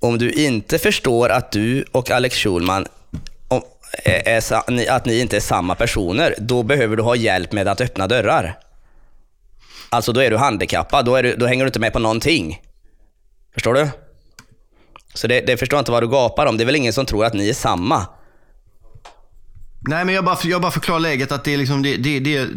om 0.00 0.18
du 0.18 0.30
inte 0.30 0.78
förstår 0.78 1.28
att 1.28 1.52
du 1.52 1.84
och 1.92 2.10
Alex 2.10 2.36
Schulman 2.36 2.86
är, 4.04 4.90
att 4.90 5.04
ni 5.04 5.20
inte 5.20 5.36
är 5.36 5.40
samma 5.40 5.74
personer, 5.74 6.34
då 6.38 6.62
behöver 6.62 6.96
du 6.96 7.02
ha 7.02 7.16
hjälp 7.16 7.52
med 7.52 7.68
att 7.68 7.80
öppna 7.80 8.06
dörrar. 8.06 8.58
Alltså 9.88 10.12
då 10.12 10.20
är 10.20 10.30
du 10.30 10.36
handikappad, 10.36 11.04
då, 11.04 11.16
är 11.16 11.22
du, 11.22 11.36
då 11.36 11.46
hänger 11.46 11.64
du 11.64 11.68
inte 11.68 11.80
med 11.80 11.92
på 11.92 11.98
någonting. 11.98 12.62
Förstår 13.54 13.74
du? 13.74 13.88
Så 15.14 15.26
det, 15.26 15.40
det 15.40 15.56
förstår 15.56 15.76
jag 15.76 15.80
inte 15.80 15.92
vad 15.92 16.02
du 16.02 16.08
gapar 16.08 16.46
om. 16.46 16.56
Det 16.56 16.64
är 16.64 16.66
väl 16.66 16.76
ingen 16.76 16.92
som 16.92 17.06
tror 17.06 17.24
att 17.24 17.34
ni 17.34 17.48
är 17.48 17.54
samma? 17.54 18.06
Nej, 19.82 20.04
men 20.04 20.14
jag 20.14 20.24
bara, 20.24 20.38
jag 20.44 20.60
bara 20.60 20.72
förklarar 20.72 21.00
läget 21.00 21.32
att 21.32 21.44
det 21.44 21.54
är 21.54 21.58
liksom 21.58 21.82
det, 21.82 21.96
det, 21.96 22.20
det, 22.20 22.48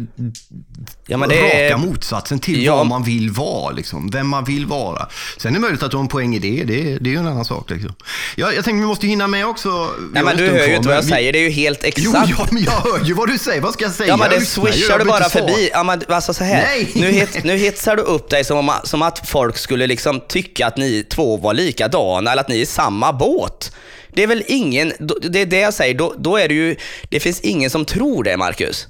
ja, 1.08 1.18
men 1.18 1.30
det 1.30 1.36
raka 1.36 1.58
är... 1.58 1.78
motsatsen 1.78 2.40
till 2.40 2.64
ja. 2.64 2.76
vad 2.76 2.88
man 2.88 3.04
vill 3.04 3.32
vara. 3.32 3.72
Liksom. 3.72 4.10
Vem 4.10 4.28
man 4.28 4.44
vill 4.44 4.66
vara. 4.66 5.08
Sen 5.38 5.52
är 5.52 5.54
det 5.54 5.60
möjligt 5.60 5.84
att 5.84 5.92
du 5.92 5.98
har 5.98 6.02
en 6.02 6.08
poäng 6.08 6.36
i 6.36 6.40
det. 6.40 6.64
Det, 6.64 6.98
det 6.98 7.10
är 7.10 7.12
ju 7.12 7.18
en 7.18 7.28
annan 7.28 7.46
sak. 7.46 7.70
Liksom. 7.70 7.94
Jag, 8.36 8.56
jag 8.56 8.66
tänkte 8.66 8.80
vi 8.82 8.88
måste 8.88 9.08
hinna 9.08 9.28
med 9.28 9.46
också. 9.46 9.90
Nej, 10.14 10.24
men 10.24 10.38
du 10.38 10.48
hör 10.48 10.68
ju 10.68 10.76
inte 10.76 10.88
vad 10.88 10.98
jag 10.98 11.02
vi... 11.02 11.10
säger. 11.10 11.34
Det 11.34 11.40
är 11.40 11.44
ju 11.44 11.50
helt 11.50 11.84
exakt. 11.84 12.30
Jo, 12.30 12.36
ja, 12.38 12.48
men 12.52 12.64
jag 12.64 12.72
hör 12.72 13.04
ju 13.04 13.14
vad 13.14 13.30
du 13.30 13.38
säger. 13.38 13.62
Vad 13.62 13.74
ska 13.74 13.86
jag 13.86 13.94
säga? 13.94 14.10
Ja, 14.10 14.18
men 14.18 14.30
det 14.30 14.42
swishar 14.42 15.00
du 15.00 15.06
bara 15.06 15.30
förbi. 15.30 15.70
Ja, 15.72 15.84
men 15.84 16.02
alltså 16.08 16.34
så 16.34 16.44
här. 16.44 16.64
Nej. 16.64 16.92
Nu, 16.96 17.12
het, 17.12 17.44
nu 17.44 17.58
hetsar 17.58 17.96
du 17.96 18.02
upp 18.02 18.30
dig 18.30 18.44
som, 18.44 18.58
om, 18.58 18.72
som 18.84 19.02
att 19.02 19.30
folk 19.30 19.58
skulle 19.58 19.88
liksom 19.88 20.22
tycka 20.28 20.68
att 20.68 20.78
ni 20.78 21.04
två 21.04 21.38
var 21.38 21.54
likadana 21.54 22.32
eller 22.32 22.42
att 22.42 22.50
ni 22.50 22.58
är 22.58 22.62
i 22.62 22.66
samma 22.66 23.14
båt. 23.14 23.72
Det 24.14 24.24
är 24.24 24.28
väl 24.28 24.44
ingen, 24.48 24.94
det 25.22 25.42
är 25.42 25.46
det 25.46 25.60
jag 25.60 25.74
säger, 25.74 25.96
då, 25.96 26.16
då 26.18 26.38
är 26.38 26.48
det 26.48 26.54
ju, 26.54 26.76
det 27.10 27.20
finns 27.20 27.42
ingen 27.42 27.70
som 27.70 27.86
tror 27.86 28.24
det 28.24 28.38
Marcus. 28.38 28.88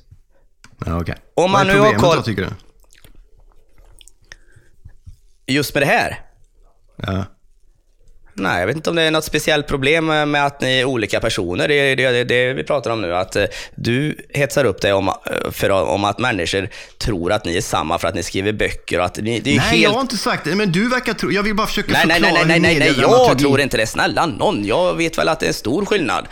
Ja, 0.86 1.02
okay. 1.02 1.16
Om 1.34 1.52
man 1.52 1.68
Vad 1.68 1.76
är 1.76 1.80
problemet 1.80 2.02
koll... 2.02 2.16
då 2.18 2.24
tycker 2.24 2.42
du? 2.42 2.50
Just 5.54 5.74
med 5.74 5.84
det 5.84 5.88
här? 5.88 6.22
Ja. 6.96 7.26
Nej, 8.36 8.60
jag 8.60 8.68
vet 8.68 8.76
inte 8.76 8.90
om 8.90 8.96
det 8.96 9.02
är 9.02 9.12
något 9.12 9.24
speciellt 9.24 9.68
problem 9.68 10.06
med 10.06 10.46
att 10.46 10.62
ni 10.62 10.80
är 10.80 10.86
olika 10.86 11.20
personer. 11.20 11.68
Det 11.68 11.74
är 11.76 11.96
det, 11.96 12.12
det, 12.12 12.24
det, 12.24 12.54
vi 12.54 12.64
pratar 12.64 12.92
om 12.92 13.02
nu. 13.02 13.16
Att 13.16 13.36
eh, 13.36 13.46
du 13.76 14.18
hetsar 14.30 14.66
upp 14.66 14.82
dig 14.82 14.94
om, 14.94 15.08
eh, 15.08 15.14
för, 15.52 15.70
om 15.70 16.04
att 16.04 16.20
människor 16.20 16.70
tror 16.98 17.32
att 17.32 17.46
ni 17.46 17.58
är 17.58 17.62
samma 17.62 18.00
för 18.00 18.08
att 18.08 18.16
ni 18.16 18.24
skriver 18.24 18.52
böcker. 18.52 19.00
Och 19.00 19.06
att 19.06 19.18
ni, 19.18 19.40
det 19.40 19.50
är 19.50 19.58
nej, 19.58 19.66
helt... 19.66 19.84
jag 19.84 19.90
har 19.90 20.02
inte 20.02 20.18
sagt 20.18 20.44
det. 20.44 20.56
Men 20.56 20.72
du 20.72 20.90
verkar 20.90 21.14
tro... 21.14 21.32
Jag 21.32 21.44
vill 21.44 21.56
bara 21.56 21.68
försöka 21.68 21.92
nej, 21.92 22.02
förklara 22.02 22.32
nej, 22.32 22.32
nej, 22.34 22.46
nej, 22.48 22.60
nej, 22.60 22.80
nej, 22.80 22.94
nej, 22.98 23.06
jag 23.28 23.40
tror 23.40 23.62
inte 23.62 23.78
det. 23.78 23.88
Snälla 23.88 24.26
någon. 24.26 24.66
Jag 24.66 24.94
vet 24.94 25.18
väl 25.18 25.30
att 25.30 25.40
det 25.40 25.46
är 25.46 25.48
en 25.48 25.54
stor 25.54 25.86
skillnad. 25.86 26.28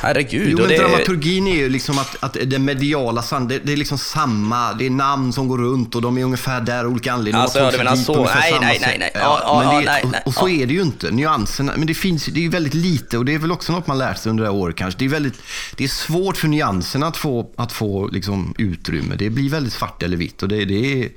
Herregud. 0.00 0.48
Jo, 0.50 0.58
men 0.58 0.68
det... 0.68 0.78
dramaturgin 0.78 1.46
är 1.46 1.54
ju 1.54 1.68
liksom 1.68 1.98
att, 1.98 2.16
att 2.20 2.36
det 2.44 2.58
mediala, 2.58 3.24
det, 3.48 3.58
det 3.58 3.72
är 3.72 3.76
liksom 3.76 3.98
samma, 3.98 4.72
det 4.72 4.86
är 4.86 4.90
namn 4.90 5.32
som 5.32 5.48
går 5.48 5.58
runt 5.58 5.94
och 5.94 6.02
de 6.02 6.18
är 6.18 6.24
ungefär 6.24 6.60
där 6.60 6.86
olika 6.86 7.12
anledningar. 7.12 7.42
Alltså, 7.42 7.58
ja, 7.58 7.70
du 7.70 7.78
menar 7.78 7.96
så? 7.96 8.24
Nej, 8.24 8.58
nej, 8.60 8.78
nej, 8.80 8.96
nej. 8.98 9.10
Ja, 9.14 9.40
ja, 9.42 9.62
men 9.62 9.68
det, 9.68 9.90
nej, 9.90 10.04
nej. 10.12 10.20
Och, 10.24 10.26
och, 10.26 10.34
så 10.34 10.48
är 10.48 10.66
det 10.66 10.74
ju 10.74 10.82
inte. 10.82 11.10
Nyanserna, 11.10 11.72
men 11.76 11.86
det 11.86 11.94
finns 11.94 12.26
det 12.26 12.40
är 12.40 12.42
ju 12.42 12.48
väldigt 12.48 12.74
lite 12.74 13.18
och 13.18 13.24
det 13.24 13.34
är 13.34 13.38
väl 13.38 13.52
också 13.52 13.72
något 13.72 13.86
man 13.86 13.98
lärt 13.98 14.18
sig 14.18 14.30
under 14.30 14.44
det 14.44 14.50
här 14.50 14.56
året 14.56 14.76
kanske. 14.76 14.98
Det 14.98 15.04
är, 15.04 15.08
väldigt, 15.08 15.42
det 15.76 15.84
är 15.84 15.88
svårt 15.88 16.36
för 16.36 16.48
nyanserna 16.48 17.06
att 17.06 17.16
få, 17.16 17.50
att 17.56 17.72
få 17.72 18.08
liksom, 18.08 18.54
utrymme. 18.58 19.14
Det 19.16 19.30
blir 19.30 19.50
väldigt 19.50 19.72
svart 19.72 20.02
eller 20.02 20.16
vitt 20.16 20.42
och 20.42 20.48
det, 20.48 20.64
det 20.64 21.02
är... 21.02 21.08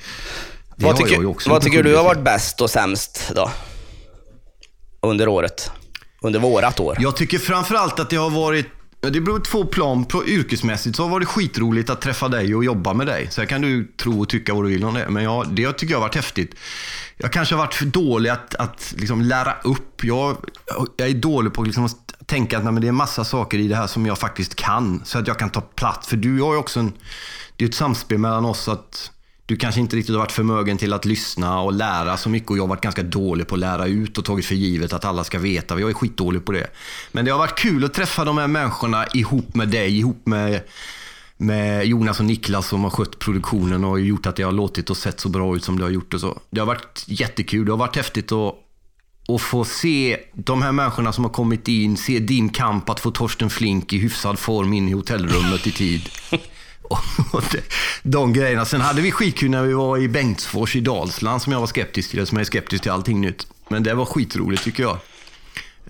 Det 0.76 0.86
vad 0.86 0.98
tycker, 0.98 1.50
vad 1.50 1.62
tycker 1.62 1.84
du 1.84 1.96
har 1.96 2.04
varit 2.04 2.24
bäst 2.24 2.62
och 2.62 2.70
sämst 2.70 3.32
då? 3.36 3.52
Under 5.02 5.28
året? 5.28 5.72
Under 6.21 6.39
vårat 6.39 6.79
år? 6.79 6.97
Jag 6.99 7.15
tycker 7.15 7.39
framförallt 7.39 7.99
att 7.99 8.10
det 8.10 8.15
har 8.15 8.29
varit 8.29 8.67
det 9.01 9.21
beror 9.21 9.39
på 9.39 9.45
två 9.45 9.65
plan. 9.65 10.05
Yrkesmässigt 10.27 10.95
så 10.95 11.03
har 11.03 11.10
det 11.10 11.13
varit 11.13 11.27
skitroligt 11.27 11.89
att 11.89 12.01
träffa 12.01 12.27
dig 12.27 12.55
och 12.55 12.63
jobba 12.63 12.93
med 12.93 13.08
dig. 13.08 13.27
Sen 13.32 13.47
kan 13.47 13.62
du 13.62 13.91
tro 13.97 14.21
och 14.21 14.29
tycka 14.29 14.53
vad 14.53 14.63
du 14.63 14.69
vill 14.69 14.86
om 14.86 14.93
det. 14.93 15.10
Men 15.10 15.23
jag, 15.23 15.47
det 15.49 15.73
tycker 15.73 15.93
jag 15.93 15.99
har 15.99 16.08
varit 16.08 16.15
häftigt. 16.15 16.55
Jag 17.17 17.34
kanske 17.34 17.55
har 17.55 17.60
varit 17.63 17.73
för 17.73 17.86
dålig 17.86 18.29
att, 18.29 18.55
att 18.55 18.93
liksom 18.97 19.21
lära 19.21 19.53
upp. 19.63 20.03
Jag, 20.03 20.38
jag 20.97 21.10
är 21.10 21.13
dålig 21.13 21.53
på 21.53 21.63
liksom 21.63 21.86
att 21.86 22.13
tänka 22.25 22.58
att 22.58 22.63
nej, 22.63 22.73
men 22.73 22.82
det 22.82 22.88
är 22.88 22.91
massa 22.91 23.23
saker 23.23 23.58
i 23.58 23.67
det 23.67 23.75
här 23.75 23.88
som 23.88 24.05
jag 24.05 24.17
faktiskt 24.17 24.55
kan. 24.55 25.01
Så 25.05 25.19
att 25.19 25.27
jag 25.27 25.39
kan 25.39 25.49
ta 25.49 25.62
plats. 25.62 26.08
För 26.08 26.17
du 26.17 26.41
har 26.41 26.53
ju 26.53 26.60
också 26.60 26.79
en... 26.79 26.93
Det 27.55 27.65
är 27.65 27.69
ett 27.69 27.75
samspel 27.75 28.17
mellan 28.17 28.45
oss. 28.45 28.67
att 28.67 29.12
du 29.50 29.56
kanske 29.56 29.82
inte 29.82 29.96
riktigt 29.96 30.16
har 30.16 30.20
varit 30.20 30.32
förmögen 30.32 30.78
till 30.78 30.94
att 30.94 31.06
lyssna 31.06 31.60
och 31.60 31.74
lära 31.74 32.18
så 32.18 32.30
mycket 32.30 32.50
och 32.50 32.58
jag 32.58 32.64
har 32.64 32.68
varit 32.68 32.82
ganska 32.82 33.04
dålig 33.04 33.48
på 33.48 33.56
att 33.56 33.60
lära 33.60 33.86
ut 33.86 34.18
och 34.18 34.26
tagit 34.26 34.46
för 34.46 34.56
givet 34.56 34.94
att 34.94 35.06
alla 35.06 35.24
ska 35.24 35.40
veta. 35.40 35.80
Jag 35.80 35.90
är 35.90 35.94
skitdålig 35.94 36.46
på 36.46 36.52
det. 36.52 36.68
Men 37.12 37.26
det 37.26 37.32
har 37.32 37.38
varit 37.40 37.60
kul 37.60 37.86
att 37.86 37.94
träffa 37.94 38.26
de 38.26 38.38
här 38.38 38.48
människorna 38.48 39.06
ihop 39.14 39.56
med 39.56 39.68
dig, 39.70 39.98
ihop 39.98 40.26
med, 40.26 40.62
med 41.38 41.86
Jonas 41.86 42.20
och 42.20 42.26
Niklas 42.26 42.68
som 42.68 42.84
har 42.84 42.90
skött 42.90 43.20
produktionen 43.20 43.86
och 43.86 44.00
gjort 44.00 44.26
att 44.26 44.36
det 44.36 44.44
har 44.44 44.52
låtit 44.52 44.90
och 44.90 44.98
sett 44.98 45.20
så 45.20 45.30
bra 45.30 45.56
ut 45.56 45.64
som 45.64 45.78
det 45.78 45.84
har 45.84 45.92
gjort. 45.92 46.14
Och 46.14 46.20
så. 46.20 46.40
Det 46.50 46.60
har 46.60 46.68
varit 46.68 47.04
jättekul. 47.08 47.66
Det 47.66 47.72
har 47.72 47.78
varit 47.78 47.96
häftigt 47.96 48.32
att 48.32 48.56
och 49.28 49.42
få 49.42 49.66
se 49.66 50.18
de 50.34 50.62
här 50.62 50.72
människorna 50.72 51.14
som 51.14 51.24
har 51.24 51.32
kommit 51.32 51.68
in, 51.68 51.98
se 51.98 52.20
din 52.20 52.50
kamp 52.50 52.90
att 52.90 53.00
få 53.00 53.12
Torsten 53.12 53.50
Flink 53.50 53.94
i 53.94 53.98
hyfsad 53.98 54.40
form 54.40 54.74
in 54.74 54.90
i 54.90 54.92
hotellrummet 54.92 55.68
i 55.68 55.72
tid. 55.72 56.10
och 57.32 57.43
det, 57.52 57.62
de 58.04 58.34
grejerna. 58.34 58.65
Sen 58.65 58.82
hade 58.82 59.02
vi 59.02 59.12
skitkul 59.12 59.49
när 59.49 59.63
vi 59.63 59.73
var 59.73 59.97
i 59.97 60.08
Bengtsfors 60.08 60.75
i 60.75 60.80
Dalsland 60.80 61.41
som 61.41 61.54
jag 61.54 61.60
var 61.60 61.67
skeptisk 61.67 62.12
till, 62.12 62.28
som 62.28 62.38
jag 62.38 62.41
är 62.41 62.45
skeptisk 62.45 62.84
till 62.84 62.91
allting 62.91 63.21
nytt. 63.21 63.47
Men 63.69 63.84
det 63.84 63.93
var 63.93 64.06
skitroligt 64.06 64.63
tycker 64.63 64.84
jag. 64.84 64.97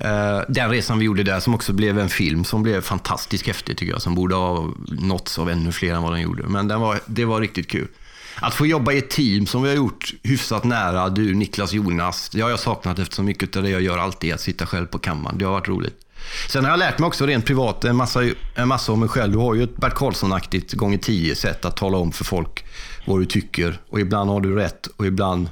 Uh, 0.06 0.44
den 0.50 0.70
resan 0.70 1.00
vi 1.00 1.06
gjorde 1.06 1.24
där 1.24 1.40
som 1.40 1.56
också 1.56 1.74
blev 1.74 2.00
en 2.00 2.10
film 2.10 2.44
som 2.44 2.64
blev 2.64 2.82
fantastiskt 2.82 3.48
häftig 3.48 3.78
tycker 3.78 3.94
jag. 3.94 4.02
Som 4.02 4.16
borde 4.16 4.36
ha 4.36 4.74
nåtts 4.88 5.40
av 5.40 5.50
ännu 5.50 5.72
fler 5.72 5.94
än 5.94 6.04
vad 6.04 6.12
den 6.12 6.22
gjorde. 6.22 6.44
Men 6.44 6.68
den 6.68 6.82
var, 6.82 7.00
det 7.06 7.26
var 7.26 7.42
riktigt 7.42 7.68
kul. 7.68 7.88
Att 8.42 8.54
få 8.54 8.66
jobba 8.66 8.92
i 8.92 8.98
ett 8.98 9.10
team 9.10 9.46
som 9.46 9.64
vi 9.64 9.70
har 9.70 9.76
gjort 9.76 10.14
hyfsat 10.24 10.64
nära, 10.64 11.10
du, 11.10 11.36
Niklas, 11.36 11.74
Jonas. 11.74 12.30
Det 12.30 12.42
har 12.42 12.50
jag 12.50 12.60
saknat 12.60 13.00
eftersom 13.00 13.26
mycket 13.26 13.56
av 13.56 13.64
det 13.64 13.70
jag 13.70 13.82
gör 13.82 13.98
alltid 13.98 14.30
är 14.30 14.34
att 14.34 14.42
sitta 14.42 14.66
själv 14.66 14.86
på 14.86 15.00
kammaren. 15.00 15.38
Det 15.38 15.46
har 15.46 15.52
varit 15.52 15.68
roligt. 15.68 15.96
Sen 16.50 16.64
har 16.64 16.72
jag 16.72 16.80
lärt 16.80 17.00
mig 17.00 17.08
också 17.08 17.26
rent 17.26 17.46
privat 17.46 17.86
en 17.86 17.96
massa, 17.96 18.24
en 18.56 18.68
massa 18.68 18.92
om 18.92 19.00
mig 19.00 19.10
själv. 19.10 19.32
Du 19.32 19.38
har 19.38 19.56
ju 19.56 19.64
ett 19.64 19.78
Bert 19.78 19.94
Karlsson-aktigt 19.94 20.74
gånger 20.74 20.98
tio 20.98 21.36
sätt 21.36 21.66
att 21.66 21.78
tala 21.78 21.98
om 21.98 22.12
för 22.12 22.24
folk 22.24 22.66
vad 23.06 23.20
du 23.20 23.26
tycker. 23.26 23.82
Och 23.90 24.00
ibland 24.00 24.30
har 24.30 24.42
du 24.42 24.56
rätt 24.56 24.88
och 24.88 25.06
ibland 25.06 25.50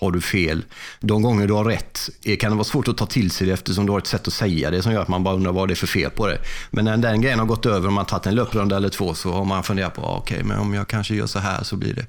har 0.00 0.10
du 0.10 0.20
fel. 0.20 0.64
De 1.00 1.22
gånger 1.22 1.46
du 1.46 1.52
har 1.52 1.64
rätt 1.64 2.10
eh, 2.24 2.36
kan 2.36 2.50
det 2.50 2.56
vara 2.56 2.64
svårt 2.64 2.88
att 2.88 2.96
ta 2.96 3.06
till 3.06 3.30
sig 3.30 3.46
det 3.46 3.52
eftersom 3.52 3.86
du 3.86 3.92
har 3.92 3.98
ett 3.98 4.06
sätt 4.06 4.28
att 4.28 4.32
säga 4.34 4.70
det 4.70 4.82
som 4.82 4.92
gör 4.92 5.02
att 5.02 5.08
man 5.08 5.24
bara 5.24 5.34
undrar 5.34 5.52
vad 5.52 5.68
det 5.68 5.74
är 5.74 5.76
för 5.76 5.86
fel 5.86 6.10
på 6.10 6.26
det. 6.26 6.38
Men 6.70 6.84
när 6.84 6.96
den 6.96 7.20
grejen 7.20 7.38
har 7.38 7.46
gått 7.46 7.66
över 7.66 7.86
och 7.86 7.92
man 7.92 8.04
har 8.04 8.08
tagit 8.08 8.26
en 8.26 8.34
löprunda 8.34 8.76
eller 8.76 8.88
två 8.88 9.14
så 9.14 9.32
har 9.32 9.44
man 9.44 9.62
funderat 9.62 9.94
på, 9.94 10.02
ah, 10.02 10.16
okej, 10.16 10.36
okay, 10.36 10.48
men 10.48 10.58
om 10.58 10.74
jag 10.74 10.88
kanske 10.88 11.14
gör 11.14 11.26
så 11.26 11.38
här 11.38 11.62
så 11.62 11.76
blir 11.76 11.94
det. 11.94 12.06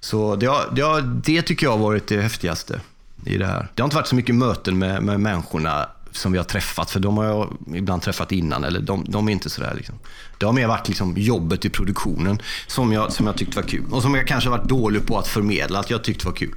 Så 0.00 0.36
det, 0.36 0.46
har, 0.46 0.68
det, 0.72 0.82
har, 0.82 1.00
det 1.00 1.42
tycker 1.42 1.66
jag 1.66 1.70
har 1.70 1.78
varit 1.78 2.06
det 2.06 2.22
häftigaste 2.22 2.80
i 3.26 3.38
det 3.38 3.46
här. 3.46 3.68
Det 3.74 3.82
har 3.82 3.86
inte 3.86 3.96
varit 3.96 4.06
så 4.06 4.14
mycket 4.14 4.34
möten 4.34 4.78
med, 4.78 5.02
med 5.02 5.20
människorna 5.20 5.88
som 6.12 6.32
vi 6.32 6.38
har 6.38 6.44
träffat, 6.44 6.90
för 6.90 7.00
de 7.00 7.16
har 7.16 7.24
jag 7.24 7.56
ibland 7.74 8.02
träffat 8.02 8.32
innan, 8.32 8.64
eller 8.64 8.80
de, 8.80 9.04
de 9.08 9.28
är 9.28 9.32
inte 9.32 9.50
sådär. 9.50 9.74
Liksom. 9.76 9.94
Det 10.38 10.46
har 10.46 10.52
mer 10.52 10.66
varit 10.66 10.88
liksom 10.88 11.14
jobbet 11.16 11.64
i 11.64 11.70
produktionen 11.70 12.42
som 12.66 12.92
jag, 12.92 13.12
som 13.12 13.26
jag 13.26 13.36
tyckte 13.36 13.56
var 13.56 13.68
kul. 13.68 13.84
Och 13.90 14.02
som 14.02 14.14
jag 14.14 14.26
kanske 14.26 14.50
varit 14.50 14.68
dålig 14.68 15.06
på 15.06 15.18
att 15.18 15.28
förmedla 15.28 15.78
att 15.78 15.90
jag 15.90 16.04
tyckte 16.04 16.26
var 16.26 16.32
kul. 16.32 16.54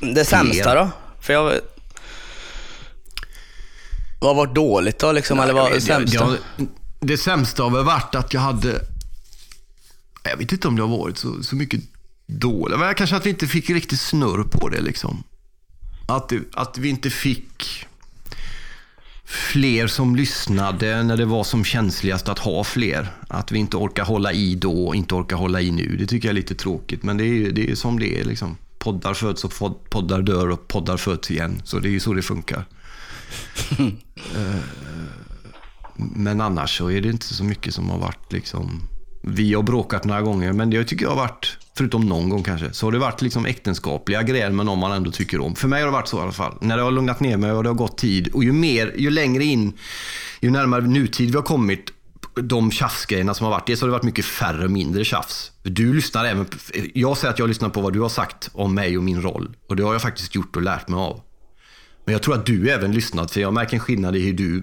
Det 0.00 0.24
sämsta 0.24 0.74
då? 0.74 0.90
För 1.20 1.32
jag... 1.32 1.52
Vad 4.20 4.36
har 4.36 4.46
varit 4.46 4.54
dåligt 4.54 4.98
då 4.98 5.12
liksom? 5.12 5.36
Nej, 5.36 5.44
eller 5.44 5.54
vad 5.54 5.72
det 5.72 5.80
sämsta? 5.80 6.30
Det, 6.30 6.38
det, 6.56 6.66
det 7.00 7.16
sämsta 7.16 7.62
har 7.62 7.70
väl 7.70 7.84
varit 7.84 8.14
att 8.14 8.34
jag 8.34 8.40
hade... 8.40 8.80
Jag 10.22 10.36
vet 10.36 10.52
inte 10.52 10.68
om 10.68 10.76
det 10.76 10.82
har 10.82 10.98
varit 10.98 11.18
så, 11.18 11.42
så 11.42 11.56
mycket 11.56 11.80
dåligt. 12.26 12.78
Men 12.78 12.94
kanske 12.94 13.16
att 13.16 13.26
vi 13.26 13.30
inte 13.30 13.46
fick 13.46 13.70
riktigt 13.70 14.00
snurr 14.00 14.42
på 14.42 14.68
det 14.68 14.80
liksom. 14.80 15.24
Att, 16.08 16.32
att 16.52 16.78
vi 16.78 16.88
inte 16.88 17.10
fick 17.10 17.86
fler 19.26 19.86
som 19.86 20.16
lyssnade 20.16 21.02
när 21.02 21.16
det 21.16 21.24
var 21.24 21.44
som 21.44 21.64
känsligast 21.64 22.28
att 22.28 22.38
ha 22.38 22.64
fler. 22.64 23.08
Att 23.28 23.52
vi 23.52 23.58
inte 23.58 23.76
orkar 23.76 24.04
hålla 24.04 24.32
i 24.32 24.54
då 24.54 24.86
och 24.86 24.94
inte 24.94 25.14
orkar 25.14 25.36
hålla 25.36 25.60
i 25.60 25.70
nu. 25.70 25.96
Det 25.96 26.06
tycker 26.06 26.28
jag 26.28 26.32
är 26.32 26.40
lite 26.40 26.54
tråkigt, 26.54 27.02
men 27.02 27.16
det 27.16 27.24
är, 27.24 27.50
det 27.50 27.70
är 27.70 27.74
som 27.74 27.98
det 27.98 28.20
är. 28.20 28.24
Liksom. 28.24 28.56
Poddar 28.78 29.14
föds 29.14 29.44
och 29.44 29.52
poddar 29.90 30.22
dör 30.22 30.50
och 30.50 30.68
poddar 30.68 30.96
föds 30.96 31.30
igen. 31.30 31.62
Så 31.64 31.78
det 31.78 31.88
är 31.88 31.90
ju 31.90 32.00
så 32.00 32.14
det 32.14 32.22
funkar. 32.22 32.64
Eh, 34.36 34.60
men 35.96 36.40
annars 36.40 36.78
så 36.78 36.90
är 36.90 37.00
det 37.00 37.08
inte 37.08 37.26
så 37.26 37.44
mycket 37.44 37.74
som 37.74 37.90
har 37.90 37.98
varit 37.98 38.32
liksom... 38.32 38.88
Vi 39.22 39.54
har 39.54 39.62
bråkat 39.62 40.04
några 40.04 40.22
gånger, 40.22 40.52
men 40.52 40.70
det 40.70 40.84
tycker 40.84 41.04
jag 41.04 41.10
har 41.10 41.16
varit, 41.16 41.58
förutom 41.76 42.06
någon 42.06 42.28
gång 42.28 42.42
kanske, 42.42 42.72
så 42.72 42.86
har 42.86 42.92
det 42.92 42.98
varit 42.98 43.22
liksom 43.22 43.46
äktenskapliga 43.46 44.22
gräl 44.22 44.52
med 44.52 44.66
någon 44.66 44.78
man 44.78 44.92
ändå 44.92 45.10
tycker 45.10 45.40
om. 45.40 45.54
För 45.54 45.68
mig 45.68 45.80
har 45.80 45.86
det 45.86 45.92
varit 45.92 46.08
så 46.08 46.18
i 46.18 46.20
alla 46.20 46.32
fall. 46.32 46.58
När 46.60 46.76
det 46.76 46.82
har 46.82 46.90
lugnat 46.90 47.20
ner 47.20 47.36
mig 47.36 47.52
och 47.52 47.62
det 47.62 47.68
har 47.68 47.74
gått 47.74 47.98
tid 47.98 48.28
och 48.32 48.44
ju 48.44 48.52
mer, 48.52 48.94
ju 48.96 49.10
längre 49.10 49.44
in, 49.44 49.72
ju 50.40 50.50
närmare 50.50 50.80
nutid 50.80 51.30
vi 51.30 51.36
har 51.36 51.42
kommit, 51.42 51.92
de 52.34 52.70
tjafsgrejerna 52.70 53.34
som 53.34 53.44
har 53.44 53.50
varit. 53.50 53.66
Dels 53.66 53.80
har 53.80 53.88
det 53.88 53.92
varit 53.92 54.02
mycket 54.02 54.24
färre 54.24 54.64
och 54.64 54.70
mindre 54.70 55.04
tjafs. 55.04 55.52
Du 55.62 55.94
lyssnar 55.94 56.24
även, 56.24 56.46
jag 56.94 57.16
säger 57.16 57.32
att 57.32 57.38
jag 57.38 57.48
lyssnar 57.48 57.68
på 57.68 57.80
vad 57.80 57.92
du 57.92 58.00
har 58.00 58.08
sagt 58.08 58.50
om 58.52 58.74
mig 58.74 58.98
och 58.98 59.04
min 59.04 59.22
roll. 59.22 59.56
Och 59.68 59.76
det 59.76 59.82
har 59.82 59.92
jag 59.92 60.02
faktiskt 60.02 60.34
gjort 60.34 60.56
och 60.56 60.62
lärt 60.62 60.88
mig 60.88 60.98
av. 60.98 61.20
Men 62.04 62.12
jag 62.12 62.22
tror 62.22 62.34
att 62.34 62.46
du 62.46 62.70
även 62.70 62.92
lyssnat, 62.92 63.30
för 63.30 63.40
jag 63.40 63.54
märker 63.54 63.74
en 63.74 63.80
skillnad 63.80 64.16
i 64.16 64.20
hur 64.20 64.32
du 64.32 64.62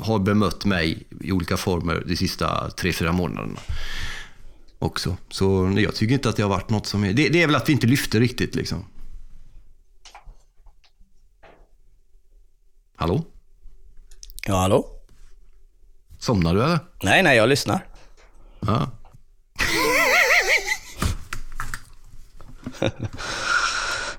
har 0.00 0.18
bemött 0.18 0.64
mig 0.64 1.06
i 1.20 1.32
olika 1.32 1.56
former 1.56 2.02
de 2.06 2.16
sista 2.16 2.70
tre, 2.70 2.92
fyra 2.92 3.12
månaderna. 3.12 3.60
Också. 4.82 5.16
Så 5.30 5.74
jag 5.76 5.94
tycker 5.94 6.14
inte 6.14 6.28
att 6.28 6.36
det 6.36 6.42
har 6.42 6.50
varit 6.50 6.70
något 6.70 6.86
som 6.86 7.04
är... 7.04 7.12
Det, 7.12 7.28
det 7.28 7.42
är 7.42 7.46
väl 7.46 7.56
att 7.56 7.68
vi 7.68 7.72
inte 7.72 7.86
lyfter 7.86 8.20
riktigt 8.20 8.54
liksom. 8.54 8.84
Hallå? 12.96 13.24
Ja, 14.46 14.56
hallå? 14.56 14.86
Somnar 16.18 16.54
du 16.54 16.62
eller? 16.62 16.78
Nej, 17.02 17.22
nej, 17.22 17.36
jag 17.36 17.48
lyssnar. 17.48 17.86
Ja. 18.60 18.90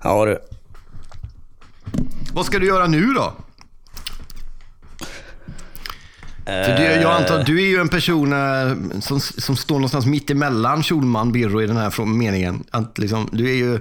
ja 0.04 0.26
du. 0.26 0.40
Vad 2.34 2.46
ska 2.46 2.60
du 2.60 2.68
göra 2.68 2.88
nu 2.88 3.14
då? 3.14 3.34
För 6.66 6.78
du, 6.78 6.84
jag 6.84 7.12
antar 7.12 7.40
att 7.40 7.46
du 7.46 7.62
är 7.62 7.68
ju 7.68 7.78
en 7.78 7.90
person 7.90 8.34
eh, 8.34 9.00
som, 9.00 9.20
som 9.20 9.56
står 9.56 9.76
någonstans 9.76 10.06
mitt 10.06 10.30
emellan 10.30 10.84
Schulman 10.84 11.32
Birro 11.32 11.62
i 11.62 11.68
den 11.68 11.78
här 11.78 12.06
meningen. 12.06 12.64
Att 12.72 12.98
liksom, 12.98 13.30
du 13.32 13.50
är 13.50 13.56
ju, 13.56 13.80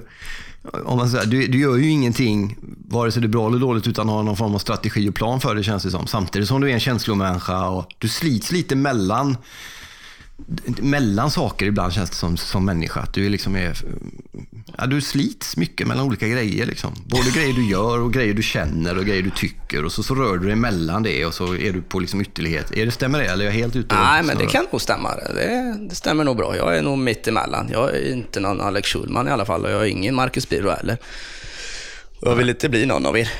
om 0.84 0.98
man 0.98 1.10
säger, 1.10 1.26
du, 1.26 1.46
du 1.46 1.58
gör 1.58 1.76
ju 1.76 1.88
ingenting, 1.88 2.56
vare 2.88 3.12
sig 3.12 3.22
det 3.22 3.26
är 3.26 3.28
bra 3.28 3.48
eller 3.48 3.58
dåligt, 3.58 3.86
utan 3.86 4.08
har 4.08 4.22
någon 4.22 4.36
form 4.36 4.54
av 4.54 4.58
strategi 4.58 5.08
och 5.08 5.14
plan 5.14 5.40
för 5.40 5.54
det 5.54 5.62
känns 5.62 5.82
det 5.82 5.90
som. 5.90 6.06
Samtidigt 6.06 6.48
som 6.48 6.60
du 6.60 6.70
är 6.70 6.74
en 6.74 6.80
känslomänniska 6.80 7.68
och 7.68 7.86
du 7.98 8.08
slits 8.08 8.52
lite 8.52 8.76
mellan 8.76 9.36
mellan 10.82 11.30
saker 11.30 11.66
ibland 11.66 11.92
känns 11.92 12.10
det 12.10 12.16
som, 12.16 12.36
som 12.36 12.64
människa. 12.64 13.00
Att 13.00 13.14
du 13.14 13.28
liksom 13.28 13.56
är, 13.56 13.76
ja, 14.80 14.86
du 14.86 15.00
slits 15.00 15.56
mycket 15.56 15.86
mellan 15.86 16.06
olika 16.06 16.28
grejer. 16.28 16.66
Liksom. 16.66 16.94
Både 17.06 17.30
grejer 17.30 17.54
du 17.54 17.70
gör 17.70 18.00
och 18.00 18.12
grejer 18.12 18.34
du 18.34 18.42
känner 18.42 18.98
och 18.98 19.04
grejer 19.04 19.22
du 19.22 19.30
tycker. 19.30 19.84
Och 19.84 19.92
så, 19.92 20.02
så 20.02 20.14
rör 20.14 20.36
du 20.36 20.46
dig 20.46 20.56
mellan 20.56 21.02
det 21.02 21.26
och 21.26 21.34
så 21.34 21.56
är 21.56 21.72
du 21.72 21.82
på 21.82 22.00
liksom 22.00 22.20
ytterlighet. 22.20 22.76
Är 22.76 22.86
det, 22.86 22.92
stämmer 22.92 23.18
det 23.18 23.24
eller 23.24 23.44
är 23.44 23.48
jag 23.48 23.54
helt 23.54 23.76
ute 23.76 23.94
Nej, 23.94 24.22
men 24.22 24.38
det 24.38 24.46
kan 24.46 24.66
nog 24.72 24.80
stämma. 24.80 25.14
Det, 25.14 25.76
det, 25.88 25.94
stämmer 25.94 26.24
nog 26.24 26.36
bra. 26.36 26.56
Jag 26.56 26.76
är 26.76 26.82
nog 26.82 26.98
mitt 26.98 27.28
emellan. 27.28 27.68
Jag 27.72 27.96
är 27.96 28.12
inte 28.12 28.40
någon 28.40 28.60
Alex 28.60 28.88
Schulman 28.88 29.28
i 29.28 29.30
alla 29.30 29.44
fall 29.44 29.64
och 29.64 29.70
jag 29.70 29.80
är 29.80 29.86
ingen 29.86 30.14
Marcus 30.14 30.48
Biro 30.48 30.70
heller. 30.70 30.98
Jag 32.20 32.34
vill 32.34 32.48
inte 32.50 32.68
bli 32.68 32.86
någon 32.86 33.06
av 33.06 33.18
er. 33.18 33.32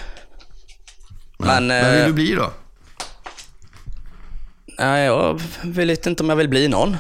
Men, 1.39 1.67
men 1.67 1.93
vill 1.93 2.03
du 2.03 2.09
eh, 2.09 2.15
bli 2.15 2.35
då? 2.35 2.53
Nej, 4.79 5.05
jag 5.05 5.41
vet 5.63 6.07
inte 6.07 6.23
om 6.23 6.29
jag 6.29 6.37
vill 6.37 6.49
bli 6.49 6.69
någon. 6.69 6.97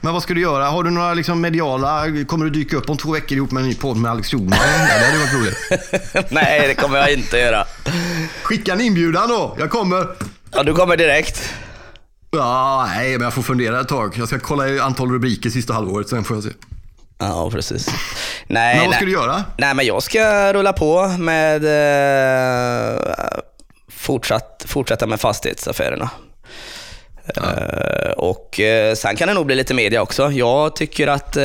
Men 0.00 0.12
vad 0.12 0.22
ska 0.22 0.34
du 0.34 0.40
göra? 0.40 0.64
Har 0.64 0.82
du 0.82 0.90
några 0.90 1.14
liksom 1.14 1.40
mediala... 1.40 2.06
Kommer 2.26 2.44
du 2.44 2.50
dyka 2.50 2.76
upp 2.76 2.90
om 2.90 2.96
två 2.96 3.12
veckor 3.12 3.36
ihop 3.36 3.50
med 3.50 3.60
en 3.60 3.68
ny 3.68 3.74
podd 3.74 3.96
med 3.96 4.10
Alex 4.10 4.28
Schulman? 4.30 4.50
det 4.50 5.06
hade 5.06 5.18
varit 5.18 5.34
roligt. 5.34 6.30
Nej, 6.30 6.68
det 6.68 6.74
kommer 6.74 6.98
jag 6.98 7.12
inte 7.12 7.38
göra. 7.38 7.64
Skicka 8.42 8.72
en 8.72 8.80
inbjudan 8.80 9.28
då. 9.28 9.56
Jag 9.58 9.70
kommer. 9.70 10.06
Ja, 10.52 10.62
du 10.62 10.74
kommer 10.74 10.96
direkt. 10.96 11.54
Ja, 12.30 12.86
nej, 12.94 13.12
men 13.12 13.20
jag 13.20 13.34
får 13.34 13.42
fundera 13.42 13.80
ett 13.80 13.88
tag. 13.88 14.14
Jag 14.18 14.28
ska 14.28 14.38
kolla 14.38 14.82
antal 14.82 15.10
rubriker 15.10 15.50
sista 15.50 15.72
halvåret, 15.72 16.08
sen 16.08 16.24
får 16.24 16.36
jag 16.36 16.44
se. 16.44 16.50
Ja, 17.18 17.50
precis. 17.50 17.88
Nej, 18.46 18.74
men 18.74 18.80
vad 18.80 18.90
nej. 18.90 18.96
ska 18.96 19.04
du 19.04 19.12
göra? 19.12 19.44
Nej, 19.58 19.74
men 19.74 19.86
jag 19.86 20.02
ska 20.02 20.52
rulla 20.52 20.72
på 20.72 21.08
med 21.08 21.64
eh, 22.94 23.00
fortsatt, 23.88 24.64
fortsätta 24.68 25.06
med 25.06 25.20
fastighetsaffärerna. 25.20 26.10
Ja. 27.34 27.42
Uh, 27.42 28.10
och 28.10 28.60
uh, 28.62 28.94
sen 28.94 29.16
kan 29.16 29.28
det 29.28 29.34
nog 29.34 29.46
bli 29.46 29.54
lite 29.54 29.74
media 29.74 30.02
också. 30.02 30.30
Jag 30.30 30.76
tycker 30.76 31.06
att 31.06 31.36
uh, 31.36 31.42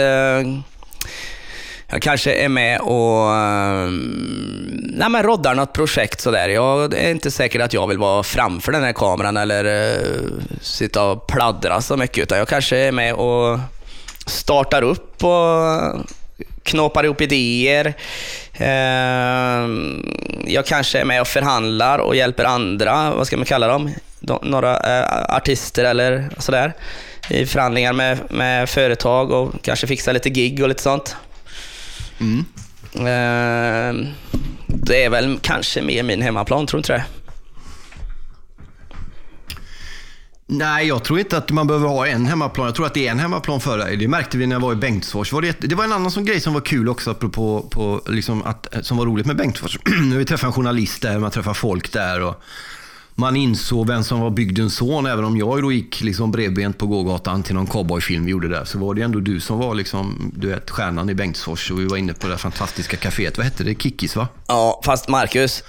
jag 1.88 2.02
kanske 2.02 2.34
är 2.34 2.50
med 2.50 2.80
och 2.80 3.28
nej, 4.98 5.10
men 5.10 5.24
roddar 5.24 5.56
något 5.56 5.74
projekt 5.74 6.22
sådär. 6.22 6.50
Jag 6.50 6.94
är 6.94 7.12
inte 7.12 7.32
säker 7.32 7.60
att 7.60 7.74
jag 7.74 7.88
vill 7.88 7.98
vara 7.98 8.24
framför 8.24 8.72
den 8.72 8.84
här 8.84 8.94
kameran 8.94 9.38
eller 9.38 9.66
uh, 9.66 10.32
sitta 10.62 11.04
och 11.04 11.28
pladdra 11.28 11.82
så 11.82 11.98
mycket, 11.98 12.24
utan 12.24 12.38
jag 12.38 12.48
kanske 12.48 12.78
är 12.78 12.92
med 12.92 13.14
och 13.14 13.60
startar 14.28 14.82
upp 14.82 15.24
och 15.24 16.06
knåpar 16.64 17.04
ihop 17.04 17.22
idéer. 17.22 17.94
Jag 20.48 20.66
kanske 20.66 21.00
är 21.00 21.06
med 21.06 21.22
och 21.22 21.28
förhandlar 21.28 22.00
och 22.00 22.16
hjälper 22.16 22.44
andra, 22.44 23.14
vad 23.14 23.28
ska 23.28 23.38
man 23.38 23.46
kalla 23.46 23.68
dem? 23.68 23.92
Några 24.42 24.80
eh, 24.80 25.36
artister 25.36 25.86
eller 25.86 26.30
sådär 26.38 26.74
i 27.30 27.46
förhandlingar 27.46 27.94
med, 27.94 28.20
med 28.30 28.70
företag 28.70 29.32
och 29.32 29.54
kanske 29.62 29.88
fixa 29.88 30.12
lite 30.12 30.30
gig 30.30 30.64
och 30.64 30.70
lite 30.70 30.84
sånt. 30.84 31.16
Mm. 32.20 32.46
Eh, 32.94 34.08
det 34.68 35.04
är 35.04 35.10
väl 35.10 35.40
kanske 35.42 35.82
mer 35.82 36.04
min 36.04 36.22
hemmaplan, 36.22 36.68
tror 36.68 36.80
inte 36.80 36.94
det? 36.94 37.04
Nej, 40.48 40.88
jag 40.88 41.04
tror 41.04 41.20
inte 41.20 41.38
att 41.38 41.52
man 41.52 41.68
behöver 41.68 41.88
ha 41.88 42.08
en 42.08 42.26
hemmaplan. 42.26 42.66
Jag 42.66 42.76
tror 42.76 42.86
att 42.86 42.94
det 42.94 43.08
är 43.08 43.12
en 43.12 43.20
hemmaplan 43.20 43.62
för 43.62 43.78
dig. 43.78 43.98
Det 43.98 44.08
märkte 44.08 44.38
vi 44.38 44.48
när 44.48 44.56
jag 44.56 44.62
var 44.62 44.74
i 44.74 44.76
Bengtsfors. 44.76 45.34
Var 45.34 45.42
det, 45.42 45.58
det 45.60 45.76
var 45.76 45.84
en 45.84 45.94
annan 45.94 46.12
sån 46.12 46.26
grej 46.26 46.40
som 46.40 46.54
var 46.54 46.62
kul 46.62 46.90
också, 46.90 47.12
apropå 47.12 47.70
på, 47.72 48.02
liksom 48.08 48.44
att, 48.44 48.68
som 48.82 48.98
var 48.98 49.06
roligt 49.06 49.26
med 49.26 49.36
Bengtsfors. 49.36 49.80
vi 50.18 50.26
träffade 50.26 50.50
en 50.50 50.54
journalist 50.54 51.02
där, 51.02 51.20
man 51.20 51.32
träffade 51.32 51.56
folk 51.56 51.94
där. 51.94 52.22
Och, 52.22 52.44
man 53.16 53.36
insåg 53.36 53.88
vem 53.88 54.04
som 54.04 54.20
var 54.20 54.30
bygdens 54.30 54.76
son. 54.76 55.06
Även 55.06 55.26
om 55.26 55.38
jag 55.38 55.62
då 55.62 55.72
gick 55.72 56.02
liksom 56.02 56.32
bredbent 56.32 56.78
på 56.78 56.88
gågatan 56.88 57.44
till 57.44 57.56
någon 57.56 57.68
cowboyfilm 57.68 58.26
vi 58.26 58.32
gjorde 58.32 58.48
där, 58.48 58.66
så 58.66 58.80
var 58.80 58.94
det 58.94 59.02
ändå 59.02 59.20
du 59.20 59.40
som 59.40 59.60
var 59.60 59.76
liksom, 59.76 60.32
du 60.36 60.48
vet, 60.48 60.70
stjärnan 60.70 61.10
i 61.10 61.14
Bengtsfors. 61.14 61.72
Och 61.72 61.80
vi 61.80 61.86
var 61.86 61.98
inne 61.98 62.14
på 62.14 62.28
det 62.28 62.38
fantastiska 62.38 62.98
kaféet. 62.98 63.38
Vad 63.38 63.46
hette 63.46 63.64
det? 63.64 63.82
Kickis 63.82 64.16
va? 64.16 64.28
Ja, 64.48 64.82
fast 64.86 65.08
Marcus. 65.08 65.64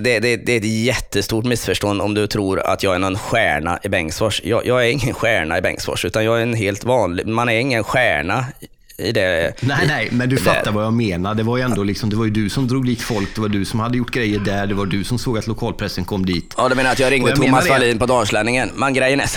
det, 0.00 0.18
det, 0.20 0.36
det 0.36 0.52
är 0.52 0.56
ett 0.56 0.84
jättestort 0.84 1.44
missförstånd 1.44 2.02
om 2.02 2.14
du 2.14 2.26
tror 2.26 2.60
att 2.60 2.82
jag 2.82 2.94
är 2.94 2.98
någon 2.98 3.18
stjärna 3.18 3.78
i 3.82 3.88
Bengtsfors. 3.88 4.40
Jag, 4.44 4.66
jag 4.66 4.86
är 4.86 4.90
ingen 4.90 5.14
stjärna 5.14 5.58
i 5.58 5.60
Bengtsfors, 5.60 6.04
utan 6.04 6.24
jag 6.24 6.38
är 6.38 6.42
en 6.42 6.54
helt 6.54 6.84
vanlig, 6.84 7.26
man 7.26 7.48
är 7.48 7.58
ingen 7.58 7.84
stjärna 7.84 8.46
i 8.96 9.12
det. 9.12 9.54
Nej, 9.60 9.86
nej, 9.86 10.08
men 10.12 10.28
du 10.28 10.36
fattar 10.36 10.72
vad 10.72 10.84
jag 10.84 10.92
menar. 10.92 11.34
Det 11.34 11.42
var 11.42 11.56
ju 11.56 11.62
ändå 11.62 11.82
liksom, 11.82 12.10
det 12.10 12.16
var 12.16 12.24
ju 12.24 12.30
du 12.30 12.50
som 12.50 12.68
drog 12.68 12.86
dit 12.86 13.02
folk, 13.02 13.34
det 13.34 13.40
var 13.40 13.48
du 13.48 13.64
som 13.64 13.80
hade 13.80 13.98
gjort 13.98 14.10
grejer 14.10 14.38
där, 14.38 14.66
det 14.66 14.74
var 14.74 14.86
du 14.86 15.04
som 15.04 15.18
såg 15.18 15.38
att 15.38 15.46
lokalpressen 15.46 16.04
kom 16.04 16.26
dit. 16.26 16.54
Ja, 16.56 16.68
du 16.68 16.74
menar 16.74 16.92
att 16.92 16.98
jag 16.98 17.12
ringde 17.12 17.30
jag 17.30 17.38
Thomas 17.38 17.68
Wallin 17.68 17.98
på 17.98 18.06
Dalslänningen. 18.06 18.70
Men 18.74 18.94
grejen 18.94 19.20
är 19.20 19.30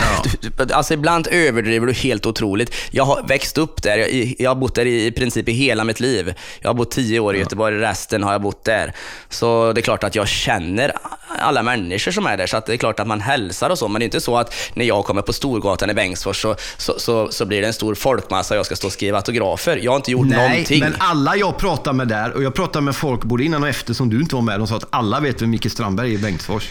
ja. 0.58 0.66
alltså 0.74 0.94
ibland 0.94 1.28
överdriver 1.32 1.88
du 1.88 1.94
helt 1.94 2.26
otroligt. 2.26 2.76
Jag 2.92 3.04
har 3.04 3.24
växt 3.28 3.58
upp 3.58 3.84
där, 3.84 3.98
jag, 3.98 4.36
jag 4.40 4.50
har 4.50 4.56
bott 4.56 4.76
där 4.76 4.86
i, 4.86 5.06
i 5.06 5.12
princip 5.12 5.50
i 5.50 5.52
hela 5.52 5.84
mitt 5.84 6.00
liv. 6.00 6.34
Jag 6.60 6.70
har 6.70 6.74
bott 6.74 6.92
tio 6.92 7.20
år 7.20 7.36
i 7.36 7.40
Göteborg, 7.40 7.78
resten 7.78 8.24
har 8.24 8.32
jag 8.32 8.42
bott 8.42 8.64
där. 8.64 8.94
Så 9.30 9.74
det 9.74 9.82
är 9.82 9.84
klart 9.84 10.04
att 10.04 10.16
jag 10.16 10.28
känner 10.28 10.92
alla 11.40 11.64
människor 11.64 12.12
som 12.12 12.26
är 12.26 12.38
där, 12.38 12.48
så 12.48 12.58
att 12.58 12.66
det 12.66 12.74
är 12.74 12.78
klart 12.78 13.00
att 13.00 13.08
man 13.08 13.22
hälsar 13.22 13.70
och 13.70 13.78
så, 13.78 13.88
men 13.88 14.00
det 14.00 14.04
är 14.04 14.06
inte 14.06 14.22
så 14.22 14.38
att 14.38 14.54
när 14.74 14.86
jag 14.86 15.06
kommer 15.06 15.22
på 15.22 15.34
Storgatan 15.34 15.90
i 15.90 15.94
Bengtsfors 15.94 16.42
så, 16.42 16.56
så, 16.78 17.00
så, 17.00 17.32
så 17.32 17.46
blir 17.46 17.62
det 17.62 17.68
en 17.68 17.74
stor 17.74 17.96
folkmassa 17.96 18.54
och 18.54 18.58
jag 18.58 18.66
ska 18.66 18.76
stå 18.76 18.88
och 18.88 18.94
skriva 18.94 19.18
autografer. 19.18 19.47
Jag 19.66 19.92
har 19.92 19.96
inte 19.96 20.12
gjort 20.12 20.28
Nej, 20.28 20.50
någonting. 20.50 20.80
men 20.80 20.96
alla 20.98 21.36
jag 21.36 21.58
pratar 21.58 21.94
med 21.94 22.08
där, 22.08 22.32
och 22.32 22.44
jag 22.44 22.54
pratar 22.56 22.82
med 22.82 22.96
folk 22.96 23.24
både 23.24 23.44
innan 23.44 23.64
och 23.64 23.70
efter 23.70 23.94
som 23.94 24.10
du 24.10 24.22
inte 24.22 24.36
var 24.36 24.42
med, 24.42 24.60
de 24.60 24.68
sa 24.68 24.78
att 24.78 24.88
alla 24.90 25.20
vet 25.20 25.42
vem 25.42 25.50
Micke 25.50 25.72
Strandberg 25.72 26.14
är 26.14 26.18
i 26.18 26.18
Bengtsfors. 26.18 26.70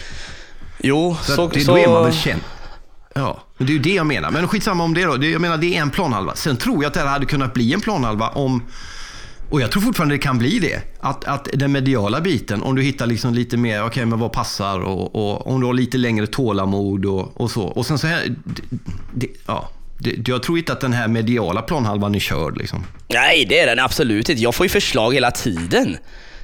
Jo, 0.79 1.17
så... 1.21 1.31
så, 1.31 1.47
det, 1.47 1.59
så... 1.59 1.71
Då 1.71 1.77
är 1.77 1.87
man 1.87 2.03
väl 2.03 2.13
känd. 2.13 2.41
Ja, 3.13 3.39
men 3.57 3.67
det 3.67 3.71
är 3.71 3.73
ju 3.73 3.79
det 3.79 3.93
jag 3.93 4.05
menar. 4.05 4.31
Men 4.31 4.47
skitsamma 4.47 4.83
om 4.83 4.93
det 4.93 5.05
då. 5.05 5.25
Jag 5.25 5.41
menar, 5.41 5.57
det 5.57 5.77
är 5.77 5.81
en 5.81 5.89
planhalva. 5.89 6.35
Sen 6.35 6.57
tror 6.57 6.83
jag 6.83 6.87
att 6.87 6.93
det 6.93 6.99
här 6.99 7.07
hade 7.07 7.25
kunnat 7.25 7.53
bli 7.53 7.73
en 7.73 7.81
planhalva 7.81 8.29
om 8.29 8.63
och 9.49 9.61
jag 9.61 9.71
tror 9.71 9.81
fortfarande 9.81 10.15
det 10.15 10.19
kan 10.19 10.37
bli 10.37 10.59
det. 10.59 10.81
Att, 10.99 11.25
att 11.25 11.47
den 11.53 11.71
mediala 11.71 12.21
biten, 12.21 12.63
om 12.63 12.75
du 12.75 12.81
hittar 12.81 13.05
liksom 13.05 13.33
lite 13.33 13.57
mer, 13.57 13.79
okej 13.79 13.87
okay, 13.87 14.05
men 14.05 14.19
vad 14.19 14.31
passar 14.31 14.79
och, 14.79 15.15
och, 15.15 15.47
om 15.47 15.59
du 15.59 15.65
har 15.65 15.73
lite 15.73 15.97
längre 15.97 16.27
tålamod 16.27 17.05
och, 17.05 17.41
och 17.41 17.51
så. 17.51 17.63
Och 17.63 17.85
sen 17.85 17.97
så 17.97 18.07
här, 18.07 18.35
det, 18.43 18.61
det, 19.13 19.27
ja. 19.45 19.69
Det, 19.99 20.27
jag 20.27 20.43
tror 20.43 20.57
inte 20.57 20.73
att 20.73 20.81
den 20.81 20.93
här 20.93 21.07
mediala 21.07 21.61
planhalvan 21.61 22.15
är 22.15 22.19
körd. 22.19 22.57
Liksom. 22.57 22.85
Nej, 23.07 23.45
det 23.45 23.59
är 23.59 23.67
den 23.67 23.79
absolut 23.79 24.29
inte. 24.29 24.41
Jag 24.41 24.55
får 24.55 24.65
ju 24.65 24.69
förslag 24.69 25.13
hela 25.13 25.31
tiden. 25.31 25.97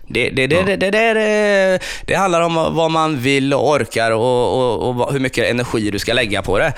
Det, 0.08 0.30
det, 0.30 0.47
det, 0.47 0.56
ja. 0.56 0.64
det, 0.64 0.76
det, 0.76 0.91
det, 0.91 1.80
det, 2.06 2.16
handlar 2.16 2.41
om 2.41 2.56
vad 2.56 2.91
man 2.91 3.20
vill 3.20 3.54
och 3.54 3.70
orkar 3.70 4.12
och, 4.12 4.58
och, 4.58 5.01
och, 5.01 5.14
hur 5.14 5.20
mycket 5.20 5.49
energi 5.49 5.91
du 5.91 5.99
ska 5.99 6.14
lägga 6.14 6.41
på 6.41 6.58
det. 6.60 6.74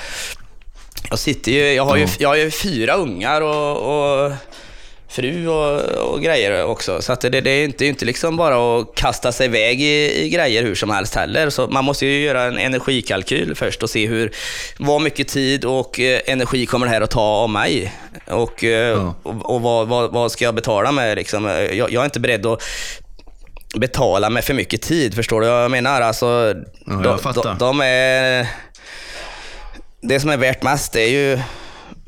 Jag, 1.09 1.19
sitter 1.19 1.51
ju, 1.51 1.73
jag, 1.73 1.85
har, 1.85 1.97
ju, 1.97 2.07
jag 2.19 2.29
har 2.29 2.35
ju 2.35 2.51
fyra 2.51 2.93
ungar 2.93 3.41
och, 3.41 3.77
och 3.77 4.31
fru 5.07 5.47
och, 5.47 5.81
och, 5.81 6.21
grejer 6.21 6.65
också. 6.65 7.01
Så 7.01 7.13
att 7.13 7.21
det, 7.21 7.29
det, 7.29 7.49
är 7.49 7.63
inte, 7.63 7.85
inte 7.85 8.05
liksom 8.05 8.37
bara 8.37 8.79
att 8.79 8.95
kasta 8.95 9.31
sig 9.31 9.45
iväg 9.45 9.81
i, 9.81 10.23
i, 10.25 10.29
grejer 10.29 10.63
hur 10.63 10.75
som 10.75 10.89
helst 10.89 11.15
heller. 11.15 11.49
Så 11.49 11.67
man 11.67 11.85
måste 11.85 12.05
ju 12.05 12.25
göra 12.25 12.43
en 12.43 12.57
energikalkyl 12.57 13.55
först 13.55 13.83
och 13.83 13.89
se 13.89 14.07
hur, 14.07 14.31
vad 14.77 15.01
mycket 15.01 15.27
tid 15.27 15.65
och 15.65 15.99
eh, 15.99 16.21
energi 16.25 16.65
kommer 16.65 16.85
det 16.85 16.93
här 16.93 17.01
att 17.01 17.11
ta 17.11 17.21
av 17.21 17.49
mig? 17.49 17.93
Och, 18.27 18.63
eh, 18.63 18.89
ja. 18.89 19.15
och, 19.23 19.55
och 19.55 19.61
vad, 19.61 19.87
vad, 19.87 20.11
vad, 20.11 20.31
ska 20.31 20.45
jag 20.45 20.55
betala 20.55 20.91
med? 20.91 21.15
Liksom? 21.15 21.45
Jag, 21.45 21.91
jag, 21.91 21.93
är 21.93 22.05
inte 22.05 22.19
beredd 22.19 22.45
att 22.45 22.63
betala 23.75 24.29
med 24.29 24.43
för 24.43 24.53
mycket 24.53 24.81
tid, 24.81 25.15
förstår 25.15 25.41
du 25.41 25.47
vad 25.47 25.63
jag 25.63 25.71
menar? 25.71 26.01
Alltså, 26.01 26.53
ja, 26.85 27.01
jag 27.03 27.33
de, 27.33 27.41
de, 27.43 27.57
de 27.57 27.81
är... 27.81 28.47
Det 30.01 30.19
som 30.19 30.29
är 30.29 30.37
värt 30.37 30.63
mest 30.63 30.95
är 30.95 31.07
ju 31.07 31.39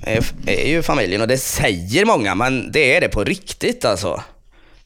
är, 0.08 0.26
är 0.46 0.68
ju 0.68 0.84
familjen 0.84 1.22
och 1.22 1.28
det 1.28 1.38
säger 1.38 2.06
många, 2.06 2.36
men 2.36 2.72
det 2.72 2.96
är 2.96 3.02
det 3.02 3.10
på 3.10 3.24
riktigt 3.24 3.86
alltså. 3.86 4.24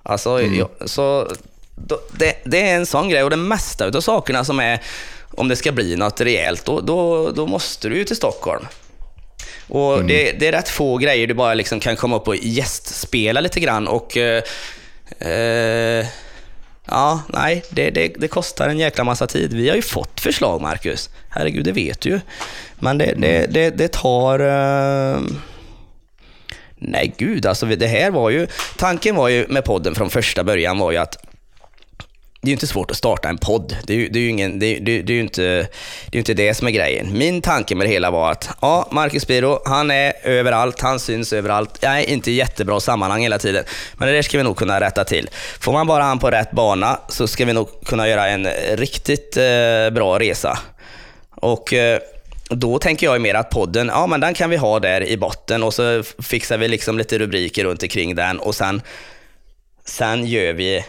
Alltså, 0.03 0.29
mm. 0.29 0.59
jag, 0.59 0.69
så, 0.85 1.27
då, 1.75 1.99
det, 2.11 2.35
det, 2.43 2.69
är 2.69 2.75
en 2.75 2.85
sån 2.85 3.09
grej 3.09 3.23
och 3.23 3.29
det 3.29 3.35
mesta 3.35 3.87
av 3.87 4.01
sakerna 4.01 4.43
som 4.43 4.59
är, 4.59 4.81
om 5.31 5.47
det 5.47 5.55
ska 5.55 5.71
bli 5.71 5.95
något 5.95 6.21
rejält, 6.21 6.65
då, 6.65 6.81
då, 6.81 7.31
då 7.31 7.47
måste 7.47 7.89
du 7.89 7.97
ju 7.97 8.03
till 8.03 8.15
Stockholm. 8.15 8.65
Och 9.67 9.93
mm. 9.93 10.07
det, 10.07 10.31
det, 10.31 10.47
är 10.47 10.51
rätt 10.51 10.69
få 10.69 10.97
grejer 10.97 11.27
du 11.27 11.33
bara 11.33 11.53
liksom 11.53 11.79
kan 11.79 11.95
komma 11.95 12.15
upp 12.15 12.27
och 12.27 12.35
gästspela 12.35 13.41
lite 13.41 13.59
grann 13.59 13.87
och 13.87 14.17
eh, 14.17 14.43
eh, 15.19 16.05
Ja, 16.87 17.21
nej, 17.27 17.63
det, 17.69 17.89
det, 17.89 18.07
det, 18.17 18.27
kostar 18.27 18.69
en 18.69 18.77
jäkla 18.77 19.03
massa 19.03 19.27
tid. 19.27 19.53
Vi 19.53 19.69
har 19.69 19.75
ju 19.75 19.81
fått 19.81 20.19
förslag, 20.19 20.61
Marcus. 20.61 21.09
Herregud, 21.29 21.65
det 21.65 21.71
vet 21.71 22.01
du 22.01 22.09
ju. 22.09 22.19
Men 22.79 22.97
det, 22.97 23.13
det, 23.17 23.53
det, 23.53 23.69
det 23.69 23.91
tar... 23.91 24.41
Uh... 24.41 25.21
Nej, 26.75 27.13
gud 27.17 27.45
alltså. 27.45 27.65
Det 27.65 27.87
här 27.87 28.11
var 28.11 28.29
ju... 28.29 28.47
Tanken 28.77 29.15
var 29.15 29.29
ju 29.29 29.47
med 29.47 29.65
podden 29.65 29.95
från 29.95 30.09
första 30.09 30.43
början 30.43 30.79
var 30.79 30.91
ju 30.91 30.97
att 30.97 31.30
det 32.41 32.47
är 32.47 32.49
ju 32.49 32.53
inte 32.53 32.67
svårt 32.67 32.91
att 32.91 32.97
starta 32.97 33.29
en 33.29 33.37
podd. 33.37 33.77
Det 33.83 33.93
är 33.93 33.97
ju, 33.97 34.09
det 34.09 34.19
är 34.19 34.21
ju, 34.21 34.29
ingen, 34.29 34.59
det 34.59 34.65
är, 34.65 34.79
det 34.79 34.99
är, 34.99 35.03
det 35.03 35.13
är 35.13 35.19
inte, 35.19 35.67
det 36.05 36.17
är 36.17 36.19
inte 36.19 36.33
det 36.33 36.53
som 36.53 36.67
är 36.67 36.71
grejen. 36.71 37.17
Min 37.17 37.41
tanke 37.41 37.75
med 37.75 37.87
det 37.87 37.91
hela 37.91 38.11
var 38.11 38.31
att, 38.31 38.49
ja, 38.61 38.87
Marcus 38.91 39.27
Biro, 39.27 39.59
han 39.65 39.91
är 39.91 40.13
överallt, 40.23 40.81
han 40.81 40.99
syns 40.99 41.33
överallt. 41.33 41.77
Jag 41.81 41.99
är 41.99 42.09
inte 42.09 42.31
jättebra 42.31 42.79
sammanhang 42.79 43.21
hela 43.21 43.37
tiden, 43.37 43.63
men 43.93 44.07
det 44.07 44.13
där 44.13 44.21
ska 44.21 44.37
vi 44.37 44.43
nog 44.43 44.57
kunna 44.57 44.79
rätta 44.79 45.03
till. 45.03 45.29
Får 45.59 45.73
man 45.73 45.87
bara 45.87 46.03
han 46.03 46.19
på 46.19 46.31
rätt 46.31 46.51
bana 46.51 46.99
så 47.09 47.27
ska 47.27 47.45
vi 47.45 47.53
nog 47.53 47.69
kunna 47.85 48.07
göra 48.07 48.27
en 48.27 48.47
riktigt 48.75 49.37
eh, 49.37 49.89
bra 49.91 50.19
resa. 50.19 50.59
Och 51.29 51.73
eh, 51.73 51.99
då 52.49 52.79
tänker 52.79 53.07
jag 53.07 53.21
mer 53.21 53.35
att 53.35 53.49
podden, 53.49 53.87
ja 53.87 54.07
men 54.07 54.19
den 54.19 54.33
kan 54.33 54.49
vi 54.49 54.57
ha 54.57 54.79
där 54.79 55.03
i 55.03 55.17
botten 55.17 55.63
och 55.63 55.73
så 55.73 56.03
fixar 56.19 56.57
vi 56.57 56.67
liksom 56.67 56.97
lite 56.97 57.19
rubriker 57.19 57.63
runt 57.63 57.83
omkring 57.83 58.15
den 58.15 58.39
och 58.39 58.55
sen, 58.55 58.81
sen 59.85 60.25
gör 60.25 60.53
vi 60.53 60.85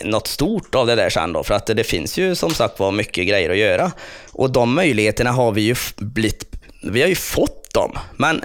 något 0.00 0.26
stort 0.26 0.74
av 0.74 0.86
det 0.86 0.94
där 0.94 1.10
sen 1.10 1.32
då, 1.32 1.42
för 1.42 1.54
att 1.54 1.66
det 1.66 1.84
finns 1.84 2.18
ju 2.18 2.34
som 2.34 2.50
sagt 2.50 2.78
var 2.78 2.92
mycket 2.92 3.28
grejer 3.28 3.50
att 3.50 3.56
göra. 3.56 3.92
Och 4.32 4.50
de 4.50 4.74
möjligheterna 4.74 5.30
har 5.30 5.52
vi 5.52 5.60
ju 5.60 5.74
blivit, 5.96 6.44
vi 6.82 7.00
har 7.00 7.08
ju 7.08 7.14
fått 7.14 7.74
dem, 7.74 7.98
men 8.16 8.44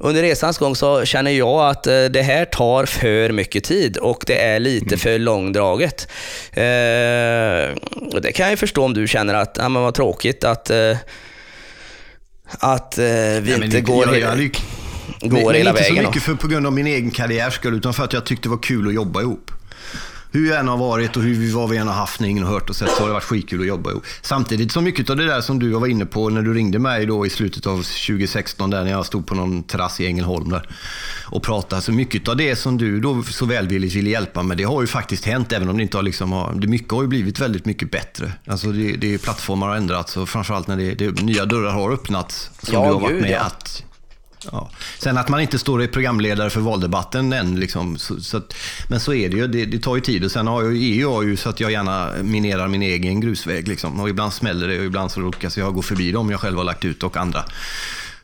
under 0.00 0.22
resans 0.22 0.58
gång 0.58 0.76
så 0.76 1.04
känner 1.04 1.30
jag 1.30 1.70
att 1.70 1.86
eh, 1.86 2.04
det 2.04 2.22
här 2.22 2.44
tar 2.44 2.86
för 2.86 3.32
mycket 3.32 3.64
tid 3.64 3.96
och 3.96 4.24
det 4.26 4.44
är 4.44 4.60
lite 4.60 4.86
mm. 4.86 4.98
för 4.98 5.18
långdraget. 5.18 6.08
Eh, 6.52 7.76
och 8.14 8.22
det 8.22 8.32
kan 8.32 8.44
jag 8.44 8.50
ju 8.50 8.56
förstå 8.56 8.84
om 8.84 8.94
du 8.94 9.08
känner 9.08 9.34
att, 9.34 9.56
ja 9.60 9.68
men 9.68 9.82
vad 9.82 9.94
tråkigt 9.94 10.44
att, 10.44 10.70
eh, 10.70 10.96
att 12.58 12.98
eh, 12.98 13.04
vi 13.04 13.56
ja, 13.58 13.64
inte 13.64 13.80
går, 13.80 14.06
jag, 14.06 14.18
jag, 14.18 14.50
jag, 15.20 15.30
går 15.30 15.52
hela 15.52 15.72
vägen. 15.72 15.88
Inte 15.88 16.02
så 16.02 16.08
mycket 16.08 16.22
för, 16.22 16.34
på 16.34 16.48
grund 16.48 16.66
av 16.66 16.72
min 16.72 16.86
egen 16.86 17.10
karriär 17.10 17.50
skull, 17.50 17.74
utan 17.74 17.94
för 17.94 18.04
att 18.04 18.12
jag 18.12 18.26
tyckte 18.26 18.48
det 18.48 18.50
var 18.50 18.62
kul 18.62 18.88
att 18.88 18.94
jobba 18.94 19.20
ihop 19.20 19.50
hur 20.30 20.48
jag 20.48 20.58
än 20.58 20.68
har 20.68 20.76
varit 20.76 21.16
och 21.16 21.22
hur, 21.22 21.52
vad 21.54 21.70
vi 21.70 21.76
än 21.76 21.88
har 21.88 21.94
haft 21.94 22.20
ingen 22.20 22.44
har 22.44 22.52
hört 22.52 22.70
och 22.70 22.76
sett 22.76 22.90
så 22.90 23.00
har 23.00 23.06
det 23.06 23.12
varit 23.12 23.24
skitkul 23.24 23.60
att 23.60 23.66
jobba 23.66 23.90
ihop. 23.90 24.04
Samtidigt 24.22 24.72
som 24.72 24.84
mycket 24.84 25.10
av 25.10 25.16
det 25.16 25.26
där 25.26 25.40
som 25.40 25.58
du 25.58 25.70
var 25.70 25.86
inne 25.86 26.06
på 26.06 26.28
när 26.28 26.42
du 26.42 26.54
ringde 26.54 26.78
mig 26.78 27.06
då 27.06 27.26
i 27.26 27.30
slutet 27.30 27.66
av 27.66 27.76
2016 27.76 28.70
där 28.70 28.84
när 28.84 28.90
jag 28.90 29.06
stod 29.06 29.26
på 29.26 29.34
någon 29.34 29.62
terrass 29.62 30.00
i 30.00 30.06
Ängelholm 30.06 30.48
där 30.48 30.68
och 31.24 31.42
pratade. 31.42 31.82
Så 31.82 31.92
mycket 31.92 32.28
av 32.28 32.36
det 32.36 32.56
som 32.56 32.78
du 32.78 33.00
då 33.00 33.22
så 33.22 33.46
välvilligt 33.46 33.94
ville 33.94 34.10
hjälpa 34.10 34.42
med, 34.42 34.56
det 34.56 34.64
har 34.64 34.80
ju 34.80 34.86
faktiskt 34.86 35.24
hänt 35.24 35.52
även 35.52 35.68
om 35.68 35.76
det 35.76 35.82
inte 35.82 35.96
har 35.96 36.02
liksom, 36.02 36.32
har, 36.32 36.54
det 36.54 36.66
mycket 36.66 36.92
har 36.92 37.02
ju 37.02 37.08
blivit 37.08 37.40
väldigt 37.40 37.64
mycket 37.64 37.90
bättre. 37.90 38.32
Alltså 38.46 38.72
det, 38.72 38.92
det 38.92 39.18
plattformar 39.18 39.68
har 39.68 39.76
ändrats 39.76 40.16
och 40.16 40.28
framförallt 40.28 40.66
när 40.66 40.76
det, 40.76 40.94
det, 40.94 41.22
nya 41.22 41.44
dörrar 41.44 41.70
har 41.70 41.92
öppnats 41.92 42.50
som 42.62 42.74
ja, 42.74 42.86
du 42.86 42.92
har 42.92 43.00
varit 43.00 43.22
med 43.22 43.30
ja. 43.30 43.40
att 43.40 43.84
Ja. 44.52 44.70
Sen 44.98 45.18
att 45.18 45.28
man 45.28 45.40
inte 45.40 45.58
står 45.58 45.82
i 45.82 45.88
programledare 45.88 46.50
för 46.50 46.60
valdebatten 46.60 47.32
än, 47.32 47.60
liksom, 47.60 47.98
så, 47.98 48.20
så 48.20 48.36
att, 48.36 48.54
men 48.88 49.00
så 49.00 49.14
är 49.14 49.28
det 49.28 49.36
ju. 49.36 49.46
Det, 49.46 49.64
det, 49.64 49.78
tar 49.78 49.94
ju 49.94 50.00
tid. 50.00 50.24
Och 50.24 50.30
sen 50.30 50.46
har 50.46 50.62
jag 50.62 50.72
EU 50.76 51.10
har 51.10 51.22
ju 51.22 51.36
så 51.36 51.48
att 51.48 51.60
jag 51.60 51.72
gärna 51.72 52.10
minerar 52.22 52.68
min 52.68 52.82
egen 52.82 53.20
grusväg. 53.20 53.68
Liksom. 53.68 54.00
Och 54.00 54.08
ibland 54.08 54.32
smäller 54.32 54.68
det 54.68 54.78
och 54.78 54.84
ibland 54.84 55.10
så 55.10 55.20
råkar 55.20 55.52
jag 55.56 55.74
gå 55.74 55.82
förbi 55.82 56.12
dem 56.12 56.30
jag 56.30 56.40
själv 56.40 56.56
har 56.56 56.64
lagt 56.64 56.84
ut 56.84 57.02
och 57.02 57.16
andra. 57.16 57.44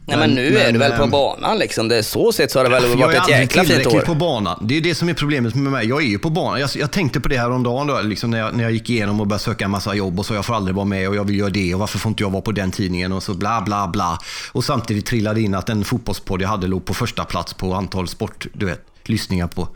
Nej, 0.07 0.17
men, 0.17 0.35
nu 0.35 0.51
men, 0.51 0.63
är 0.63 0.73
du 0.73 0.79
väl 0.79 0.93
på 0.93 1.03
ehm, 1.03 1.11
banan 1.11 1.59
liksom. 1.59 1.89
Det 1.89 1.97
är 1.97 2.03
så 2.03 2.33
sett 2.33 2.51
så 2.51 2.59
har 2.59 2.65
det 2.65 2.71
väl 2.71 2.97
varit 2.97 3.17
ett 3.17 3.29
jäkla 3.29 3.65
fint 3.65 3.87
år. 3.87 4.01
på 4.01 4.15
banan. 4.15 4.67
Det 4.69 4.77
är 4.77 4.81
det 4.81 4.95
som 4.95 5.09
är 5.09 5.15
problemet 5.15 5.55
med 5.55 5.73
mig. 5.73 5.89
Jag 5.89 6.03
är 6.03 6.07
ju 6.07 6.19
på 6.19 6.31
banan. 6.31 6.61
Jag, 6.61 6.71
jag 6.75 6.91
tänkte 6.91 7.21
på 7.21 7.29
det 7.29 7.39
här 7.39 7.51
om 7.51 7.63
dagen 7.63 7.87
då, 7.87 8.01
liksom 8.03 8.31
när, 8.31 8.39
jag, 8.39 8.55
när 8.57 8.65
jag 8.65 8.73
gick 8.73 8.91
igenom 8.91 9.21
och 9.21 9.27
började 9.27 9.45
söka 9.45 9.65
en 9.65 9.71
massa 9.71 9.95
jobb 9.95 10.19
och 10.19 10.27
så 10.27 10.35
jag 10.35 10.45
får 10.45 10.55
aldrig 10.55 10.77
vara 10.77 10.85
med 10.85 11.09
och 11.09 11.17
jag 11.17 11.25
vill 11.25 11.39
göra 11.39 11.51
det 11.51 11.75
och 11.75 11.81
varför 11.81 11.99
får 11.99 12.11
inte 12.11 12.23
jag 12.23 12.31
vara 12.31 12.43
på 12.43 12.53
den 12.53 12.71
tidningen 12.71 13.13
och 13.13 13.23
så 13.23 13.35
bla 13.35 13.63
bla 13.63 13.89
bla. 13.89 14.19
Och 14.53 14.65
samtidigt 14.65 15.07
trillade 15.07 15.41
in 15.41 15.55
att 15.55 15.69
en 15.69 15.85
fotbollspodd 15.85 16.43
jag 16.43 16.49
hade 16.49 16.67
låg 16.67 16.85
på 16.85 16.95
första 16.95 17.25
plats 17.25 17.55
på 17.55 17.75
antal 17.75 18.09
sport, 18.09 18.47
du 18.53 18.67
vet, 18.67 18.87
lyssningar 19.05 19.47
på. 19.47 19.69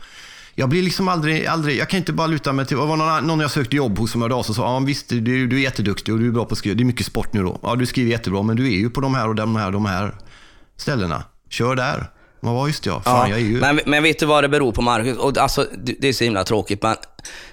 Jag 0.59 0.69
blir 0.69 0.81
liksom 0.81 1.07
aldrig, 1.07 1.45
aldrig, 1.45 1.77
jag 1.77 1.89
kan 1.89 1.97
inte 1.97 2.13
bara 2.13 2.27
luta 2.27 2.53
mig 2.53 2.65
till, 2.65 2.77
det 2.77 2.85
var 2.85 2.97
någon, 2.97 3.27
någon 3.27 3.39
jag 3.39 3.51
sökte 3.51 3.75
jobb 3.75 3.99
hos 3.99 4.11
som 4.11 4.21
hörde 4.21 4.35
av 4.35 4.43
sig 4.43 4.51
och 4.51 4.55
sa, 4.55 4.73
ja 4.73 4.79
visst 4.79 5.09
du, 5.09 5.47
du 5.47 5.57
är 5.57 5.61
jätteduktig 5.61 6.13
och 6.13 6.19
du 6.19 6.27
är 6.27 6.31
bra 6.31 6.45
på 6.45 6.51
att 6.51 6.57
skriva, 6.57 6.75
det 6.75 6.83
är 6.83 6.85
mycket 6.85 7.05
sport 7.05 7.33
nu 7.33 7.43
då. 7.43 7.59
Ja 7.63 7.75
du 7.75 7.85
skriver 7.85 8.11
jättebra 8.11 8.41
men 8.41 8.55
du 8.55 8.65
är 8.65 8.77
ju 8.77 8.89
på 8.89 9.01
de 9.01 9.15
här 9.15 9.27
och 9.27 9.35
de 9.35 9.55
här 9.55 9.71
de 9.71 9.85
här 9.85 10.15
ställena. 10.77 11.23
Kör 11.49 11.75
där. 11.75 12.09
Vad 12.39 12.53
var 12.53 12.67
just 12.67 12.85
ja. 12.85 13.01
Fan, 13.01 13.29
ja, 13.29 13.35
jag 13.35 13.39
är 13.39 13.51
ju... 13.51 13.59
men, 13.59 13.79
men 13.85 14.03
vet 14.03 14.19
du 14.19 14.25
vad 14.25 14.43
det 14.43 14.49
beror 14.49 14.71
på 14.71 14.81
Marcus? 14.81 15.17
Och 15.17 15.37
alltså, 15.37 15.67
det 15.99 16.07
är 16.07 16.13
så 16.13 16.23
himla 16.23 16.43
tråkigt, 16.43 16.83
men, 16.83 16.95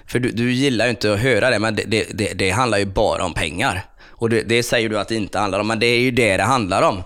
för 0.07 0.19
du, 0.19 0.31
du 0.31 0.51
gillar 0.51 0.85
ju 0.85 0.91
inte 0.91 1.13
att 1.13 1.19
höra 1.19 1.49
det, 1.49 1.59
men 1.59 1.75
det, 1.75 1.83
det, 1.87 2.07
det, 2.13 2.33
det 2.33 2.49
handlar 2.49 2.77
ju 2.77 2.85
bara 2.85 3.25
om 3.25 3.33
pengar. 3.33 3.85
Och 4.09 4.29
det, 4.29 4.41
det, 4.41 4.63
säger 4.63 4.89
du 4.89 4.99
att 4.99 5.07
det 5.07 5.15
inte 5.15 5.39
handlar 5.39 5.59
om, 5.59 5.67
men 5.67 5.79
det 5.79 5.87
är 5.87 5.99
ju 5.99 6.11
det 6.11 6.37
det 6.37 6.43
handlar 6.43 6.81
om. 6.81 7.03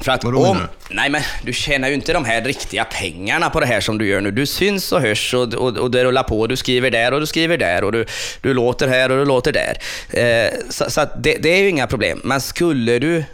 För 0.00 0.12
att 0.12 0.24
Vadå 0.24 0.38
om, 0.38 0.56
menar 0.56 0.68
nej 0.90 1.10
men 1.10 1.22
du 1.42 1.52
tjänar 1.52 1.88
ju 1.88 1.94
inte 1.94 2.12
de 2.12 2.24
här 2.24 2.42
riktiga 2.42 2.84
pengarna 2.84 3.50
på 3.50 3.60
det 3.60 3.66
här 3.66 3.80
som 3.80 3.98
du 3.98 4.06
gör 4.06 4.20
nu. 4.20 4.30
Du 4.30 4.46
syns 4.46 4.92
och 4.92 5.00
hörs 5.00 5.34
och, 5.34 5.54
och, 5.54 5.76
och 5.76 5.90
det 5.90 6.04
rullar 6.04 6.22
på. 6.22 6.46
Du 6.46 6.56
skriver 6.56 6.90
där 6.90 7.12
och 7.12 7.20
du 7.20 7.26
skriver 7.26 7.58
där 7.58 7.84
och 7.84 7.92
du, 7.92 8.06
du 8.42 8.54
låter 8.54 8.88
här 8.88 9.10
och 9.10 9.18
du 9.18 9.24
låter 9.24 9.52
där. 9.52 9.76
Eh, 10.10 10.50
så 10.70 10.90
så 10.90 11.06
det, 11.18 11.36
det 11.40 11.48
är 11.48 11.62
ju 11.62 11.68
inga 11.68 11.86
problem. 11.86 12.20
Men 12.24 12.40
skulle 12.40 12.98
du 12.98 13.24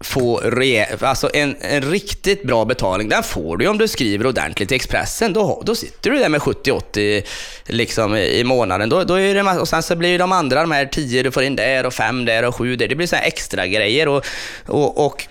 få 0.00 0.36
re, 0.44 0.86
alltså 1.00 1.30
en, 1.34 1.56
en 1.60 1.82
riktigt 1.82 2.42
bra 2.42 2.64
betalning, 2.64 3.08
den 3.08 3.22
får 3.22 3.56
du 3.56 3.66
om 3.68 3.78
du 3.78 3.88
skriver 3.88 4.26
ordentligt 4.26 4.72
i 4.72 4.74
Expressen. 4.74 5.32
Då, 5.32 5.62
då 5.66 5.74
sitter 5.74 6.10
du 6.10 6.18
där 6.18 6.28
med 6.28 6.40
70-80 6.40 7.22
liksom, 7.66 8.16
i 8.16 8.44
månaden. 8.44 8.88
Då, 8.88 9.04
då 9.04 9.14
är 9.20 9.34
det, 9.34 9.42
och 9.60 9.68
sen 9.68 9.82
så 9.82 9.96
blir 9.96 10.18
de 10.18 10.32
andra, 10.32 10.60
de 10.60 10.70
här 10.70 10.86
10 10.86 11.22
du 11.22 11.30
får 11.30 11.42
in 11.42 11.56
där 11.56 11.86
och 11.86 11.94
5 11.94 12.24
där 12.24 12.42
och 12.44 12.54
7 12.56 12.76
där. 12.76 12.88
Det 12.88 12.94
blir 12.94 13.06
så 13.06 13.16
extra 13.16 13.66
grejer 13.66 14.08
och, 14.08 14.24
och, 14.66 15.06
och 15.06 15.26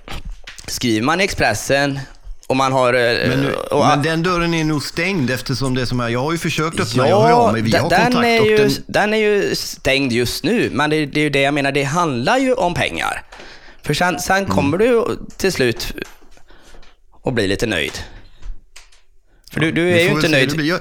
skriver 0.67 1.05
man 1.05 1.21
i 1.21 1.23
Expressen 1.23 1.99
och 2.47 2.55
man 2.55 2.71
har... 2.71 2.93
eh, 2.93 3.29
Men, 3.29 3.39
nu, 3.41 3.53
och, 3.53 3.85
men 3.87 4.01
den 4.01 4.23
dörren 4.23 4.53
är 4.53 4.63
nog 4.63 4.83
stängd 4.83 5.29
eftersom 5.31 5.75
det 5.75 5.85
som 5.85 5.99
är. 5.99 6.09
Jag 6.09 6.19
har 6.19 6.31
ju 6.31 6.37
försökt 6.37 6.79
öppna, 6.79 7.09
jag 7.09 7.21
hör 7.21 7.29
Ja, 7.29 7.35
av 7.35 7.53
mig, 7.53 7.61
vi 7.61 7.75
har 7.77 7.89
den, 7.89 8.03
kontakt. 8.03 8.25
är 8.25 8.41
och 8.41 8.47
ju, 8.47 8.57
den, 8.57 8.71
den 8.87 9.13
är 9.13 9.17
ju 9.17 9.55
stängd 9.55 10.11
just 10.11 10.43
nu, 10.43 10.69
men 10.73 10.89
det, 10.89 11.05
det 11.05 11.19
är 11.19 11.23
ju 11.23 11.29
det 11.29 11.41
jag 11.41 11.53
menar, 11.53 11.71
det 11.71 11.83
handlar 11.83 12.37
ju 12.37 12.53
om 12.53 12.73
pengar. 12.73 13.23
För 13.83 13.93
sen, 13.93 14.19
sen 14.19 14.37
Mm. 14.37 14.49
kommer 14.49 14.77
du 14.77 15.05
till 15.37 15.51
slut 15.51 15.93
att 17.25 17.33
bli 17.33 17.47
lite 17.47 17.65
nöjd. 17.67 17.91
För 19.51 19.59
du, 19.59 19.71
du 19.71 19.89
är 19.91 20.03
ju 20.03 20.09
inte 20.09 20.27
nöjd. 20.29 20.61
Jag, 20.61 20.79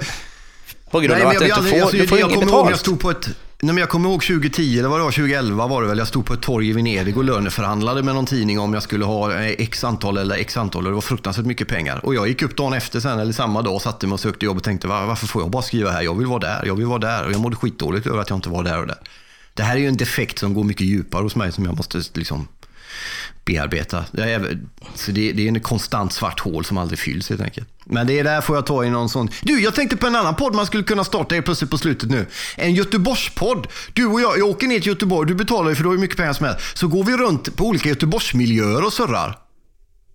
på 0.91 1.01
grund 1.01 1.13
Nej, 1.15 1.23
av 1.23 1.29
att 1.29 1.39
du 1.39 1.45
inte 1.45 1.49
jag, 1.61 1.69
får, 1.71 1.81
alltså, 1.81 1.97
du 1.97 2.07
får 2.07 2.19
jag 2.19 2.31
inget 2.31 2.41
när 2.47 2.53
jag 2.57 2.65
betalt. 2.67 2.81
stod 2.81 3.01
på 3.01 3.11
ett... 3.11 3.27
Nej, 3.61 3.75
men 3.75 3.77
jag 3.81 3.89
kommer 3.89 4.09
ihåg 4.11 4.23
2010, 4.23 4.79
eller 4.79 4.89
vad 4.89 4.99
det 5.01 5.05
var, 5.05 5.11
2011 5.11 5.67
var 5.67 5.83
det 5.83 5.89
väl. 5.89 5.99
Jag 5.99 6.09
stod 6.09 6.27
på 6.27 6.35
ett 6.35 6.41
torg 6.43 6.69
i 6.69 6.73
Venedig 6.73 7.17
och 7.17 7.25
löneförhandlade 7.25 8.03
med 8.03 8.15
någon 8.15 8.27
tidning 8.27 8.59
om 8.61 8.75
jag 8.75 8.83
skulle 8.83 9.05
ha 9.05 9.35
eh, 9.35 9.47
x 9.59 9.85
antal 9.85 10.19
eller 10.19 10.37
x 10.37 10.57
antal. 10.57 10.85
Och 10.85 10.91
det 10.91 10.95
var 10.95 11.01
fruktansvärt 11.01 11.47
mycket 11.47 11.69
pengar. 11.69 12.01
Och 12.07 12.15
jag 12.15 12.29
gick 12.29 12.43
upp 12.43 12.57
dagen 12.57 12.73
efter 12.73 13.01
sen, 13.01 13.19
eller 13.19 13.33
samma 13.33 13.63
dag, 13.63 13.83
satte 13.83 14.07
mig 14.07 14.15
och 14.15 14.21
sökte 14.21 14.45
jobb 14.47 14.57
och 14.57 14.63
tänkte 14.63 14.87
"Va- 14.89 15.07
varför 15.07 15.27
får 15.27 15.43
jag 15.43 15.51
bara 15.51 15.63
skriva 15.63 15.91
här? 15.91 16.03
Jag 16.03 16.15
vill 16.19 16.27
vara 16.27 16.39
där, 16.39 16.63
jag 16.67 16.75
vill 16.75 16.87
vara 16.87 16.99
där. 16.99 17.27
Och 17.27 17.33
jag 17.33 17.41
mådde 17.41 17.57
skitdåligt 17.57 18.07
över 18.07 18.19
att 18.19 18.31
jag 18.31 18.37
inte 18.37 18.49
var 18.49 18.63
där 18.65 18.81
och 18.81 18.87
där. 18.87 18.99
Det 19.55 19.63
här 19.63 19.77
är 19.77 19.81
ju 19.81 19.89
en 19.89 19.97
defekt 19.97 20.39
som 20.39 20.55
går 20.55 20.65
mycket 20.65 20.87
djupare 20.87 21.23
hos 21.23 21.37
mig 21.37 21.53
som 21.53 21.65
jag 21.65 21.77
måste 21.77 22.03
liksom 22.15 22.49
bearbeta. 23.45 24.05
Det 24.13 24.23
är, 24.23 24.59
så 24.95 25.13
det, 25.13 25.33
det 25.33 25.45
är 25.45 25.49
en 25.49 25.61
konstant 25.61 26.13
svart 26.13 26.41
hål 26.41 26.65
som 26.65 26.79
aldrig 26.79 26.99
fylls 26.99 27.29
helt 27.29 27.41
enkelt. 27.41 27.69
Men 27.85 28.07
det 28.07 28.19
är 28.19 28.25
där 28.25 28.41
får 28.41 28.57
jag 28.57 28.67
ta 28.67 28.85
i 28.85 28.91
någon 28.91 29.09
sån... 29.09 29.31
Du, 29.43 29.61
jag 29.61 29.75
tänkte 29.75 29.97
på 29.97 30.07
en 30.07 30.17
annan 30.17 30.35
podd 30.35 30.55
man 30.55 30.67
skulle 30.67 30.83
kunna 30.83 31.05
starta 31.05 31.35
helt 31.35 31.45
plötsligt 31.45 31.71
på 31.71 31.79
slutet 31.79 32.11
nu. 32.11 32.27
En 32.57 32.75
Göteborgspodd. 32.75 33.67
Du 33.93 34.07
och 34.07 34.21
jag, 34.21 34.39
jag 34.39 34.49
åker 34.49 34.67
ner 34.67 34.79
till 34.79 34.89
Göteborg, 34.89 35.29
du 35.29 35.35
betalar 35.35 35.71
ju 35.71 35.77
för 35.77 35.83
du 35.83 35.89
har 35.89 35.95
ju 35.95 36.01
mycket 36.01 36.17
pengar 36.17 36.33
som 36.33 36.47
helst. 36.47 36.79
Så 36.79 36.89
går 36.89 37.05
vi 37.05 37.17
runt 37.17 37.57
på 37.57 37.65
olika 37.65 37.89
Göteborgsmiljöer 37.89 38.85
och 38.85 38.93
surrar. 38.93 39.48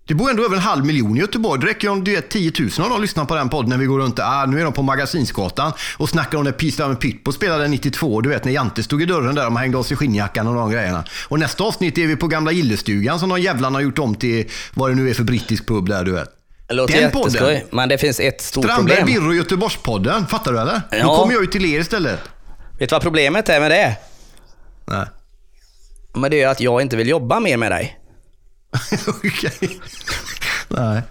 Det 0.07 0.13
bor 0.13 0.29
ändå 0.29 0.45
över 0.45 0.55
en 0.55 0.61
halv 0.61 0.85
miljon 0.85 1.17
i 1.17 1.19
Göteborg. 1.19 1.61
Det 1.61 1.67
räcker 1.67 1.87
ju 1.87 1.91
om 1.91 2.03
du 2.03 2.15
vet, 2.15 2.29
10 2.29 2.51
000 2.59 2.69
av 2.79 2.89
dem 2.89 3.01
lyssnar 3.01 3.25
på 3.25 3.35
den 3.35 3.49
podden 3.49 3.69
när 3.69 3.77
vi 3.77 3.85
går 3.85 3.99
runt. 3.99 4.19
Ah, 4.19 4.45
nu 4.45 4.59
är 4.59 4.63
de 4.63 4.73
på 4.73 4.81
Magasinsgatan 4.81 5.71
och 5.97 6.09
snackar 6.09 6.37
om 6.37 6.43
när 6.43 6.51
Peace 6.51 6.83
Down 6.83 6.95
Pitbull 6.95 7.33
spelade 7.33 7.67
92. 7.67 8.21
Du 8.21 8.29
vet 8.29 8.45
när 8.45 8.51
Jante 8.51 8.83
stod 8.83 9.01
i 9.01 9.05
dörren 9.05 9.35
där 9.35 9.47
och 9.47 9.59
hängde 9.59 9.77
av 9.77 9.83
sig 9.83 9.97
skinnjackan 9.97 10.47
och 10.47 10.55
de 10.55 10.71
grejerna. 10.71 11.03
Och 11.27 11.39
nästa 11.39 11.63
avsnitt 11.63 11.97
är 11.97 12.07
vi 12.07 12.15
på 12.15 12.27
gamla 12.27 12.51
Gillestugan 12.51 13.19
som 13.19 13.29
de 13.29 13.41
jävlarna 13.41 13.77
har 13.77 13.83
gjort 13.83 13.99
om 13.99 14.15
till 14.15 14.49
vad 14.73 14.91
det 14.91 14.95
nu 14.95 15.09
är 15.09 15.13
för 15.13 15.23
brittisk 15.23 15.67
pub 15.67 15.89
där 15.89 16.03
du 16.03 16.11
vet. 16.11 16.29
Det 16.67 16.73
låter 16.73 17.01
Den 17.01 17.11
podden. 17.11 17.61
men 17.71 17.89
det 17.89 17.97
finns 17.97 18.19
ett 18.19 18.41
stort 18.41 18.63
Strandberg, 18.63 18.97
problem. 18.97 19.15
Birro 19.15 19.29
och 19.29 19.35
Göteborgspodden. 19.35 20.27
Fattar 20.27 20.53
du 20.53 20.59
eller? 20.59 20.81
Ja. 20.91 21.03
Då 21.03 21.15
kommer 21.15 21.33
jag 21.33 21.41
ju 21.41 21.47
till 21.47 21.65
er 21.65 21.79
istället. 21.79 22.19
Vet 22.79 22.89
du 22.89 22.95
vad 22.95 23.01
problemet 23.01 23.49
är 23.49 23.59
med 23.59 23.71
det? 23.71 23.95
Nej. 24.85 25.05
Men 26.13 26.31
det 26.31 26.41
är 26.41 26.47
att 26.47 26.59
jag 26.61 26.81
inte 26.81 26.97
vill 26.97 27.09
jobba 27.09 27.39
mer 27.39 27.57
med 27.57 27.71
dig. 27.71 27.99
Okej. 29.07 29.79
Nej. 30.67 31.01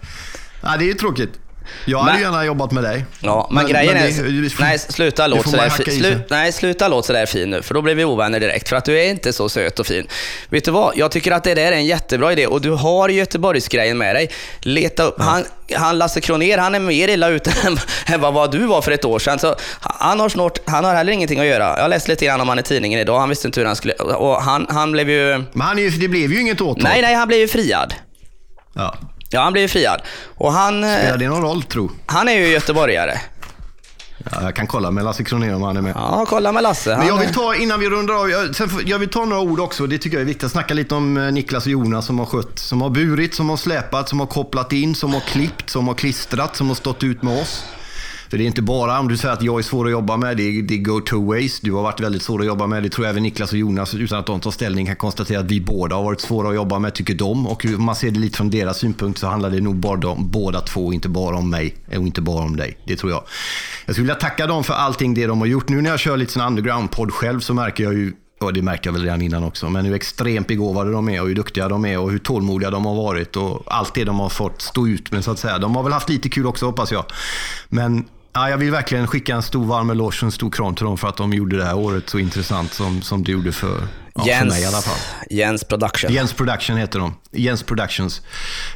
Nej, 0.63 0.77
det 0.77 0.83
är 0.83 0.87
ju 0.87 0.93
tråkigt. 0.93 1.39
Jag 1.85 1.99
hade 1.99 2.11
Men- 2.13 2.21
gärna 2.21 2.45
jobbat 2.45 2.71
med 2.71 2.83
dig. 2.83 3.05
Ja, 3.19 3.49
men, 3.51 3.67
grejen 3.67 3.97
är... 3.97 4.03
det- 4.03 4.41
det 4.41 4.49
får- 4.49 4.63
nej, 4.63 4.79
sluta 4.79 5.21
det 5.27 5.35
låt 5.35 5.49
sådär 5.49 5.69
slu. 5.69 6.19
Nej, 6.29 6.51
sluta 6.51 6.87
låt 6.87 7.05
sådär 7.05 7.25
fin 7.25 7.49
nu, 7.49 7.61
för 7.61 7.73
då 7.73 7.81
blir 7.81 7.95
vi 7.95 8.05
ovänner 8.05 8.39
direkt. 8.39 8.69
För 8.69 8.75
att 8.75 8.85
du 8.85 8.99
är 8.99 9.09
inte 9.09 9.33
så 9.33 9.49
söt 9.49 9.79
och 9.79 9.87
fin. 9.87 10.07
Vet 10.49 10.65
du 10.65 10.71
vad? 10.71 10.93
Jag 10.97 11.11
tycker 11.11 11.31
att 11.31 11.43
det 11.43 11.53
där 11.55 11.71
är 11.71 11.71
en 11.71 11.85
jättebra 11.85 12.31
idé 12.31 12.47
och 12.47 12.61
du 12.61 12.71
har 12.71 13.09
Göteborgsgrejen 13.09 13.97
med 13.97 14.15
dig. 14.15 14.29
Leta 14.59 15.03
upp... 15.03 15.21
Han, 15.21 15.43
han 15.75 15.97
Lasse 15.97 16.21
Kronér, 16.21 16.57
han 16.57 16.75
är 16.75 16.79
mer 16.79 17.07
illa 17.07 17.29
ute 17.29 17.53
än, 17.67 17.77
än 18.13 18.21
vad, 18.21 18.33
vad 18.33 18.51
du 18.51 18.59
var 18.65 18.81
för 18.81 18.91
ett 18.91 19.05
år 19.05 19.19
sedan. 19.19 19.39
Så 19.39 19.55
han, 19.79 20.19
har 20.19 20.29
snart, 20.29 20.59
han 20.65 20.83
har 20.85 20.95
heller 20.95 21.13
ingenting 21.13 21.39
att 21.39 21.45
göra. 21.45 21.79
Jag 21.79 21.89
läste 21.89 22.09
lite 22.09 22.25
grann 22.25 22.41
om 22.41 22.49
han 22.49 22.59
i 22.59 22.63
tidningen 22.63 22.99
idag. 22.99 23.19
Han 23.19 23.29
visste 23.29 23.47
inte 23.47 23.59
hur 23.59 23.67
han 23.67 23.75
skulle... 23.75 23.93
Och 23.93 24.41
han, 24.41 24.67
han 24.69 24.91
blev 24.91 25.09
ju... 25.09 25.43
Men 25.53 25.67
han 25.67 25.79
är 25.79 25.83
ju, 25.83 25.89
det 25.89 26.07
blev 26.07 26.31
ju 26.31 26.41
inget 26.41 26.61
åtal. 26.61 26.83
Nej, 26.83 27.01
nej, 27.01 27.15
han 27.15 27.27
blev 27.27 27.39
ju 27.39 27.47
friad. 27.47 27.93
Ja. 28.75 28.95
Ja, 29.33 29.41
han 29.41 29.53
blev 29.53 29.67
friad. 29.67 30.01
Och 30.35 30.53
han, 30.53 30.83
eh, 30.83 30.97
Spelar 30.97 31.17
det 31.17 31.27
någon 31.27 31.41
roll, 31.41 31.63
tro? 31.63 31.91
han 32.05 32.29
är 32.29 32.33
ju 32.33 32.47
göteborgare. 32.47 33.19
Ja, 34.31 34.41
jag 34.41 34.55
kan 34.55 34.67
kolla 34.67 34.91
med 34.91 35.03
Lasse 35.03 35.23
Kronér 35.23 35.55
om 35.55 35.61
han 35.61 35.77
är 35.77 35.81
med. 35.81 35.93
Ja, 35.95 36.25
kolla 36.29 36.51
med 36.51 36.63
Lasse. 36.63 36.97
Men 36.97 37.07
jag 37.07 37.17
vill 37.17 37.33
ta, 37.33 37.55
innan 37.55 37.79
vi 37.79 37.89
rundar 37.89 38.13
av, 38.13 38.29
jag, 38.29 38.55
sen, 38.55 38.69
jag 38.85 38.99
vill 38.99 39.09
ta 39.09 39.25
några 39.25 39.41
ord 39.41 39.59
också. 39.59 39.87
Det 39.87 39.97
tycker 39.97 40.17
jag 40.17 40.21
är 40.21 40.25
viktigt. 40.25 40.51
Snacka 40.51 40.73
lite 40.73 40.95
om 40.95 41.17
eh, 41.17 41.31
Niklas 41.31 41.65
och 41.65 41.71
Jonas 41.71 42.05
som 42.05 42.19
har 42.19 42.25
skött, 42.25 42.59
som 42.59 42.81
har 42.81 42.89
burit, 42.89 43.35
som 43.35 43.49
har 43.49 43.57
släpat, 43.57 44.09
som 44.09 44.19
har 44.19 44.27
kopplat 44.27 44.73
in, 44.73 44.95
som 44.95 45.13
har 45.13 45.21
klippt, 45.21 45.69
som 45.69 45.87
har 45.87 45.95
klistrat, 45.95 46.55
som 46.55 46.67
har 46.67 46.75
stått 46.75 47.03
ut 47.03 47.23
med 47.23 47.41
oss. 47.41 47.63
För 48.33 48.37
det 48.37 48.43
är 48.43 48.47
inte 48.47 48.61
bara 48.61 48.99
om 48.99 49.07
du 49.07 49.17
säger 49.17 49.33
att 49.33 49.41
jag 49.41 49.59
är 49.59 49.63
svår 49.63 49.85
att 49.85 49.91
jobba 49.91 50.17
med, 50.17 50.37
det, 50.37 50.61
det 50.61 50.77
go 50.77 50.99
two 50.99 51.25
ways. 51.25 51.59
Du 51.59 51.71
har 51.71 51.83
varit 51.83 51.99
väldigt 51.99 52.21
svår 52.21 52.39
att 52.39 52.45
jobba 52.45 52.67
med. 52.67 52.83
Det 52.83 52.89
tror 52.89 53.05
jag 53.05 53.09
även 53.11 53.23
Niklas 53.23 53.51
och 53.51 53.57
Jonas, 53.57 53.95
utan 53.95 54.19
att 54.19 54.25
de 54.25 54.39
tar 54.39 54.51
ställning, 54.51 54.85
kan 54.85 54.95
konstatera 54.95 55.39
att 55.39 55.45
vi 55.45 55.61
båda 55.61 55.95
har 55.95 56.03
varit 56.03 56.21
svåra 56.21 56.49
att 56.49 56.55
jobba 56.55 56.79
med, 56.79 56.93
tycker 56.93 57.13
de. 57.13 57.47
Och 57.47 57.65
om 57.65 57.83
man 57.83 57.95
ser 57.95 58.11
det 58.11 58.19
lite 58.19 58.37
från 58.37 58.49
deras 58.49 58.77
synpunkt 58.77 59.19
så 59.19 59.27
handlar 59.27 59.49
det 59.49 59.61
nog 59.61 59.75
bara 59.75 60.07
om 60.07 60.29
båda 60.31 60.61
två, 60.61 60.93
inte 60.93 61.09
bara 61.09 61.35
om 61.35 61.49
mig 61.49 61.75
och 61.87 61.93
inte 61.93 62.21
bara 62.21 62.43
om 62.43 62.55
dig. 62.55 62.77
Det 62.85 62.95
tror 62.95 63.11
jag. 63.11 63.23
Jag 63.85 63.95
skulle 63.95 64.03
vilja 64.03 64.15
tacka 64.15 64.47
dem 64.47 64.63
för 64.63 64.73
allting 64.73 65.13
det 65.13 65.27
de 65.27 65.39
har 65.39 65.47
gjort. 65.47 65.69
Nu 65.69 65.81
när 65.81 65.89
jag 65.89 65.99
kör 65.99 66.17
lite 66.17 66.31
sån 66.31 66.41
underground-podd 66.41 67.11
själv 67.11 67.39
så 67.39 67.53
märker 67.53 67.83
jag 67.83 67.93
ju 67.93 68.13
Ja, 68.39 68.51
det 68.51 68.61
märkte 68.61 68.87
jag 68.87 68.93
väl 68.93 69.03
redan 69.03 69.21
innan 69.21 69.43
också. 69.43 69.69
Men 69.69 69.85
hur 69.85 69.95
extremt 69.95 70.47
begåvade 70.47 70.91
de 70.91 71.09
är 71.09 71.21
och 71.21 71.27
hur 71.27 71.35
duktiga 71.35 71.69
de 71.69 71.85
är 71.85 71.99
och 71.99 72.11
hur 72.11 72.19
tålmodiga 72.19 72.69
de 72.69 72.85
har 72.85 72.95
varit 72.95 73.35
och 73.35 73.63
allt 73.65 73.95
det 73.95 74.03
de 74.03 74.19
har 74.19 74.29
fått 74.29 74.61
stå 74.61 74.87
ut 74.87 75.11
med 75.11 75.23
så 75.23 75.31
att 75.31 75.39
säga. 75.39 75.57
De 75.57 75.75
har 75.75 75.83
väl 75.83 75.93
haft 75.93 76.09
lite 76.09 76.29
kul 76.29 76.45
också 76.45 76.65
hoppas 76.65 76.91
jag. 76.91 77.05
Men 77.69 78.05
ja, 78.33 78.49
jag 78.49 78.57
vill 78.57 78.71
verkligen 78.71 79.07
skicka 79.07 79.35
en 79.35 79.41
stor 79.41 79.65
varm 79.65 79.89
eloge 79.89 80.17
och 80.17 80.23
en 80.23 80.31
stor 80.31 80.51
kram 80.51 80.75
till 80.75 80.85
dem 80.85 80.97
för 80.97 81.07
att 81.07 81.17
de 81.17 81.33
gjorde 81.33 81.57
det 81.57 81.65
här 81.65 81.75
året 81.77 82.09
så 82.09 82.19
intressant 82.19 82.73
som, 82.73 83.01
som 83.01 83.23
det 83.23 83.31
gjorde 83.31 83.51
för, 83.51 83.87
ja, 84.15 84.21
för 84.21 84.29
Jens, 84.29 84.49
mig 84.53 84.61
i 84.61 84.65
alla 84.65 84.81
fall. 84.81 84.97
Jens 85.29 85.63
Production. 85.63 86.11
Jens 86.13 86.33
Production 86.33 86.77
heter 86.77 86.99
de. 86.99 87.15
Jens 87.31 87.63
Productions. 87.63 88.21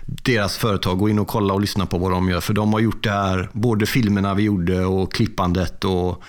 Deras 0.06 0.58
företag. 0.58 1.00
Gå 1.00 1.10
in 1.10 1.20
och 1.20 1.28
kolla 1.28 1.54
och 1.54 1.62
lyssna 1.62 1.86
på 1.86 1.98
vad 1.98 2.12
de 2.12 2.30
gör. 2.30 2.42
För 2.42 2.54
de 2.54 2.74
har 2.74 2.80
gjort 2.80 3.04
det 3.04 3.12
här, 3.12 3.50
både 3.54 3.86
filmerna 3.86 4.34
vi 4.34 4.44
gjorde 4.44 4.86
och 4.86 5.14
klippandet 5.14 5.84
och 5.86 6.22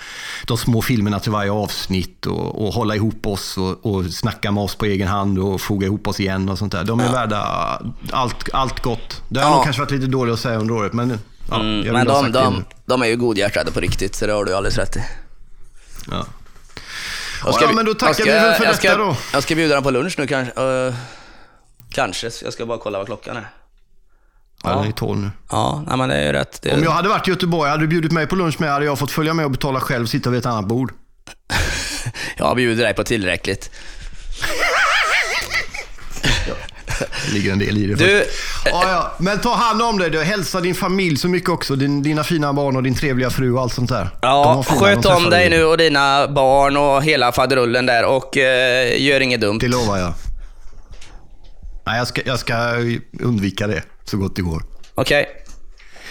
de 0.46 0.56
små 0.58 0.82
filmerna 0.82 1.20
till 1.20 1.32
varje 1.32 1.50
avsnitt 1.52 2.26
och, 2.26 2.66
och 2.66 2.72
hålla 2.74 2.94
ihop 2.96 3.26
oss 3.26 3.58
och, 3.58 3.86
och 3.86 4.04
snacka 4.04 4.52
med 4.52 4.62
oss 4.62 4.74
på 4.74 4.84
egen 4.84 5.08
hand 5.08 5.38
och 5.38 5.60
foga 5.60 5.86
ihop 5.86 6.06
oss 6.08 6.20
igen 6.20 6.48
och 6.48 6.58
sånt 6.58 6.72
där. 6.72 6.84
De 6.84 7.00
är 7.00 7.12
värda 7.12 7.42
allt, 8.10 8.48
allt 8.52 8.80
gott. 8.82 9.22
Det 9.28 9.40
har 9.40 9.50
Ja. 9.50 9.54
nog 9.56 9.64
kanske 9.64 9.82
varit 9.82 9.90
lite 9.90 10.06
dåligt 10.06 10.34
att 10.34 10.40
säga 10.40 10.58
under 10.58 10.74
året, 10.74 10.92
men 10.92 11.18
ja, 11.48 11.60
Mm, 11.60 11.92
men 11.92 12.06
de, 12.06 12.32
det 12.32 12.38
de, 12.38 12.64
de 12.86 13.02
är 13.02 13.06
ju 13.06 13.16
godhjärtade 13.16 13.72
på 13.72 13.80
riktigt, 13.80 14.14
så 14.14 14.26
det 14.26 14.32
har 14.32 14.44
du 14.44 14.54
alldeles 14.54 14.78
rätt 14.78 14.96
i. 14.96 15.02
Ja. 16.10 16.26
Jag 17.44 17.54
Ja, 17.60 17.72
men 17.72 17.84
då 17.84 17.94
tackar 17.94 18.26
jag 18.26 18.34
vi 18.34 18.40
väl 18.40 18.54
för 18.54 18.64
jag 18.64 18.74
detta 18.74 18.88
ska, 18.88 18.96
då. 18.96 19.16
Jag 19.32 19.42
ska 19.42 19.54
bjuda 19.54 19.74
dem 19.74 19.84
på 19.84 19.90
lunch 19.90 20.14
nu 20.18 20.26
kanske. 20.26 20.60
Uh, 20.60 20.94
kanske, 21.90 22.30
jag 22.44 22.52
ska 22.52 22.66
bara 22.66 22.78
kolla 22.78 22.98
vad 22.98 23.06
klockan 23.06 23.36
är. 23.36 23.50
Ja, 24.62 24.70
den 24.70 24.84
är 24.84 24.92
12 24.92 25.18
nu. 25.18 25.30
Ja, 25.50 25.84
nej, 25.86 25.98
men 25.98 26.08
det 26.08 26.14
är 26.14 26.26
ju 26.26 26.32
rätt. 26.32 26.62
Det, 26.62 26.74
Om 26.74 26.82
jag 26.82 26.90
hade 26.90 27.08
varit 27.08 27.28
i 27.28 27.30
Göteborg, 27.30 27.70
hade 27.70 27.82
du 27.82 27.86
bjudit 27.86 28.12
mig 28.12 28.26
på 28.26 28.36
lunch 28.36 28.60
med, 28.60 28.70
hade 28.70 28.84
jag 28.84 28.98
fått 28.98 29.10
följa 29.10 29.34
med 29.34 29.44
och 29.44 29.50
betala 29.50 29.80
själv 29.80 30.02
och 30.02 30.08
sitta 30.08 30.30
vid 30.30 30.38
ett 30.38 30.46
annat 30.46 30.66
bord. 30.66 30.92
Jag 32.36 32.56
bjuder 32.56 32.84
dig 32.84 32.94
på 32.94 33.04
tillräckligt. 33.04 33.70
Det 36.98 37.32
ligger 37.32 37.52
en 37.52 37.58
del 37.58 37.78
i 37.78 37.86
det. 37.86 37.94
Du, 37.94 38.24
Ja, 38.64 38.90
ja. 38.90 39.12
Men 39.18 39.38
ta 39.40 39.54
hand 39.54 39.82
om 39.82 39.98
dig. 39.98 40.10
Du. 40.10 40.22
Hälsa 40.22 40.60
din 40.60 40.74
familj 40.74 41.16
så 41.16 41.28
mycket 41.28 41.50
också. 41.50 41.76
Din, 41.76 42.02
dina 42.02 42.24
fina 42.24 42.52
barn 42.52 42.76
och 42.76 42.82
din 42.82 42.94
trevliga 42.94 43.30
fru 43.30 43.52
och 43.52 43.60
allt 43.60 43.72
sånt 43.72 43.88
där. 43.90 44.10
Ja, 44.22 44.64
sköt 44.68 45.06
om 45.06 45.30
dig 45.30 45.50
nu 45.50 45.64
och 45.64 45.78
dina 45.78 46.28
barn 46.28 46.76
och 46.76 47.02
hela 47.02 47.32
faderullen 47.32 47.86
där 47.86 48.04
och 48.04 48.36
eh, 48.36 49.02
gör 49.02 49.20
inget 49.20 49.40
dumt. 49.40 49.58
Det 49.58 49.68
lovar 49.68 49.98
jag. 49.98 50.12
Nej, 51.86 51.98
jag 51.98 52.06
ska, 52.08 52.20
jag 52.24 52.38
ska 52.38 52.54
undvika 53.20 53.66
det 53.66 53.82
så 54.04 54.16
gott 54.16 54.36
det 54.36 54.42
går. 54.42 54.62
Okej? 54.94 55.26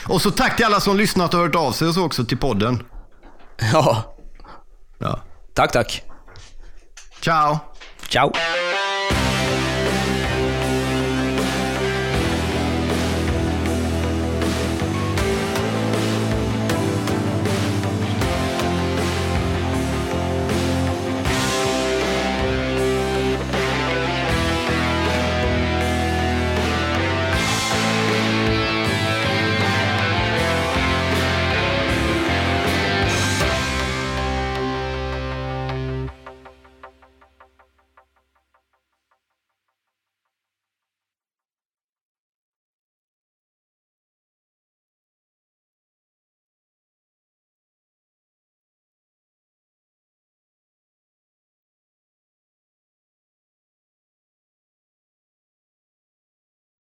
Och 0.06 0.22
så 0.22 0.32
tack 0.32 0.56
till 0.56 0.66
alla 0.66 0.80
som 0.80 0.98
lyssnat 0.98 1.34
och 1.34 1.40
hört 1.40 1.56
av 1.56 1.72
sig 1.72 1.88
och 1.88 1.94
så 1.94 2.06
också 2.06 2.26
till 2.26 2.38
podden. 2.38 2.84
Ja, 3.74 4.16
Ja. 5.00 5.20
tack 5.54 5.72
tack. 5.72 6.04
Ciao! 7.22 7.60
Ciao. 8.10 8.32